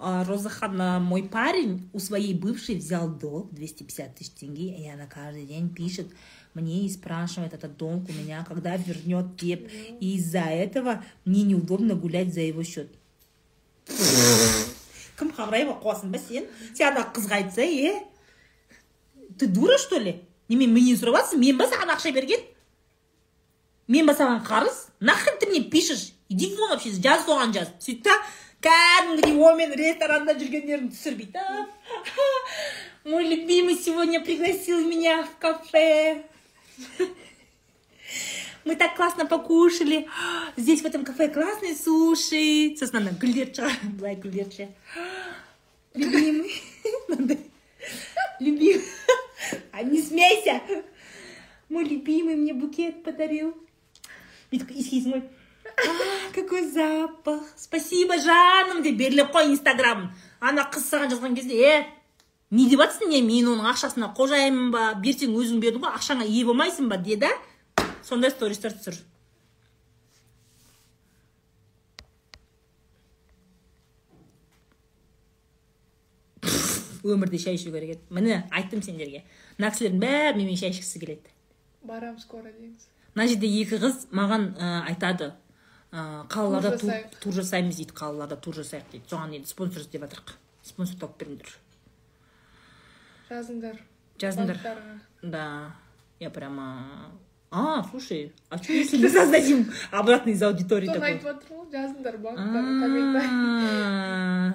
Розахана, 0.00 1.00
мой 1.00 1.24
парень 1.24 1.90
у 1.92 1.98
своей 1.98 2.34
бывшей 2.34 2.76
взял 2.76 3.08
долг 3.08 3.52
250 3.52 4.14
тысяч 4.14 4.30
тенге, 4.30 4.76
и 4.76 4.88
она 4.88 5.06
каждый 5.06 5.44
день 5.46 5.68
пишет 5.68 6.08
мне 6.54 6.86
и 6.86 6.90
спрашивает 6.90 7.52
этот 7.52 7.76
долг 7.76 8.08
у 8.08 8.12
меня, 8.12 8.44
когда 8.46 8.76
вернет 8.76 9.36
деп. 9.36 9.68
И 10.00 10.16
из-за 10.16 10.40
этого 10.40 11.04
мне 11.24 11.42
неудобно 11.42 11.94
гулять 11.94 12.32
за 12.32 12.40
его 12.40 12.62
счет. 12.62 12.90
кім 15.18 15.32
қабырайып 15.34 15.72
қуасың 15.82 16.12
ба 16.14 16.18
сен 16.22 16.46
сен 16.76 16.92
ана 16.92 17.02
қызға 17.14 17.40
айтса 17.40 17.64
е 17.66 18.04
ты 19.38 19.46
дура 19.46 19.78
что 19.78 19.98
ли? 19.98 20.22
Немен 20.48 20.70
менен 20.72 20.98
сұрап 20.98 21.18
жатрсың 21.18 21.42
мен 21.42 21.58
ба 21.58 21.66
саған 21.66 21.90
ақша 21.96 22.12
берген? 22.14 22.44
Мен 23.88 24.06
ба 24.06 24.14
саған 24.14 24.44
қарыз? 24.46 24.86
Нахрен 25.00 25.38
ты 25.40 25.46
мне 25.46 25.62
пишешь? 25.62 26.12
Иди 26.28 26.54
вон 26.54 26.70
вообще 26.70 26.92
жаз 26.92 27.26
соған 27.26 27.52
жаз 27.56 27.72
сөйтті 27.82 28.04
да 28.04 28.14
кәдімгідей 28.63 29.35
онымен 29.35 29.73
ресторанда 29.79 30.35
жүргендерін 30.39 30.91
түсірмейді 30.93 31.33
да 31.35 31.65
мой 33.03 33.27
любимый 33.27 33.75
сегодня 33.75 34.21
пригласил 34.21 34.79
меня 34.87 35.23
в 35.23 35.37
кафе 35.37 36.23
мы 38.63 38.75
так 38.75 38.95
классно 38.95 39.25
покушали 39.25 40.07
здесь 40.55 40.81
в 40.81 40.85
этом 40.85 41.03
кафе 41.03 41.27
классные 41.29 41.75
суши 41.75 42.75
сосын 42.79 43.01
ана 43.01 43.11
гүлдер 43.19 43.51
шығар 43.51 43.75
былай 43.99 44.15
гүлдер 44.15 44.47
ше 44.55 44.69
любимый 45.93 46.55
мынандай 47.09 47.39
любимый 48.39 48.87
а 49.71 49.83
не 49.83 50.01
смейся 50.01 50.61
мой 51.67 51.83
любимый 51.83 52.35
мне 52.35 52.53
букет 52.53 53.03
подарил 53.03 53.53
бүйтіп 54.53 54.71
иіскейсің 54.71 55.17
ғой 55.17 55.23
«А, 55.76 56.32
какой 56.34 56.70
запах. 56.70 57.42
Спасибо 57.56 58.16
жаным 58.18 58.82
деп 58.82 58.96
беріліп 58.96 59.30
қой 59.34 59.50
инстаграм. 59.52 60.08
Ана 60.40 60.64
қыз 60.72 60.86
саған 60.90 61.12
жазған 61.12 61.36
кезде 61.36 61.54
е 61.54 61.86
не 62.50 62.68
деп 62.68 62.80
жатрсың 62.80 63.12
не 63.12 63.20
мен 63.22 63.50
оның 63.52 63.68
ақшасына 63.72 64.12
қожайынмын 64.16 64.72
ба? 64.72 64.94
Берсең 65.02 65.36
өзің 65.36 65.60
бердің 65.60 65.84
ғой 65.84 65.94
ақшаңа 65.98 66.26
ие 66.26 66.44
болмайсың 66.44 66.88
ба? 66.88 66.96
де 66.96 67.16
да 67.16 67.30
сондай 68.02 68.30
стористер 68.30 68.72
түсір. 68.72 68.98
Өмірде 77.04 77.38
шай 77.38 77.54
ішу 77.54 77.72
керек 77.72 77.96
еді. 77.96 78.02
Міне 78.10 78.44
айттым 78.50 78.82
сендерге. 78.82 79.24
Мына 79.58 79.70
кісілердің 79.72 80.00
бәрі 80.02 80.36
менімен 80.36 80.56
шай 80.56 80.74
ішкісі 80.74 81.00
келеді. 81.00 81.34
Барам 81.82 82.18
скоро 82.18 82.50
деңіз 82.50 82.88
мына 83.18 83.26
жерде 83.26 83.48
екі 83.50 83.80
қыз 83.82 84.04
маған 84.14 84.52
ә, 84.54 84.66
айтады. 84.92 85.32
ә, 85.91 86.27
қалаларда 86.27 86.71
Тур 86.71 86.79
тур, 86.79 86.89
жасайық. 86.89 87.19
тур 87.23 87.33
жасаймыз 87.33 87.75
дейді 87.77 87.93
қалаларда 87.93 88.37
тур 88.41 88.55
жасайық 88.55 88.91
дейді 88.91 89.05
соған 89.11 89.35
енді 89.37 89.47
спонсор 89.49 89.81
іздеп 89.85 90.01
жатырмық 90.07 90.35
спонсор 90.63 90.97
тауып 91.03 91.17
беріңдер 91.21 91.53
жазыңдар 93.29 93.77
жазыңдар 94.21 94.57
банктарға. 94.57 94.99
да 95.21 95.75
я 96.19 96.29
прямо 96.29 97.11
а 97.51 97.83
слушай 97.91 98.33
а 98.49 98.57
что 98.57 98.73
если 98.73 98.97
мы 99.01 99.09
создадим 99.09 99.71
обратно 99.91 100.29
из 100.31 100.41
аудитории 100.43 100.87
соны 100.87 100.99
такой 100.99 101.11
айтып 101.13 101.27
жатырмын 101.29 101.65
ғой 101.65 101.71
жазыңдар 101.77 102.17
банктарға 102.17 102.73
комментарий 102.83 103.29
А, 103.73 104.53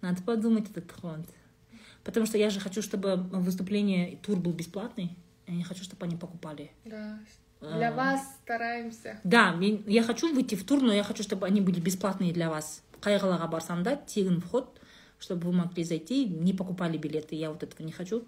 Надо 0.00 0.20
подумать 0.24 0.68
этот 0.68 0.90
ход. 1.00 1.20
Потому 2.02 2.26
что 2.26 2.36
я 2.36 2.50
же 2.50 2.58
хочу, 2.58 2.82
чтобы 2.82 3.14
выступление, 3.16 4.16
тур 4.16 4.36
был 4.40 4.52
бесплатный. 4.52 5.16
Я 5.46 5.54
не 5.54 5.62
хочу, 5.62 5.84
чтобы 5.84 6.04
они 6.06 6.16
покупали. 6.16 6.72
да 6.84 6.96
А. 6.96 7.18
для 7.61 7.91
вас 7.91 8.21
стараемся. 8.43 9.19
Да, 9.23 9.51
мен- 9.51 9.83
я 9.87 10.03
хочу 10.03 10.33
выйти 10.33 10.55
в 10.55 10.65
тур, 10.65 10.81
но 10.81 10.93
я 10.93 11.03
хочу, 11.03 11.23
чтобы 11.23 11.47
они 11.47 11.61
были 11.61 11.79
бесплатные 11.79 12.33
для 12.33 12.49
вас. 12.49 12.83
қай 13.01 13.19
қалаға 13.21 13.47
барсам 13.47 13.83
да 13.83 13.95
тегін 13.95 14.41
вход 14.41 14.79
чтобы 15.19 15.47
вы 15.47 15.53
могли 15.53 15.83
зайти 15.83 16.25
не 16.25 16.53
покупали 16.53 16.97
билеты 16.97 17.35
я 17.35 17.49
вот 17.51 17.63
этого 17.63 17.85
не 17.85 17.91
хочу. 17.91 18.23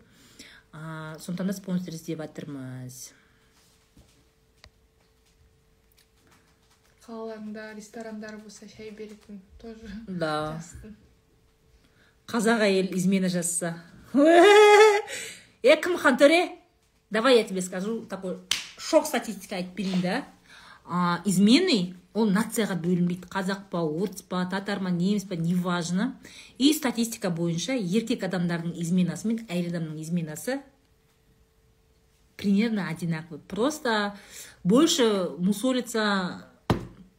А, 0.72 1.18
сондықтан 1.20 1.48
да 1.48 1.54
спонсор 1.54 1.94
іздеп 1.94 2.20
жатырмыз 2.22 3.14
қалаларыңда 7.10 7.74
ресторандар 7.74 8.38
болса 8.38 8.68
шай 8.70 8.92
беретін 8.92 9.42
тоже 9.62 9.90
да. 10.08 10.62
қазақ 12.28 12.62
әйел 12.62 12.94
измена 12.94 13.30
жазса. 13.30 13.82
Э 15.64 15.76
кім 15.76 15.98
хантөре 15.98 16.56
давай 17.10 17.38
я 17.38 17.44
тебе 17.44 17.62
скажу 17.62 18.06
такой 18.06 18.38
шок 18.80 19.06
статистика 19.06 19.60
айтып 19.60 19.76
берейін 19.76 20.02
да 20.02 20.16
а, 20.86 21.22
изменный 21.26 21.94
ол 22.16 22.32
нацияға 22.32 22.80
бөлінбейді 22.80 23.30
қазақ 23.30 23.68
па 23.70 23.84
орыс 23.84 24.24
па 24.24 24.46
татар 24.50 24.82
ма 24.82 24.90
неміс 24.96 25.28
па 25.30 25.36
неважно 25.36 26.16
и 26.58 26.74
статистика 26.74 27.30
бойынша 27.30 27.76
еркек 27.76 28.24
адамдардың 28.26 28.74
изменасы 28.82 29.28
мен 29.28 29.44
әйел 29.48 29.70
адамның 29.74 30.00
изменасы 30.02 30.62
примерно 32.38 32.88
одинаковый 32.88 33.42
просто 33.42 34.18
больше 34.64 35.30
мусолится 35.38 36.48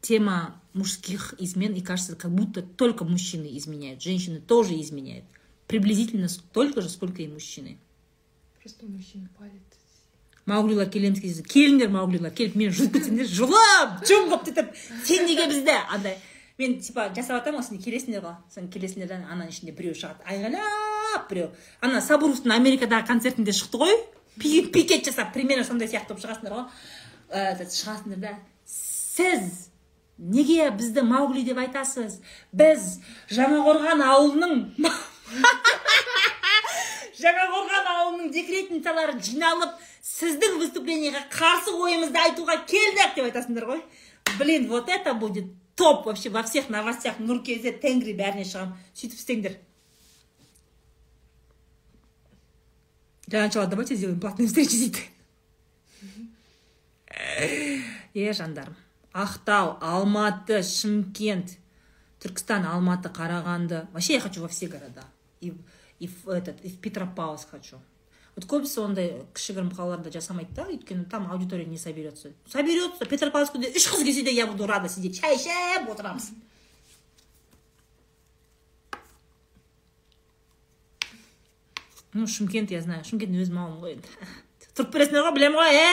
тема 0.00 0.60
мужских 0.72 1.34
измен, 1.38 1.74
и 1.74 1.80
кажется, 1.80 2.16
как 2.16 2.30
будто 2.30 2.62
только 2.62 3.04
мужчины 3.04 3.48
изменяют. 3.58 4.02
Женщины 4.02 4.40
тоже 4.40 4.80
изменяют. 4.80 5.24
Приблизительно 5.66 6.28
столько 6.28 6.80
же, 6.80 6.88
сколько 6.88 7.22
и 7.22 7.28
мужчины. 7.28 7.78
просто 8.60 8.86
мужчина 8.86 9.28
палит 9.38 9.69
мауглилар 10.46 10.88
келеміз 10.90 11.20
кезде 11.20 11.42
келіңдер 11.44 11.90
мауглилар 11.92 12.32
келіп 12.36 12.56
мені 12.56 12.72
жұлып 12.74 12.96
кетсеңдер 12.96 13.28
жұлып 13.28 14.04
жым 14.08 14.28
қылып 14.30 14.44
кетіп 14.48 14.72
сен 15.04 15.26
неге 15.28 15.46
бізді? 15.50 15.76
Андай 15.92 16.16
мен 16.60 16.78
типа 16.80 17.08
жасап 17.16 17.40
жатамын 17.40 17.60
ғой 17.60 17.66
сендер 17.66 17.84
келесіңдер 17.86 18.24
ғой. 18.24 18.36
Сосын 18.52 18.68
келесіңдер 18.72 19.08
да 19.08 19.18
ананың 19.32 19.52
ішінде 19.52 19.72
біреу 19.76 19.94
шығады. 19.96 20.24
Айғайлап 20.28 21.28
біреу. 21.30 21.48
Ана 21.80 22.02
сабуровтың 22.04 22.52
америкадағы 22.56 23.06
концертінде 23.08 23.54
шықты 23.56 23.80
ғой. 23.80 23.96
Пи- 24.40 24.66
пикет 24.72 25.08
жасап 25.08 25.32
примерно 25.32 25.64
сондай 25.64 25.88
сияқты 25.88 26.12
болып 26.12 26.24
шығасыңдар 26.26 26.56
ғой. 26.58 26.66
Этот, 27.30 27.72
шығасыңдар 27.72 28.20
да. 28.20 28.34
Сіз 28.66 29.70
неге 30.18 30.68
бізді 30.76 31.02
маугли 31.08 31.46
деп 31.48 31.58
айтасыз? 31.64 32.20
Біз 32.52 32.98
жаңақорған 33.32 34.04
ауылының 34.04 34.54
жаңақорған 37.22 37.88
ауылының 37.94 38.32
декретницалары 38.34 39.16
жиналып 39.20 39.76
сіздің 40.04 40.58
выступлениеға 40.60 41.22
қарсы 41.32 41.74
ойымызды 41.76 42.20
айтуға 42.20 42.58
келдік 42.66 43.16
деп 43.16 43.28
айтасыңдар 43.28 43.68
ғой. 43.68 43.82
Блин 44.38 44.68
вот 44.68 44.88
это 44.88 45.14
будет 45.14 45.46
топ 45.76 46.06
вообще 46.06 46.30
во 46.30 46.42
всех 46.42 46.68
новостях. 46.68 47.18
Нұр 47.18 47.42
kz 47.44 47.80
тенгри 47.80 48.14
бәріне 48.16 48.44
шығамын 48.44 48.76
сөйтіп 48.94 49.18
істеңдер. 49.18 49.56
Для 53.26 53.44
начала 53.44 53.66
давайте 53.66 53.94
сделаем 53.94 54.20
платные 54.20 54.48
встречи 54.48 54.76
дейді. 54.76 55.04
Е 58.14 58.32
жандарым 58.32 58.76
ақтау 59.12 59.76
алматы 59.82 60.62
шымкент 60.62 61.56
түркістан 62.22 62.66
алматы 62.66 63.10
қарағанды. 63.10 63.86
Вообще 63.92 64.14
я 64.14 64.20
хочу 64.20 64.42
во 64.42 64.48
все 64.48 64.68
города. 64.68 65.04
И, 65.40 65.52
и 66.00 66.08
в 66.08 66.28
этот 66.28 66.60
и 66.64 66.68
в 66.68 66.80
петропавловск 66.80 67.50
хочу. 67.50 67.78
Вот 68.34 68.46
көбісі 68.50 68.80
ондай 68.80 69.08
кішігірім 69.34 69.70
қалаларда 69.74 70.10
жасамайды 70.10 70.54
да 70.56 70.66
өйткені 70.66 71.04
там 71.10 71.30
аудитория 71.30 71.66
не 71.66 71.78
соберется. 71.78 72.32
Соберется 72.48 73.04
петропавловскте 73.04 73.70
үш 73.70 73.86
қыз 73.92 74.04
келсе 74.04 74.22
де 74.22 74.32
я 74.32 74.46
буду 74.46 74.66
рада 74.66 74.88
сидеть. 74.88 75.20
Шай 75.20 75.36
ішіп 75.36 75.90
отырамыз 75.92 76.30
ну 82.12 82.26
шымкент 82.26 82.70
я 82.70 82.80
знаю. 82.80 83.04
Шымкент 83.04 83.36
өзім 83.36 83.58
ауылым 83.60 83.82
ғой 83.84 83.98
енді 83.98 84.08
тұрып 84.74 84.94
бересіңдер 84.94 85.26
ғой 85.26 85.34
білемін 85.36 85.58
ғой 85.60 85.72
е 85.76 85.90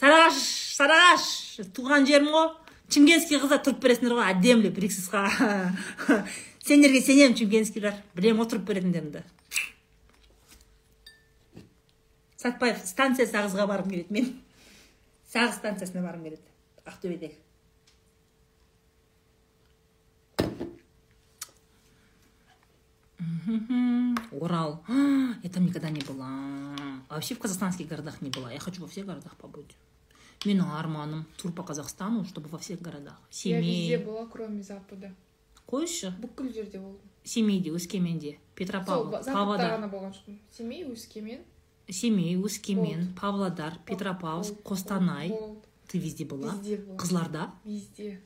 сарыағаш 0.00 0.38
сарыағаш 0.76 1.24
туған 1.76 2.06
жерім 2.08 2.30
ғой 2.34 2.48
чунгенский 2.92 3.40
қыздар 3.42 3.62
тұрып 3.64 3.80
бересіңдер 3.84 4.18
ғой 4.18 4.32
әдемі 4.34 4.72
приксисқа 4.74 5.24
сендерге 6.64 7.00
сенемін 7.04 7.36
білемін 8.16 8.40
ғой 8.42 8.50
тұрып 8.52 8.66
беретіндеріңді 8.70 9.24
сәтбаев 12.44 12.82
станция 12.84 13.28
сағызға 13.30 13.68
барғым 13.70 13.94
келеді 13.94 14.18
мен 14.18 14.30
сағыз 15.32 15.60
станциясына 15.60 16.04
барғым 16.04 16.28
келеді 16.28 16.54
ақтөбедегі. 16.84 17.38
А, 24.88 25.34
Я 25.42 25.50
там 25.50 25.66
никогда 25.66 25.90
не 25.90 26.00
была. 26.00 26.26
А 27.08 27.14
Вообще 27.14 27.34
в 27.34 27.38
казахстанских 27.38 27.88
городах 27.88 28.20
не 28.20 28.30
была. 28.30 28.52
Я 28.52 28.58
хочу 28.58 28.82
во 28.82 28.88
всех 28.88 29.06
городах 29.06 29.36
побыть. 29.36 29.76
Менің 30.44 30.76
арманым 30.76 31.24
тур 31.38 31.52
по 31.52 31.62
Казахстану, 31.62 32.24
чтобы 32.24 32.48
во 32.48 32.58
всех 32.58 32.82
городах. 32.82 33.18
я 33.44 33.60
везде 33.60 33.96
Семей. 33.96 33.96
была 33.96 34.26
кроме 34.26 34.62
запада 34.62 35.14
Қойшы. 35.70 36.12
бүкіл 36.20 36.52
жерде 36.52 36.78
болдым 36.78 37.00
Семейде, 37.24 37.70
Өскеменде, 37.70 38.36
Петропавл, 38.54 39.10
Павлодар. 39.24 39.78
ғана 39.80 39.88
болған 39.90 40.12
жоқпын 40.12 40.38
семей 40.52 40.84
өскемен 40.84 41.40
Семей, 41.88 42.36
Өскемен. 42.36 43.14
Павлодар, 43.18 43.78
Петропавловск, 43.86 44.54
Қостанай. 44.62 45.32
Ты 45.88 45.98
везде 45.98 46.24
была? 46.24 46.52
везде 46.54 46.76
Қызылорда, 46.96 47.50
везде 47.64 48.20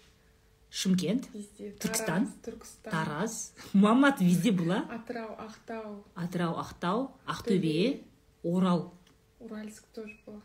Шымкент, 0.70 1.28
везде 1.32 1.70
Түркістан? 1.78 2.26
тараз 2.26 2.34
түркістан 2.44 2.90
Тараз. 2.90 3.52
Мама, 3.72 4.12
ты 4.12 4.24
везде 4.24 4.50
была? 4.52 4.84
атырау 4.90 5.34
ақтау 5.38 6.04
Атырау, 6.14 6.54
Ақтау, 6.58 7.10
Ақтөбе, 7.26 8.02
Орал. 8.42 8.92
уральск 9.40 9.84
тоже 9.94 10.16
была. 10.26 10.40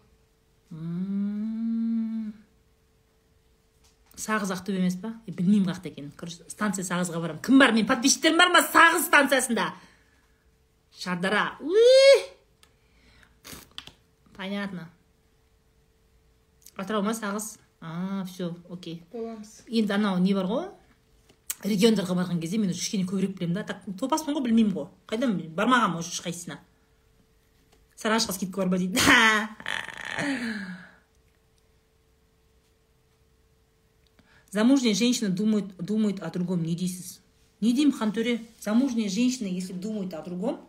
Сағыз 4.23 4.53
ақтөбе 4.55 4.79
емес 4.79 4.95
па? 5.01 5.13
Е, 5.27 5.33
білмеймін 5.35 5.71
қаяқта 5.71 5.91
екенін. 5.91 6.13
Короче 6.17 6.47
станция 6.51 6.85
сағызға 6.87 7.19
барамын. 7.19 7.41
Кім 7.43 7.59
бар 7.59 7.75
менің 7.75 7.89
подписчиктерім 7.89 8.39
бар 8.39 8.53
ма? 8.53 8.63
Сағыз 8.73 9.09
станциясында. 9.09 9.73
Шардара. 11.03 11.57
Уи! 11.59 12.33
понятно. 14.43 14.89
Атырау 16.75 17.03
ма? 17.03 17.13
Сағыз? 17.13 17.57
А 17.81 18.25
все 18.25 18.55
окей. 18.69 19.03
Боламыз. 19.11 19.63
Енді 19.67 19.93
анау 19.95 20.19
не 20.19 20.33
бар 20.35 20.49
ғой? 20.49 20.67
Региондарға 21.63 22.17
барған 22.17 22.41
кезде 22.43 22.57
мен 22.59 22.73
уже 22.73 22.79
кішкене 22.79 23.07
көбірек 23.07 23.37
білемін 23.37 23.55
да. 23.55 23.63
Так 23.63 23.83
топаспын 23.99 24.35
ғой 24.35 24.43
білмеймін 24.49 24.75
ғой. 24.75 24.89
Қайдан 25.07 25.37
бармағанмын 25.55 26.03
уже 26.03 26.11
ешқайсысына. 26.11 26.59
Сарыағашқа 27.95 28.35
скидка 28.35 28.65
бар 28.65 28.73
ма 28.73 28.77
дейді. 28.81 28.99
замужняя 34.52 34.94
женщина 34.94 35.30
думает, 35.30 35.76
думает 35.76 36.20
о 36.20 36.30
другом 36.30 36.62
не 36.62 36.74
дейсіз 36.74 37.20
не 37.60 37.72
деймін 37.72 37.92
хантөре 37.92 38.40
замужняя 38.60 39.08
женщина 39.08 39.46
если 39.46 39.72
думает 39.72 40.14
о 40.14 40.22
другом 40.22 40.60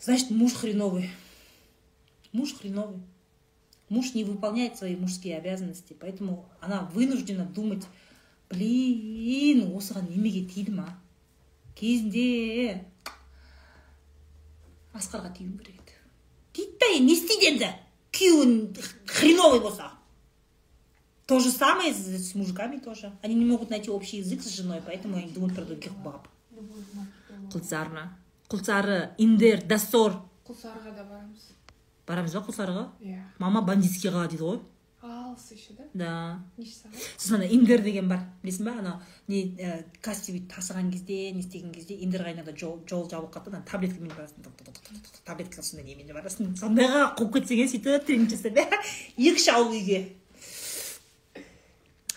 значит 0.00 0.30
муж 0.30 0.54
хреновый 0.54 1.10
муж 2.32 2.54
хреновый 2.54 3.00
муж 3.88 4.14
не 4.14 4.24
выполняет 4.24 4.78
свои 4.78 4.96
мужские 4.96 5.36
обязанности 5.38 5.96
поэтому 5.98 6.48
она 6.60 6.82
вынуждена 6.94 7.44
думать 7.44 7.84
блин 8.52 9.64
осыған 9.76 10.10
немеге 10.12 10.44
тиді 10.44 10.76
ма 10.76 10.86
кезінде 11.78 12.84
асқарға 14.92 15.32
тиюім 15.38 15.56
керек 15.56 15.80
еді 15.80 15.96
тиді 16.52 16.76
да 16.80 16.90
енді 16.92 17.06
не 17.06 17.16
істейді 17.16 17.48
енді 17.52 17.70
күйеуін 18.12 18.52
хреновый 19.08 19.60
болса 19.64 19.88
то 21.27 21.39
же 21.39 21.51
самое 21.51 21.93
с, 21.93 22.31
с 22.31 22.35
мужиками 22.35 22.77
тоже. 22.77 23.11
Они 23.21 23.35
не 23.35 23.45
могут 23.45 23.69
найти 23.69 23.91
общий 23.91 24.17
язык 24.17 24.41
с 24.41 24.49
женой 24.49 24.81
поэтому 24.85 25.17
они 25.17 25.29
думают 25.29 25.55
про 25.55 25.65
других 25.65 25.93
баб. 25.97 26.27
Құлсары 27.47 28.07
құлсары 28.49 29.11
индер 29.19 29.61
дасор 29.67 30.15
құлсарыға 30.47 30.93
да 30.95 31.03
барамыз 31.03 31.45
барамыз 32.07 32.33
ба 32.37 32.41
құлсарыға 32.47 32.83
иә 33.03 33.19
мама 33.43 33.61
бандитскийға 33.61 34.23
дейді 34.31 34.43
ғой. 34.43 34.59
Алыс 35.03 35.51
еще 35.51 35.73
да? 35.77 35.83
Да. 35.93 36.11
Неше 36.57 36.73
сағат 36.79 37.03
сосын 37.17 37.35
ана 37.37 37.49
индер 37.53 37.83
деген 37.83 38.07
бар. 38.09 38.23
Білесің 38.41 38.65
ба 38.65 38.73
анау 38.79 39.01
не 39.27 39.43
ә, 39.59 39.83
тасыған 40.01 40.91
кезде 40.91 41.31
не 41.31 41.43
істеген 41.43 41.73
кезде 41.75 41.95
индер 41.95 42.23
қайнағанда 42.25 42.55
жол 42.57 42.79
жол 42.89 43.05
жабылып 43.11 43.35
қалды 43.35 43.51
да 43.51 43.57
ана 43.57 43.65
таблеткамен 43.67 44.11
барасың. 44.15 44.47
Таблетка 45.25 45.61
сондай 45.61 45.85
немен 45.85 46.15
барасың. 46.15 46.55
Сондайға 46.57 47.11
қуып 47.19 47.37
кетсең 47.37 47.67
сөйтіп 47.75 48.07
тренинг 48.07 48.33
жасап 48.33 48.57
екі 49.17 49.35
үш 49.35 49.47
ауыл 49.53 49.75
үйге. 49.77 50.01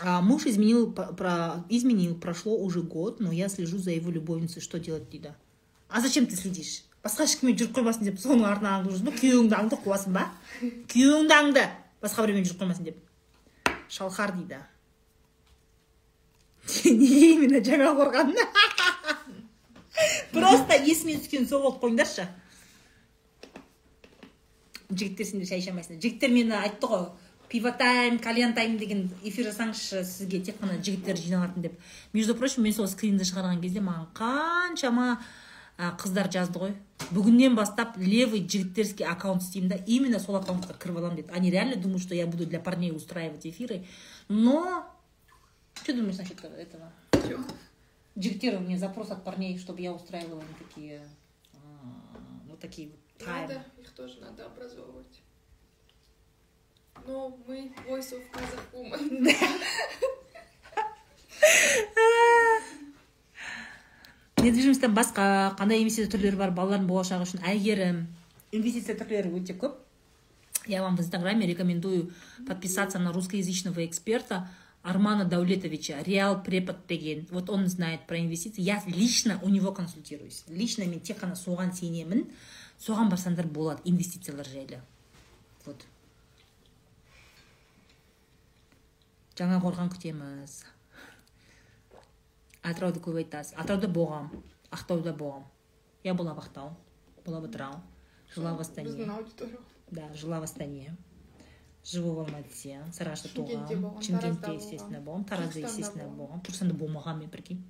А, 0.03 0.21
муж 0.23 0.47
изменил, 0.47 0.93
про, 0.93 1.65
изменил, 1.69 2.15
прошло 2.15 2.57
уже 2.57 2.81
год, 2.83 3.21
но 3.21 3.33
я 3.33 3.49
слежу 3.49 3.79
за 3.79 3.91
его 3.91 4.11
любовницей, 4.11 4.63
что 4.63 4.79
делать 4.79 5.11
дейді 5.11 5.35
а 5.91 6.01
зачем 6.01 6.27
ты 6.27 6.37
следишь? 6.37 6.85
Басқа 7.03 7.25
ешкіммен 7.25 7.57
жүріп 7.57 7.73
қоймасын 7.79 8.05
деп. 8.07 8.19
Соның 8.21 8.45
артынан 8.45 8.83
аңдып 8.85 8.93
жүрсің 8.93 9.07
ба 9.09 9.15
күйеуіңді 9.17 9.79
қуасың 9.85 10.13
ба? 10.15 10.27
Күйеуіңді 10.93 11.35
аңды 11.35 11.63
басқа 12.03 12.27
біреумен 12.27 12.45
жүріп 12.47 12.61
қоймасын 12.61 12.91
деп. 12.91 12.99
Шалқар 13.89 14.35
дейді 14.37 14.61
неге 16.85 17.31
именно 17.33 17.63
жаңа 17.65 17.95
қорған 17.97 18.35
просто 20.35 20.77
есіме 20.85 21.17
түскен 21.17 21.49
сол 21.49 21.65
болып 21.65 21.81
қойыңдаршы. 21.83 22.29
Жігіттер 24.93 25.27
сендер 25.27 25.49
шай 25.49 25.65
ішемайсыңдар 25.65 26.05
жігіттер 26.05 26.31
мені 26.37 26.55
айтты 26.61 26.93
ғой. 26.93 27.09
Пиво 27.51 27.73
тайм 27.73 28.19
кальян 28.19 28.55
тайм 28.55 28.79
деген 28.79 29.11
эфир 29.27 29.51
жасаңызшы 29.51 30.05
сізге 30.07 30.41
тек 30.47 30.61
қана 30.63 30.79
жігіттер 30.79 31.17
жиналатын 31.19 31.63
деп. 31.63 31.73
Между 32.13 32.35
прочим 32.35 32.63
мен 32.63 32.73
сол 32.73 32.87
скринді 32.87 33.27
шығарған 33.27 33.61
кезде 33.61 33.83
маған 33.83 34.07
қаншама 34.15 35.19
қыздар 35.99 36.31
жазды 36.31 36.61
ғой. 36.61 36.75
Бүгіннен 37.11 37.57
бастап 37.57 37.97
левый 37.99 38.47
жігіттерский 38.47 39.07
аккаунт 39.07 39.43
істеймін 39.43 39.71
да 39.71 39.79
именно 39.87 40.21
сол 40.21 40.37
аккаунтқа 40.37 40.79
кіріп 40.79 40.99
аламын 40.99 41.17
деді. 41.17 41.31
Они 41.33 41.51
реально 41.51 41.77
думают 41.77 42.03
что 42.03 42.15
я 42.15 42.27
буду 42.27 42.47
для 42.47 42.61
парней 42.61 42.93
устраивать 42.93 43.47
эфиры. 43.47 43.85
Но 44.29 44.87
что 45.75 45.93
думаешь 45.93 46.19
насчет 46.19 46.45
этого? 46.45 46.93
Жігіттер 48.17 48.61
мне 48.61 48.79
запрос 48.79 49.11
от 49.11 49.25
парней 49.25 49.59
чтобы 49.59 49.81
я 49.81 49.93
устраивала 49.93 50.41
им 50.41 50.55
такие 50.59 51.03
вот 52.49 52.61
такие 52.61 52.89
вот 52.89 53.27
таймы. 53.27 53.49
надо 53.49 53.65
их 53.81 53.91
тоже 53.91 54.21
надо 54.21 54.47
образовывать. 54.47 55.23
Но 57.07 57.37
мы 57.47 57.73
voice 57.89 58.13
of 58.13 58.23
Kazakh 58.33 58.67
woman 58.75 59.27
недвижимостьтен 64.41 64.95
басқа 64.95 65.55
қандай 65.59 65.83
инвестиция 65.83 66.11
түрлері 66.13 66.37
бар 66.41 66.51
балалардың 66.57 66.89
болашағы 66.89 67.27
үшін 67.29 67.45
әйгерім 67.45 68.07
инвестиция 68.57 68.97
түрлері 68.97 69.33
өте 69.37 69.57
көп 69.61 69.77
я 70.67 70.83
вам 70.83 70.97
в 70.97 71.01
инстаграме 71.01 71.47
рекомендую 71.47 72.13
подписаться 72.47 72.99
на 72.99 73.13
русскоязычного 73.13 73.85
эксперта 73.87 74.49
Армана 74.83 75.27
Даулетовича, 75.27 76.03
Реал 76.03 76.43
Препод 76.43 76.87
деген. 76.87 77.27
Вот 77.31 77.51
он 77.51 77.67
знает 77.67 78.07
про 78.07 78.19
инвестиции. 78.19 78.63
Я 78.63 78.83
лично 78.87 79.39
у 79.43 79.51
него 79.51 79.73
консультируюсь. 79.73 80.45
Лично 80.49 80.85
мен 80.85 81.01
тек 81.01 81.21
қана 81.21 81.37
соған 81.37 81.75
сенемін. 81.77 82.31
Соған 82.81 83.11
барсаңдар 83.13 83.47
болады 83.47 83.83
инвестициялар 83.85 84.47
жайлы. 84.49 84.81
Вот. 85.67 85.77
Жаңа 89.40 89.60
қорған 89.64 89.90
күтеміз. 89.92 90.64
атырауды 92.66 93.00
көп 93.04 93.18
айтасыз 93.22 93.54
атырауда 93.62 93.88
болғам 93.94 94.30
ақтауда 94.74 95.12
болғам 95.18 95.44
я 96.04 96.14
была 96.18 96.34
в 96.34 96.40
ақтау 96.42 96.72
была 97.26 97.40
в 97.42 97.46
атырау 97.46 97.76
жила 98.34 98.54
в 98.56 98.62
астане 98.62 98.90
біздің 98.90 99.12
аудитория 99.16 99.60
да 99.92 100.08
жила 100.16 100.40
в 100.40 100.44
астане 100.44 100.96
живу 101.86 102.14
в 102.16 102.20
алматыде 102.24 102.80
сарыағашта 102.92 103.30
Шымкентте 103.30 103.76
туғам 103.76 103.82
болған, 103.86 104.02
шымкентте 104.02 104.42
Таразда 104.42 104.54
естественно 104.56 104.98
болған, 104.98 105.06
болғам 105.06 105.26
таразда 105.30 105.60
Түркістанда 105.60 105.70
естественно 105.70 106.08
болған. 106.10 106.18
болғам 106.18 106.42
түркістанда 106.48 106.74
болмағанмын 106.82 107.20
мен 107.20 107.30
прикинь 107.30 107.64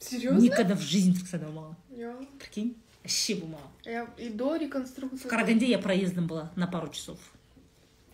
серьезно 0.00 0.40
никогда 0.40 0.74
в 0.74 0.80
жизни 0.80 1.12
түркістанда 1.12 1.50
болмағанмын 1.52 1.98
Я- 1.98 2.26
прикинь 2.38 2.76
вообще 3.04 3.34
болмаған 3.42 3.92
я 3.92 4.06
и 4.16 4.30
до 4.30 4.56
реконструкции 4.56 5.26
в 5.26 5.28
караганде 5.28 5.66
я 5.68 5.78
проездом 5.78 6.26
была 6.26 6.50
на 6.56 6.66
пару 6.66 6.88
часов 6.88 7.18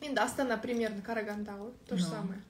енді 0.01 0.19
астана 0.21 0.57
примерно 0.59 1.03
караганда 1.03 1.53
ғой 1.53 1.73
то 1.89 1.97
же 1.97 2.03
Ну. 2.05 2.11
самое 2.11 2.43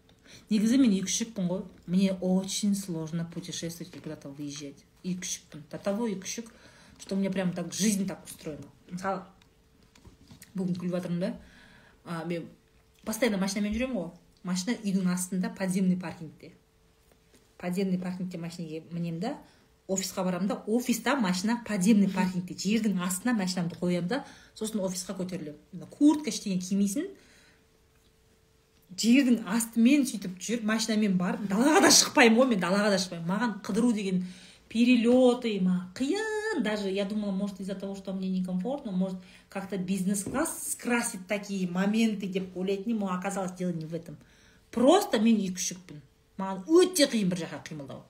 Негізі 0.50 0.78
мен 0.82 0.94
екі 0.98 1.08
күшікпін 1.10 1.50
ғой 1.50 1.64
мне 1.88 2.14
очень 2.14 2.76
сложно 2.76 3.26
путешествовать 3.34 3.96
и 3.96 4.00
куда-то 4.00 4.30
выезжать. 4.30 4.86
Екі 5.04 5.22
күшікпін 5.24 5.64
до 5.72 5.78
того 5.78 6.08
екі 6.08 6.22
күшік 6.26 6.52
что 7.00 7.16
у 7.16 7.18
меня 7.18 7.32
прям 7.32 7.54
так 7.54 7.74
жизнь 7.74 8.06
так 8.08 8.24
устроена. 8.26 8.68
Мысалы 8.90 9.24
бүгін 10.56 10.76
күліп 10.80 10.98
жатырмын 10.98 11.20
да 11.22 12.24
мен 12.26 12.48
постоянно 13.06 13.38
машинамен 13.38 13.76
жүремін 13.76 13.96
ғой 13.96 14.10
машина 14.44 14.76
үйдің 14.84 15.08
астында 15.14 15.54
подземный 15.56 15.98
паркингте 16.00 16.52
подземный 17.62 18.00
паркингте 18.00 18.38
машинаға 18.38 18.84
мінемін 18.92 19.20
да? 19.20 19.38
Офисқа 19.88 20.24
барамын 20.24 20.48
да? 20.48 20.64
Офиста 20.68 21.16
машина 21.16 21.60
подземный 21.68 22.10
паркингте 22.10 22.56
жердің 22.56 23.00
астына 23.04 23.34
машинамды 23.34 23.80
қоямын 23.80 24.08
да? 24.08 24.26
Сосын 24.56 24.84
офисқа 24.84 25.16
көтерілемін 25.18 25.88
куртка 25.92 26.34
ештеңе 26.34 26.60
кимейсің. 26.62 27.08
Жердің 28.98 29.44
астымен 29.48 30.06
сөйтіп 30.10 30.40
жүріп 30.42 30.66
машинамен 30.66 31.18
барып 31.18 31.46
далаға 31.50 31.84
да 31.86 31.92
шықпаймын 31.94 32.40
ғой 32.40 32.48
мен 32.54 32.62
далаға 32.62 32.90
да 32.94 32.98
шықпаймын. 32.98 33.30
Маған 33.30 33.56
қыдыру 33.66 33.92
деген 33.94 34.24
перелеты 34.70 35.60
маған 35.62 35.94
қиын. 35.96 36.64
Даже 36.64 36.90
я 36.90 37.06
думала 37.06 37.32
может 37.32 37.60
из 37.60 37.68
за 37.68 37.76
того 37.76 37.96
что 37.96 38.14
мне 38.14 38.30
некомфортно 38.30 38.92
может 38.92 39.18
как 39.50 39.70
то 39.70 39.78
бизнес 39.78 40.24
класс 40.24 40.72
скрасит 40.72 41.28
такие 41.28 41.70
моменты 41.70 42.28
деп 42.28 42.58
ойлайтын 42.58 42.92
едім 42.92 43.00
но 43.00 43.14
оказалось 43.14 43.54
дело 43.54 43.72
не 43.72 43.86
в 43.86 43.94
этом. 43.94 44.18
Просто 44.72 45.20
мен 45.20 45.38
екі 45.38 45.56
күшікпін. 45.56 46.02
Маған 46.38 46.64
өте 46.68 47.06
қиын 47.06 47.30
бір 47.30 47.46
жаққа 47.46 47.64
қимылдау. 47.70 48.04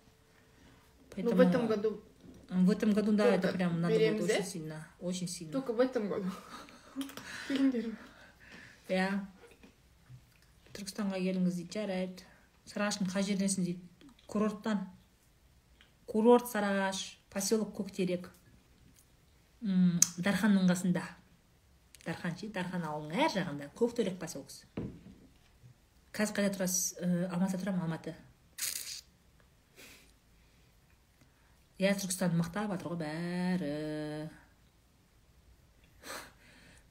Ну 1.17 1.31
в 1.31 1.39
этом 1.39 1.67
году 1.67 2.01
в 2.49 2.69
этом 2.71 2.93
году 2.93 3.11
да 3.11 3.25
это 3.25 3.49
прям 3.49 3.81
надо 3.81 3.95
будет 3.95 4.21
очень 4.21 4.45
сильно 4.45 4.87
очень 4.99 5.27
сильно. 5.27 5.53
Только 5.53 5.73
в 5.73 5.79
этом 5.79 6.07
году. 6.07 6.31
Фильмдер 7.47 7.91
иә 8.87 9.19
түркістанға 10.79 11.19
келіңіз 11.21 11.59
дейді 11.59 11.79
жарайды. 11.79 12.27
Сарыағаштың 12.71 13.11
қай 13.13 13.27
жерденсің 13.27 13.67
дейді? 13.67 14.11
Курорттан. 14.29 14.85
Курорт 16.09 16.49
сарыағаш 16.51 17.03
поселок 17.33 17.75
көктерек. 17.77 18.31
Дарханның 19.61 20.69
қасында. 20.71 21.03
Дархан 22.05 22.39
ше? 22.39 22.49
Дархан 22.55 22.87
ауылының 22.87 23.25
ар 23.25 23.35
жағында 23.35 23.69
көктерек 23.77 24.17
поселкісі 24.21 24.89
қазір 26.19 26.35
қайда 26.35 26.51
тұрасыз? 26.55 26.97
Ә, 26.99 27.07
алматыда 27.31 27.61
тұрамын 27.63 27.85
алматы. 27.85 28.15
Иә 31.79 31.93
түркістанды 31.95 32.39
мақтап 32.39 32.73
жатыр 32.73 32.91
ғой 32.91 32.99
бәрі. 33.05 33.69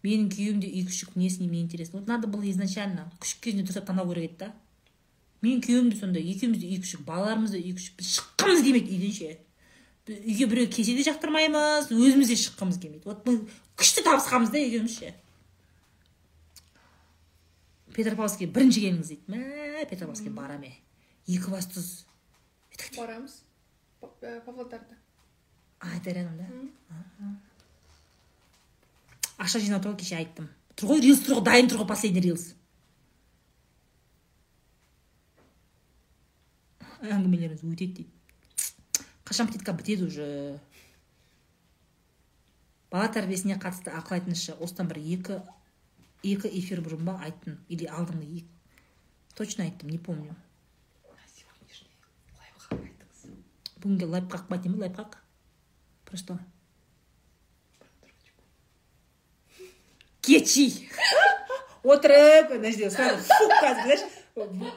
Менің 0.04 0.30
күйеуім 0.32 0.60
де 0.62 0.70
үй 0.70 0.84
күшік 0.88 1.16
не 1.16 1.28
с 1.30 1.38
ним 1.40 1.52
не 1.52 1.62
интересно. 1.62 2.00
Вот 2.00 2.08
надо 2.08 2.26
было 2.26 2.48
изначально 2.50 3.10
күшік 3.20 3.40
кезінде 3.44 3.66
дұрыстап 3.66 3.88
таңдау 3.88 4.12
керек 4.12 4.30
еді 4.30 4.38
да. 4.44 4.52
Менің 5.42 5.62
күйеуім 5.66 5.90
де 5.92 5.98
сондай 5.98 6.26
екеуміз 6.32 6.62
де 6.62 6.70
үй 6.70 6.80
күшік 6.82 7.04
балаларымыз 7.06 7.54
да 7.54 7.58
үй 7.58 7.74
күшік. 7.76 7.96
Біз 7.98 8.12
шыққымыз 8.18 8.62
келмейді 8.66 8.96
үйден 8.96 9.14
ше. 9.16 9.38
Үйге 10.08 10.48
біреу 10.50 10.70
келсе 10.72 10.96
де 10.98 11.06
жақтырмаймыз 11.08 11.90
өзіміз 11.94 12.32
де 12.32 12.38
шыққымыз 12.42 12.78
келмейді. 12.82 13.04
Вот 13.06 13.26
мы 13.26 13.40
күшті 13.76 14.06
табысқанбыз 14.06 14.54
да 14.54 14.62
екеуміз 14.62 14.98
ше. 14.98 15.14
Петропавловскке 17.94 18.46
бірінші 18.46 18.86
келіңіз 18.86 19.12
дейді. 19.12 19.34
Мә 19.34 19.84
петропавловскке 19.90 20.30
барам 20.30 20.62
е. 20.62 20.76
Екібастұз 21.26 22.06
барамыз. 22.96 23.42
Э, 24.20 24.40
павлодарда. 24.40 24.96
А 25.80 25.96
это 25.96 26.10
рядом 26.10 26.36
да. 26.38 26.44
Ақша 29.38 29.62
жинап 29.62 29.84
тұр 29.84 29.94
ғой 29.94 30.00
кеше 30.02 30.18
айттым. 30.18 30.48
Тұр 30.74 30.92
ғой 30.92 31.02
рилс 31.04 31.24
тұр 31.24 31.38
ғой 31.38 31.44
дайын 31.46 31.70
тұр 31.70 31.82
ғой 31.82 31.90
последний 31.90 32.24
рилс. 32.24 32.50
Әңгімелеріңіз 36.98 37.62
өтеді 37.62 37.92
дейді. 38.00 38.08
Қашан 39.28 39.46
птитка 39.50 39.72
бітеді 39.76 40.08
уже? 40.08 40.26
Бала 42.90 43.06
тәрбиесіне 43.12 43.58
қатысты 43.60 43.92
ақыл 43.94 44.18
айтыңызшы. 44.18 44.56
Осыдан 44.58 44.88
бір 44.90 44.98
екі 45.04 45.38
екі 46.26 46.50
эфир 46.58 46.82
бұрын 46.82 47.04
ба 47.06 47.18
айттым 47.22 47.58
или 47.68 47.86
алдыңғы 47.86 48.28
екі? 48.40 48.48
Точно 49.38 49.68
айттым 49.68 49.92
не 49.92 49.98
помню. 49.98 50.34
Бүгінгі 53.78 54.08
лайфхак 54.10 54.48
ба 54.48 54.58
деймін 54.58 54.80
лайфхак? 54.82 55.20
Про 56.08 56.38
кечи. 60.28 60.68
Отырып 61.82 62.52
мына 62.54 62.70
жерде 62.70 62.90
сразу 62.92 63.24
фу 63.24 63.48
қазір 63.64 64.04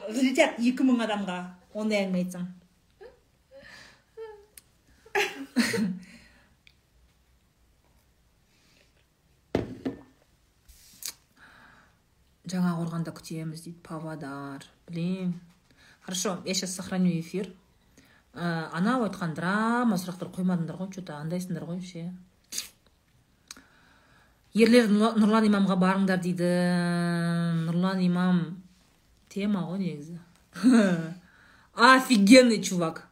взлетят 0.08 0.58
екі 0.58 0.88
мың 0.88 1.04
адамға. 1.06 1.38
Ондай 1.76 2.04
әңгіме 2.04 2.24
айтсаң 2.24 2.50
жаңа 12.52 12.74
қорғанда 12.80 13.14
күтеміз 13.16 13.64
дейді 13.64 13.80
павлодар. 13.86 14.66
Блин. 14.86 15.40
Хорошо 16.02 16.38
я 16.44 16.54
сейчас 16.54 16.74
сохраню 16.74 17.18
эфир. 17.20 17.52
Э, 18.34 18.68
анау 18.72 19.04
айтқан 19.06 19.34
драма 19.36 19.96
сұрақтар 20.00 20.32
қоймадыңдар 20.34 20.76
ғой 20.80 20.92
че 20.94 21.02
то 21.04 21.16
андайсыңдар 21.20 21.66
ғой 21.68 21.80
ерлер 24.54 24.88
Нұр- 24.90 25.16
нұрлан 25.20 25.46
имамға 25.48 25.76
барыңдар 25.80 26.20
дейді. 26.22 26.48
Нұрлан 27.66 28.02
имам. 28.04 28.42
Тема 29.32 29.64
ғой 29.68 29.78
негізі. 29.80 30.18
Офигенный 31.74 32.62
чувак. 32.62 33.08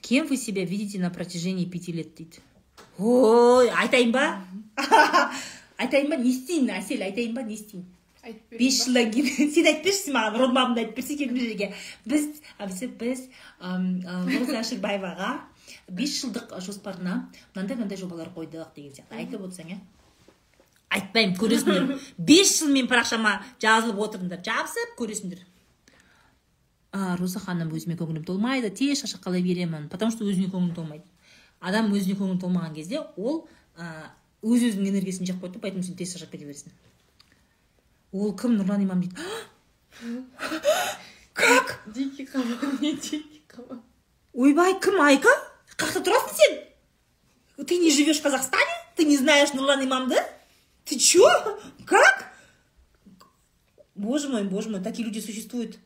Кем 0.00 0.26
вы 0.26 0.36
себя 0.36 0.64
видите 0.64 0.98
на 0.98 1.10
протяжении 1.10 1.66
пяти 1.66 1.92
лет 1.92 2.14
дейді? 2.14 2.40
Ой 2.98 3.70
айтайын 3.70 4.12
ба? 4.12 4.40
Айтайын 5.78 6.10
ба? 6.10 6.16
Не 6.16 6.30
істейін 6.30 6.70
әсел 6.72 7.04
айтайын 7.04 7.34
ба? 7.34 7.42
Не 7.42 7.54
істейін 7.54 7.84
айтып 8.22 8.58
бес 8.58 8.84
жылдан 8.84 9.10
кейін. 9.12 9.52
Сен 9.54 9.66
айтып 9.66 9.86
берші 9.88 10.12
маған 10.14 10.36
родмамды 10.40 10.82
айтып 10.82 10.98
берсе 11.00 11.16
келген 11.18 11.40
жерге 11.42 11.72
біз 12.06 12.28
біз 12.60 12.82
біз 13.00 13.22
роза 13.60 14.60
әшірбаеваға 14.60 15.30
бес 15.88 16.14
жылдық 16.20 16.52
жоспарына 16.64 17.28
мынандай 17.54 17.76
мынандай 17.76 17.98
жобалар 17.98 18.30
қойдық 18.34 18.74
деген 18.76 18.92
сияқты. 18.94 19.16
Айтып 19.16 19.44
отырсаң 19.46 19.72
иә 19.72 19.78
айтпаймын 20.92 21.36
көресіңдер. 21.40 21.98
Бес 22.30 22.58
жыл 22.58 22.72
менің 22.72 22.90
парақшама 22.90 23.38
жазылып 23.62 24.00
отырыңдар. 24.06 24.42
Жабысып 24.44 24.96
көресіңдер. 24.98 25.44
А, 26.92 27.16
роза 27.16 27.40
ханым 27.40 27.72
өзіме 27.72 27.96
көңілім 27.96 28.26
толмайды 28.28 28.70
тез 28.70 29.00
шаршап 29.00 29.24
беремін 29.32 29.88
потому 29.88 30.10
что 30.10 30.24
өзіне 30.24 30.50
көңілі 30.52 30.74
толмайды. 30.74 31.04
Адам 31.60 31.92
өзіне 31.92 32.18
көңілі 32.18 32.40
толмаған 32.42 32.74
кезде 32.74 33.00
ол 33.16 33.46
өз 34.42 34.66
өзінің 34.68 34.90
энергиясын 34.92 35.26
жеп 35.26 35.40
қойды 35.40 35.58
поэтому 35.62 35.82
сен 35.82 35.96
тез 35.96 36.12
шаршап 36.12 36.30
кете 36.30 36.44
бересің. 36.44 36.68
Ол 38.12 38.36
кім? 38.36 38.58
Нұрлан 38.60 38.84
имам 38.84 39.00
дейді. 39.00 39.16
Как? 41.32 41.80
Дикий 41.86 42.26
қабан 42.26 42.80
не 42.80 42.92
дикий 42.92 43.42
қабан 43.48 43.80
ойбай 44.32 44.78
кім? 44.80 45.00
Айка? 45.00 45.32
Қаяқта 45.82 46.04
тұрасың 46.06 46.38
сен 46.38 47.66
ты 47.66 47.78
не 47.78 47.90
живешь 47.90 48.18
в 48.18 48.22
казахстане? 48.22 48.72
Ты 48.96 49.04
не 49.04 49.16
знаешь 49.16 49.52
нұрлан 49.52 49.84
имамды 49.84 50.16
ты 50.84 50.98
чё? 50.98 51.28
Как? 51.86 52.32
Боже 53.94 54.28
мой 54.28 54.44
боже 54.44 54.68
мой 54.68 54.80
такие 54.80 55.06
люди 55.06 55.20
существуют. 55.20 55.78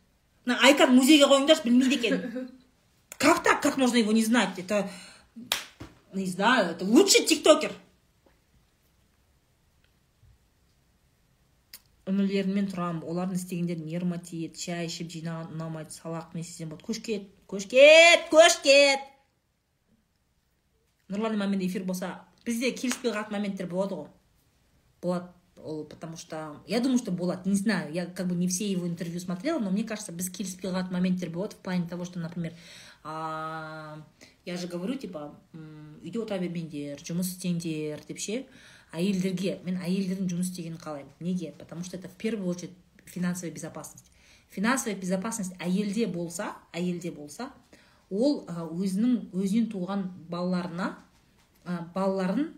Мына 0.45 0.61
айканы 0.63 0.93
музейге 0.93 1.27
қойыңдаршы 1.27 1.65
білмейді 1.65 1.97
екен 1.97 2.51
как 3.19 3.43
так? 3.43 3.63
Как 3.63 3.77
можно 3.77 3.97
его 3.97 4.13
не 4.13 4.25
знать? 4.25 4.59
Это 4.59 4.89
не 6.13 6.27
знаю 6.27 6.71
это 6.71 6.85
лучший 6.85 7.27
тиктокер. 7.27 7.73
Інілеріммен 12.07 12.69
тұрамын 12.71 13.03
олардың 13.03 13.35
істегендері 13.35 13.83
нервыма 13.83 14.21
тиеді 14.23 14.61
шай 14.63 14.87
ішіп 14.87 15.09
жинаған 15.11 15.57
ұнамайды 15.57 15.91
салақ 15.91 16.37
не 16.37 16.45
істесем 16.45 16.71
болады 16.71 16.87
көш 16.87 17.01
кет 17.03 17.25
көш 17.51 17.67
кет 17.73 18.29
көш 18.31 18.61
кет 18.63 19.03
нұрлан 21.09 21.35
имаммен 21.35 21.63
эфир 21.67 21.85
болса 21.85 22.25
бізде 22.45 22.73
келіспей 22.73 23.13
қалатын 23.13 23.37
моменттер 23.39 23.67
болады 23.71 23.95
ғой. 23.95 24.09
Болады 25.03 25.29
ол 25.57 25.85
потому 25.85 26.17
что 26.17 26.63
я 26.67 26.81
думаю 26.81 26.99
что 26.99 27.11
болады. 27.13 27.49
Не 27.49 27.57
знаю 27.57 27.93
я 27.93 28.07
как 28.07 28.29
бы 28.29 28.35
не 28.35 28.49
все 28.49 28.71
его 28.71 28.87
интервью 28.87 29.21
смотрела 29.21 29.59
но 29.59 29.71
мне 29.71 29.85
кажется 29.85 30.13
біз 30.13 30.31
келіспей 30.31 30.71
қалатын 30.71 30.93
моменттер 30.93 31.31
болады 31.31 31.57
в 31.57 31.59
плане 31.59 31.89
того 31.89 32.05
что 32.05 32.19
например 32.19 32.53
я 33.05 34.57
же 34.57 34.67
говорю 34.67 34.95
типа 34.95 35.35
үйде 36.03 36.19
отыра 36.19 36.39
бермеңдер 36.39 37.03
жұмыс 37.03 37.37
істеңдер 37.37 38.03
деп 38.09 38.19
ше. 38.19 38.47
Әйелдерге 38.97 39.61
мен 39.67 39.79
әйелдердің 39.83 40.31
жұмыс 40.31 40.51
істегенін 40.51 40.79
қалаймын. 40.79 41.13
Неге? 41.21 41.53
Потому 41.59 41.85
что 41.85 41.97
это 41.97 42.09
в 42.09 42.15
первую 42.15 42.49
очередь 42.49 42.73
финансовая 43.05 43.53
безопасность. 43.53 44.11
Финансовая 44.51 44.97
безопасность 44.97 45.53
әйелде 45.59 46.07
болса 46.07 46.55
әйелде 46.73 47.11
болса 47.11 47.51
ол 48.11 48.45
өзінің 48.47 49.33
өзінен 49.35 49.71
туған 49.73 50.09
балаларына 50.31 50.95
балаларын 51.95 52.53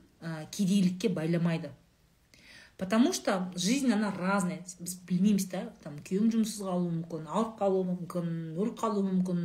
кедейлікке 0.52 1.08
байламайды. 1.08 1.70
Потому 2.78 3.12
что 3.12 3.50
жизнь 3.56 3.90
она 3.92 4.14
разная. 4.14 4.60
Біз 4.78 5.00
білмейміз 5.08 5.48
да 5.50 5.64
там 5.82 5.96
күйеуің 5.98 6.30
жұмыссыз 6.30 6.62
қалуы 6.62 6.92
мүмкін 6.92 7.24
ауырып 7.26 7.56
қалуы 7.58 7.86
мүмкін 7.88 8.28
өліп 8.54 8.76
қалуы 8.78 9.02
мүмкін 9.02 9.40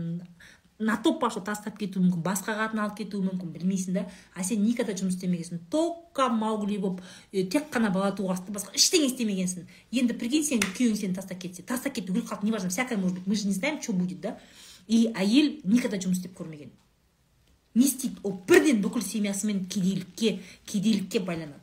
на 0.77 0.97
то 0.97 1.15
пошло 1.17 1.41
тастап 1.41 1.79
кетуі 1.79 2.03
мүмкін 2.03 2.21
басқа 2.21 2.53
қатын 2.59 2.83
алып 2.83 2.99
кетуі 2.99 3.25
мүмкін 3.25 3.55
білмейсің 3.55 3.97
да. 3.97 4.03
А 4.35 4.45
сен 4.45 4.61
никогда 4.61 4.93
жұмыс 4.93 5.17
істемегенсің 5.17 5.63
только 5.73 6.27
маугли 6.29 6.77
болып 6.77 7.01
тек 7.31 7.73
қана 7.73 7.89
бала 7.89 8.11
туғасың 8.13 8.53
басқа 8.53 8.75
ештеңе 8.77 9.09
істемегенсің. 9.09 9.65
Енді 9.91 10.13
прикинь 10.13 10.45
сен 10.45 10.61
күйеуің 10.61 10.99
сені 11.01 11.17
тастап 11.17 11.41
кетсе 11.41 11.65
тастап 11.65 11.97
кетті 11.97 12.13
өліп 12.13 12.29
қалды 12.29 12.45
неважно 12.45 12.69
всякое 12.69 12.97
может 12.97 13.17
быть 13.17 13.25
мы 13.25 13.35
же 13.35 13.47
не 13.47 13.53
знаем 13.53 13.81
что 13.81 13.93
будет 13.93 14.21
да. 14.21 14.37
И 14.87 15.07
әйел 15.15 15.61
никогда 15.63 15.97
жұмыс 15.97 16.19
істеп 16.19 16.37
көрмеген. 16.37 16.71
Не 17.75 17.85
істейді. 17.85 18.19
Ол 18.23 18.39
бірден 18.47 18.81
бүкіл 18.83 19.01
семьясымен 19.01 19.65
кедейлікке 19.65 20.39
кедейлікке 20.65 21.19
байланады. 21.19 21.59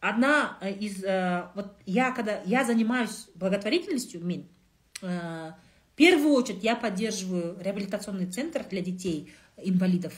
Одна 0.00 0.58
э, 0.60 0.72
из 0.78 1.02
э, 1.02 1.48
вот 1.54 1.76
я 1.86 2.10
когда 2.12 2.42
я 2.44 2.64
занимаюсь 2.64 3.28
благотворительностью 3.34 4.22
мен 4.22 4.46
э, 5.00 5.52
в 5.92 5.96
первую 5.96 6.34
очередь 6.34 6.62
я 6.62 6.76
поддерживаю 6.76 7.56
реабилитационный 7.58 8.26
центр 8.26 8.66
для 8.68 8.82
детей 8.82 9.32
инвалидов. 9.56 10.12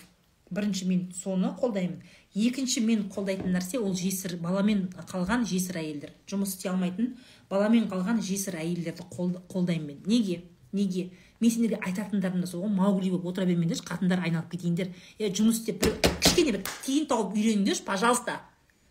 Бірінші 0.51 0.87
мен 0.87 1.01
соны 1.11 1.49
қолдаймын. 1.59 2.03
Екінші 2.35 2.81
мен 2.87 3.09
қолдайтын 3.11 3.51
нәрсе 3.51 3.81
ол 3.83 3.97
жесір 3.99 4.37
баламен 4.39 4.85
қалған 4.95 5.43
жесір 5.43 5.81
әйелдер. 5.81 6.13
Жұмыс 6.31 6.53
істей 6.55 6.71
алмайтын 6.71 7.17
баламен 7.51 7.89
қалған 7.91 8.21
жесір 8.23 8.61
әйелдерді 8.61 9.09
қол- 9.11 9.41
қолдаймын 9.51 9.87
мен. 9.87 10.03
Неге? 10.07 10.45
Неге? 10.71 11.11
Мен 11.41 11.51
сендерге 11.51 11.79
айтатындарым 11.85 12.41
да 12.41 12.47
сол 12.47 12.65
ғой 12.65 12.73
маугли 12.73 13.11
болып 13.11 13.33
отыра 13.33 13.47
бермеңдерші 13.47 13.85
қатындар 13.87 14.23
айналып 14.25 14.51
кетейіндер. 14.55 14.93
Е 15.19 15.31
жұмыс 15.31 15.61
істеп 15.61 15.83
бір 15.85 15.97
кішкене 16.25 16.57
бір 16.57 16.63
тиын 16.87 17.07
тауып 17.11 17.37
үйреніңдерші 17.37 17.85
пожалуйста. 17.85 18.41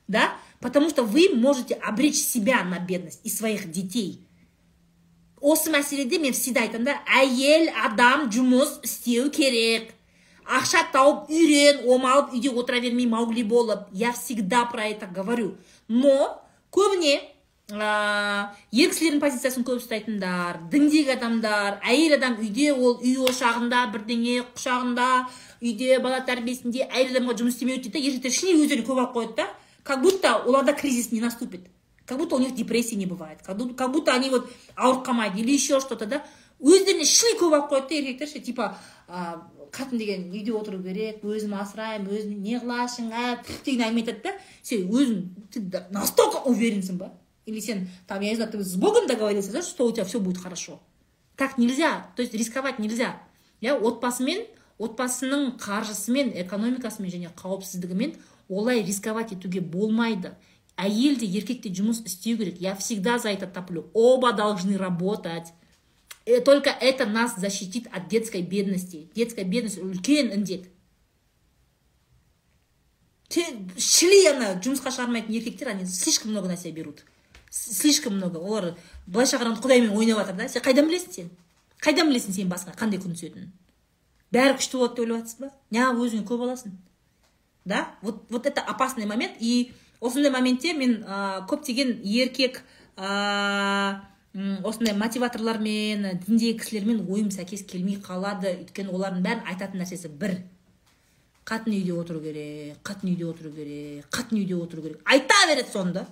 Да? 0.08 0.34
Потому 0.60 0.90
что 0.90 1.04
вы 1.04 1.30
можете 1.34 1.76
обречь 1.76 2.18
себя 2.18 2.64
на 2.64 2.80
бедность 2.80 3.22
и 3.24 3.30
своих 3.30 3.72
детей. 3.72 4.22
Осы 5.42 5.70
мәселеде 5.70 6.18
мен 6.18 6.34
всегда 6.34 6.64
айтамын 6.66 6.88
да 6.88 6.94
әйел 7.20 7.68
адам 7.86 8.30
жұмыс 8.34 8.80
істеу 8.88 9.28
керек. 9.30 9.92
Ақша 10.46 10.86
тауып 10.94 11.30
үйрен 11.30 11.84
омалып 11.90 12.34
үйде 12.34 12.50
отыра 12.50 12.80
бермей 12.82 13.06
маугли 13.06 13.44
болып. 13.44 13.86
Я 13.92 14.14
всегда 14.14 14.66
про 14.66 14.86
это 14.86 15.06
говорю. 15.06 15.58
Но 15.88 16.42
көбіне 16.72 17.22
ә, 17.74 18.54
ер 18.72 18.92
кісілердің 18.92 19.22
позициясын 19.24 19.66
көп 19.66 19.82
ұстайтындар 19.82 20.60
діндегі 20.70 21.16
адамдар 21.16 21.80
әйел 21.82 22.20
адам 22.20 22.38
үйде 22.38 22.72
ол 22.74 23.00
үй 23.02 23.16
ошағында 23.26 23.88
бірдеңе 23.96 24.44
құшағында 24.52 25.08
үйде 25.66 25.98
бала 26.04 26.20
тәрбиесінде 26.28 26.86
әйел 26.86 27.16
адамға 27.16 27.38
жұмыс 27.42 27.58
істемеуі 27.58 27.82
дейді 27.82 27.96
да 27.96 28.04
еркектер 28.06 28.36
ішіне 28.36 28.58
өздерін 28.62 28.86
көп 28.86 29.02
алып 29.02 29.16
қояды 29.18 29.38
да. 29.42 29.48
Как 29.86 30.02
будто 30.02 30.38
оларда 30.38 30.74
кризис 30.74 31.12
не 31.12 31.22
наступит. 31.22 31.68
Как 32.06 32.18
будто 32.18 32.36
у 32.36 32.40
них 32.40 32.56
депрессии 32.56 32.96
не 32.96 33.06
бывает. 33.06 33.40
Как 33.44 33.58
будто, 33.92 34.14
они 34.14 34.30
вот 34.32 34.50
ауырып 34.76 35.08
қалмайды 35.08 35.42
или 35.42 35.52
еще 35.52 35.80
что 35.80 35.96
то 35.96 36.06
да. 36.06 36.24
Өздеріне 36.60 37.06
шли 37.06 37.34
көп 37.38 37.54
алып 37.54 37.72
қояды 37.72 37.90
да 37.90 37.96
еркектер 37.96 38.28
ше 38.28 38.40
типа 38.40 38.78
ә, 39.08 39.42
қатын 39.72 39.98
деген 39.98 40.30
үйде 40.32 40.54
отыру 40.54 40.82
керек 40.82 41.26
өзім 41.26 41.54
асыраймын 41.60 42.14
өзім 42.14 42.42
не 42.42 42.56
қыласың 42.62 43.12
ә 43.12 43.38
деген 43.66 43.90
әңгіме 43.90 44.06
айтады 44.06 44.22
да. 44.24 44.34
Сен 44.64 44.88
өзің 44.90 45.22
ты 45.52 45.62
настолько 45.92 46.46
уверенсің 46.50 46.98
ба? 46.98 47.12
Или 47.46 47.60
сен 47.60 47.88
там 48.08 48.22
я 48.22 48.30
не 48.30 48.36
знаю 48.36 48.52
ты 48.52 48.64
с 48.64 48.76
богом 48.76 49.08
договорился 49.08 49.52
да 49.52 49.62
что 49.62 49.86
у 49.88 49.92
тебя 49.92 50.06
все 50.06 50.20
будет 50.20 50.38
хорошо? 50.38 50.82
Так 51.36 51.58
нельзя. 51.58 52.12
То 52.16 52.22
есть 52.22 52.34
рисковать 52.34 52.80
нельзя. 52.80 53.22
Иә 53.62 53.76
отбасымен 53.80 54.46
отбасының 54.80 55.56
қаржысымен 55.60 56.34
экономикасымен 56.44 57.12
және 57.12 57.30
қауіпсіздігімен 57.40 58.16
олай 58.50 58.84
рисковать 58.84 59.32
етуге 59.32 59.62
болмайды. 59.62 60.36
Әйел 60.76 61.16
де 61.16 61.26
еркек 61.26 61.62
те 61.64 61.70
жұмыс 61.72 62.04
істеу 62.04 62.38
керек. 62.38 62.60
Я 62.60 62.76
всегда 62.76 63.18
за 63.18 63.30
это 63.30 63.48
топлю. 63.48 63.90
Оба 63.94 64.34
должны 64.34 64.78
работать. 64.78 65.54
Э, 66.26 66.42
только 66.42 66.70
это 66.70 67.06
нас 67.06 67.36
защитит 67.38 67.88
от 67.94 68.10
детской 68.10 68.42
бедности. 68.42 69.10
Детская 69.16 69.46
бедность 69.46 69.78
үлкен 69.78 70.34
індет. 70.34 70.68
Шли 73.32 74.28
ана 74.30 74.54
жұмысқа 74.60 74.92
шығармайтын 74.92 75.34
еркектер 75.34 75.70
они 75.70 75.86
слишком 75.86 76.32
много 76.32 76.48
на 76.48 76.58
себя 76.58 76.74
берут. 76.74 77.06
Слишком 77.56 78.18
много. 78.18 78.40
Олар 78.40 78.76
былайша 79.08 79.40
қарағанда 79.40 79.64
құдаймен 79.64 79.96
ойнап 79.96 80.20
жатыр 80.20 80.36
да. 80.36 80.50
Сен 80.50 80.62
қайдан 80.62 80.90
білесің 80.90 81.14
сен? 81.14 81.30
Қайдан 81.82 82.10
білесің 82.10 82.36
сенің 82.36 82.52
басыңа 82.52 82.76
қандай 82.76 83.00
күн 83.00 83.16
түсетінін? 83.16 83.52
Бәрі 84.36 84.58
күшті 84.60 84.80
болады 84.80 84.96
деп 84.96 85.06
ойлап 85.06 85.22
жатрсың 85.24 85.46
ба? 85.46 85.52
Неғып 85.72 86.02
өзіңе 86.06 86.26
көп 86.28 86.44
аласың. 86.46 86.74
Да? 87.66 87.96
Вот 88.02 88.26
вот 88.30 88.46
это 88.46 88.62
опасный 88.62 89.06
момент. 89.06 89.38
И 89.40 89.72
осындай 90.02 90.32
моментте 90.32 90.74
мен 90.74 91.04
ә, 91.04 91.46
көптеген 91.48 92.02
еркек 92.04 92.62
ә, 92.98 94.02
осындай 94.64 94.96
мотиваторлармен 94.98 96.20
діндегі 96.26 96.60
кісілермен 96.60 97.06
ойым 97.10 97.32
сәйкес 97.32 97.64
келмей 97.70 98.02
қалады. 98.04 98.52
Өйткені 98.66 98.92
олардың 98.92 99.24
бәрін 99.24 99.48
айтатын 99.48 99.82
нәрсесі 99.82 100.12
бір. 100.12 100.42
Қатын 101.46 101.78
үйде 101.78 101.94
отыру 101.94 102.20
керек 102.20 102.82
қатын 102.84 103.14
үйде 103.14 103.26
отыру 103.30 103.52
керек 103.54 104.08
қатын 104.12 104.42
үйде 104.42 104.56
отыру 104.58 104.82
керек. 104.82 105.02
Айта 105.06 105.46
береді 105.48 105.72
соны 105.72 105.94
да 105.94 106.08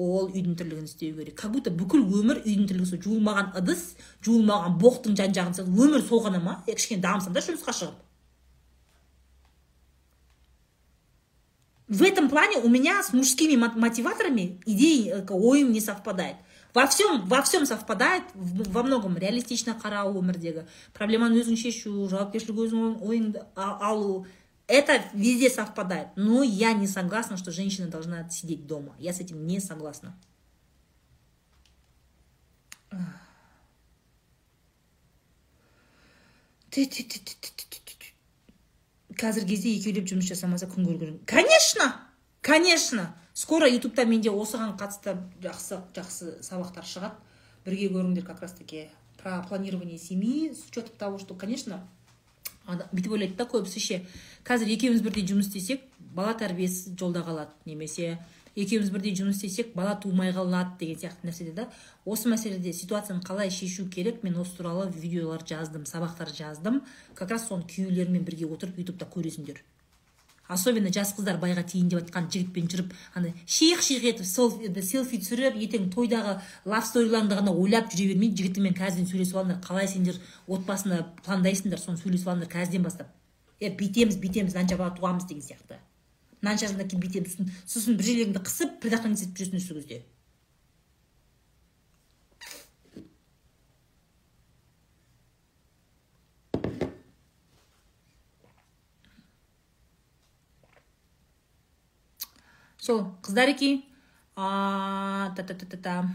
ол 0.00 0.28
үйдің 0.30 0.56
тірлігін 0.58 0.86
істеу 0.88 1.16
керек. 1.16 1.36
Как 1.40 1.52
будто 1.52 1.70
бүкіл 1.70 2.04
өмір 2.04 2.42
үйдің 2.44 2.68
тірлігі 2.70 2.90
сол 2.90 3.02
жуылмаған 3.06 3.50
ыдыс 3.60 3.82
жуылмаған 4.26 4.78
боқтың 4.80 5.18
жан 5.20 5.34
жағын 5.36 5.74
өмір 5.86 6.06
сол 6.06 6.24
ғана 6.24 6.40
ма? 6.42 6.60
Е 6.66 6.76
кішкене 6.78 7.02
дамыса 7.04 7.34
да 7.34 7.44
жұмысқа 7.44 7.76
шығып. 7.76 7.98
В 11.90 12.04
этом 12.04 12.28
плане 12.28 12.58
у 12.58 12.68
меня 12.68 13.02
с 13.02 13.12
мужскими 13.12 13.56
мотиваторами 13.56 14.60
идеи 14.64 15.10
э, 15.10 15.26
ойым 15.28 15.72
не 15.72 15.80
совпадает. 15.80 16.36
Во 16.72 16.86
всем 16.86 17.26
во 17.26 17.42
всем 17.42 17.66
совпадает 17.66 18.22
во 18.34 18.84
многом. 18.84 19.18
Реалистично 19.18 19.74
қарау 19.74 20.14
өмірдегі 20.20 20.68
проблеманы 20.94 21.40
өзің 21.42 21.58
шешу 21.58 22.06
жауапкершілік 22.06 22.62
өзің 22.62 23.02
ойыңды 23.02 23.42
алу. 23.56 24.26
Это 24.70 25.02
везде 25.12 25.50
совпадает. 25.50 26.08
Но 26.16 26.42
я 26.42 26.72
не 26.72 26.86
согласна 26.86 27.36
что 27.36 27.50
женщина 27.50 27.88
должна 27.88 28.28
сидеть 28.30 28.66
дома. 28.66 28.94
Я 28.98 29.12
с 29.12 29.20
этим 29.20 29.46
не 29.46 29.60
согласна. 29.60 30.16
Қазіргі 39.20 39.50
кезде 39.52 39.72
екеулеп 39.74 40.06
жұмыс 40.08 40.28
жасамаса 40.30 40.66
күн 40.70 40.86
көрген 40.86 41.18
конечно! 41.26 41.92
Конечно! 42.40 43.14
Скоро 43.34 43.68
ютубта 43.68 44.06
менде 44.06 44.30
осыған 44.30 44.76
қатысты 44.78 45.16
жақсы 45.42 45.80
жақсы 45.94 46.30
сабақтар 46.46 46.86
шығады. 46.86 47.18
Бірге 47.66 47.90
көріңдер 47.92 48.24
как 48.24 48.40
раз 48.40 48.52
таки 48.52 48.88
про 49.18 49.42
планирование 49.42 49.98
семьи 49.98 50.54
с 50.54 50.64
учетом 50.70 50.96
того 50.96 51.18
что 51.18 51.34
конечно 51.34 51.86
бүйтіп 52.92 53.16
ойлайды 53.16 53.36
да 53.38 53.46
көбісі 53.50 53.80
ше 53.80 54.02
қазір 54.46 54.74
екеуміз 54.76 55.02
бірдей 55.02 55.26
жұмыс 55.26 55.48
істесек 55.50 55.86
бала 56.14 56.34
тәрбиесі 56.34 56.94
жолда 56.98 57.24
қалады 57.26 57.54
немесе 57.66 58.18
екеуміз 58.56 58.90
бірдей 58.90 59.14
жұмыс 59.16 59.38
істесек 59.38 59.74
бала 59.74 59.94
тумай 60.02 60.32
қалады 60.34 60.78
деген 60.80 60.98
сияқты 60.98 61.28
нәрседе 61.28 61.52
да. 61.54 61.68
Осы 62.04 62.28
мәселеде 62.28 62.72
ситуацияны 62.72 63.22
қалай 63.22 63.50
шешу 63.50 63.86
керек 63.88 64.22
мен 64.22 64.38
осы 64.42 64.56
туралы 64.56 64.90
видеолар 64.90 65.44
жаздым 65.46 65.84
сабақтар 65.86 66.34
жаздым. 66.34 66.82
Как 67.14 67.30
раз 67.30 67.48
соны 67.48 67.66
күйеулерімен 67.70 68.24
бірге 68.24 68.46
отырып 68.50 68.78
ютубта 68.82 69.06
көресіңдер. 69.06 69.62
Особенно 70.50 70.90
жас 70.92 71.12
қыздар 71.16 71.38
байға 71.40 71.62
тиейін 71.70 71.88
деп 71.92 72.00
жатқан 72.02 72.26
жігітпен 72.32 72.68
жүріп 72.72 72.94
андай 73.14 73.34
шиық 73.46 73.82
шиық 73.86 74.06
етіп 74.10 74.26
селфи 74.26 75.20
түсіріп 75.22 75.58
ертең 75.62 75.88
тойдағы 75.94 76.36
лав 76.66 76.86
сториларыңды 76.88 77.38
ғана 77.38 77.54
ойлап 77.54 77.90
жүре 77.92 78.12
бермей 78.12 78.34
жігітіңмен 78.34 78.76
қазірден 78.78 79.08
сөйлесіп 79.10 79.40
алыңдар 79.40 79.60
қалай 79.64 79.88
сендер 79.90 80.18
отбасыны 80.46 81.02
пландайсыңдар 81.24 81.82
соны 81.82 82.02
сөйлесіп 82.02 82.32
алыңдар 82.32 82.50
қазірден 82.54 82.86
бастап. 82.86 83.12
Е 83.60 83.70
бүйтеміз 83.70 84.18
бүйтеміз 84.22 84.56
мынанша 84.56 84.76
бала 84.80 84.94
туамыз 84.96 85.26
деген 85.28 85.44
сияқты. 85.44 85.78
Мынанша 86.42 86.66
жасына 86.66 86.88
кейін 86.88 87.02
бүйтеміз 87.04 87.36
сосын 87.68 87.98
бір 88.00 88.08
жерлеріңді 88.08 88.42
қысып 88.46 88.80
предохранить 88.82 89.26
етіп 89.26 89.36
жүресіңдер 89.42 89.66
сол 89.66 89.82
кезде. 89.82 90.02
сол 102.89 103.15
қыздареки 103.21 103.83
та 104.35 105.33
та 105.35 105.43
та 105.43 105.65
та 105.65 105.77
та 105.77 106.09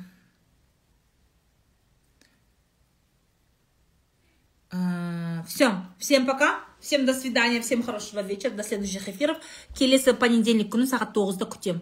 все 5.46 5.82
всем 5.98 6.26
пока 6.26 6.60
всем 6.80 7.06
до 7.06 7.14
свидания 7.14 7.60
всем 7.60 7.82
хорошего 7.82 8.20
вечера 8.20 8.52
до 8.52 8.62
следующих 8.62 9.08
эфиров 9.08 9.36
келесі 9.74 10.12
понедельник 10.12 10.70
күні 10.72 10.86
сағат 10.90 11.12
тоғызда 11.16 11.48
күтемін 11.50 11.80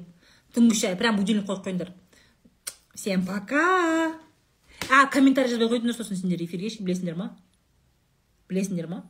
түнгі 0.54 0.74
шай 0.74 0.96
прям 0.96 1.16
будильник 1.18 1.46
қойып 1.48 1.64
қойыңдар 1.66 1.92
всем 2.94 3.26
пока 3.26 4.14
а 4.90 5.06
комментарий 5.06 5.50
жазбай 5.50 5.68
қойдыңдар 5.68 5.96
сосын 5.96 6.16
сендер 6.16 6.42
эфирге 6.42 6.70
ше 6.70 6.82
білесіңдер 6.82 7.16
ма 7.16 7.36
білесіңдер 8.48 8.88
ма 8.88 9.04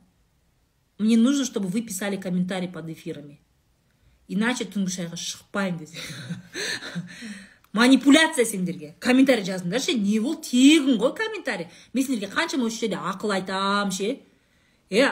мне 0.98 1.16
нужно 1.16 1.44
чтобы 1.44 1.68
вы 1.68 1.82
писали 1.82 2.16
комментарий 2.16 2.68
под 2.68 2.88
эфирами 2.88 3.40
Иначе 4.27 4.65
түнгі 4.65 4.93
шайға 4.93 5.19
шықпаймын 5.19 5.79
десе. 5.79 5.97
Манипуляция 7.73 8.45
сендерге. 8.45 8.95
Комментарий 8.99 9.43
жазыңдар 9.43 9.81
ше 9.81 9.93
не 9.97 10.19
ол 10.19 10.35
тегін 10.37 10.99
ғой 11.01 11.15
комментарий. 11.17 11.67
Мен 11.93 12.05
сендерге 12.05 12.29
қаншама 12.33 12.67
осы 12.69 12.85
жерде 12.85 12.99
ақыл 13.01 13.33
айтам 13.33 13.91
ше. 13.91 14.19
Е 14.89 15.09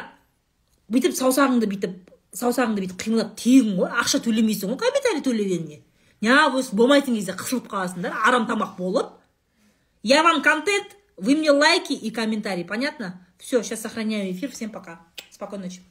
бүйтіп 0.92 1.16
саусағыңды 1.18 1.70
бүйтіп 1.72 2.12
саусағыңды 2.38 2.86
бүйтіп 2.86 3.02
қимылдап 3.02 3.34
тегін 3.40 3.80
ғой. 3.80 3.90
Ақша 4.04 4.22
төлемейсің 4.22 4.76
ғой 4.76 4.84
комментарий 4.86 5.26
төлегеніңе 5.26 5.82
неғып 6.22 6.76
болмайтын 6.78 7.18
кезде 7.18 7.34
қысылып 7.34 7.68
қаласыңдар 7.72 8.14
арам 8.28 8.46
тамақ 8.46 8.78
болып. 8.78 9.18
Я 10.04 10.24
вам 10.24 10.42
контент 10.42 10.96
вы 11.18 11.36
мне 11.36 11.52
лайки 11.52 11.94
и 11.94 12.12
комментарии 12.12 12.64
понятно? 12.64 13.28
Все 13.38 13.64
сейчас 13.64 13.82
сохраняю 13.82 14.32
эфир. 14.32 14.52
Всем 14.52 14.70
пока. 14.70 15.02
Спокойной 15.32 15.66
ночи. 15.66 15.82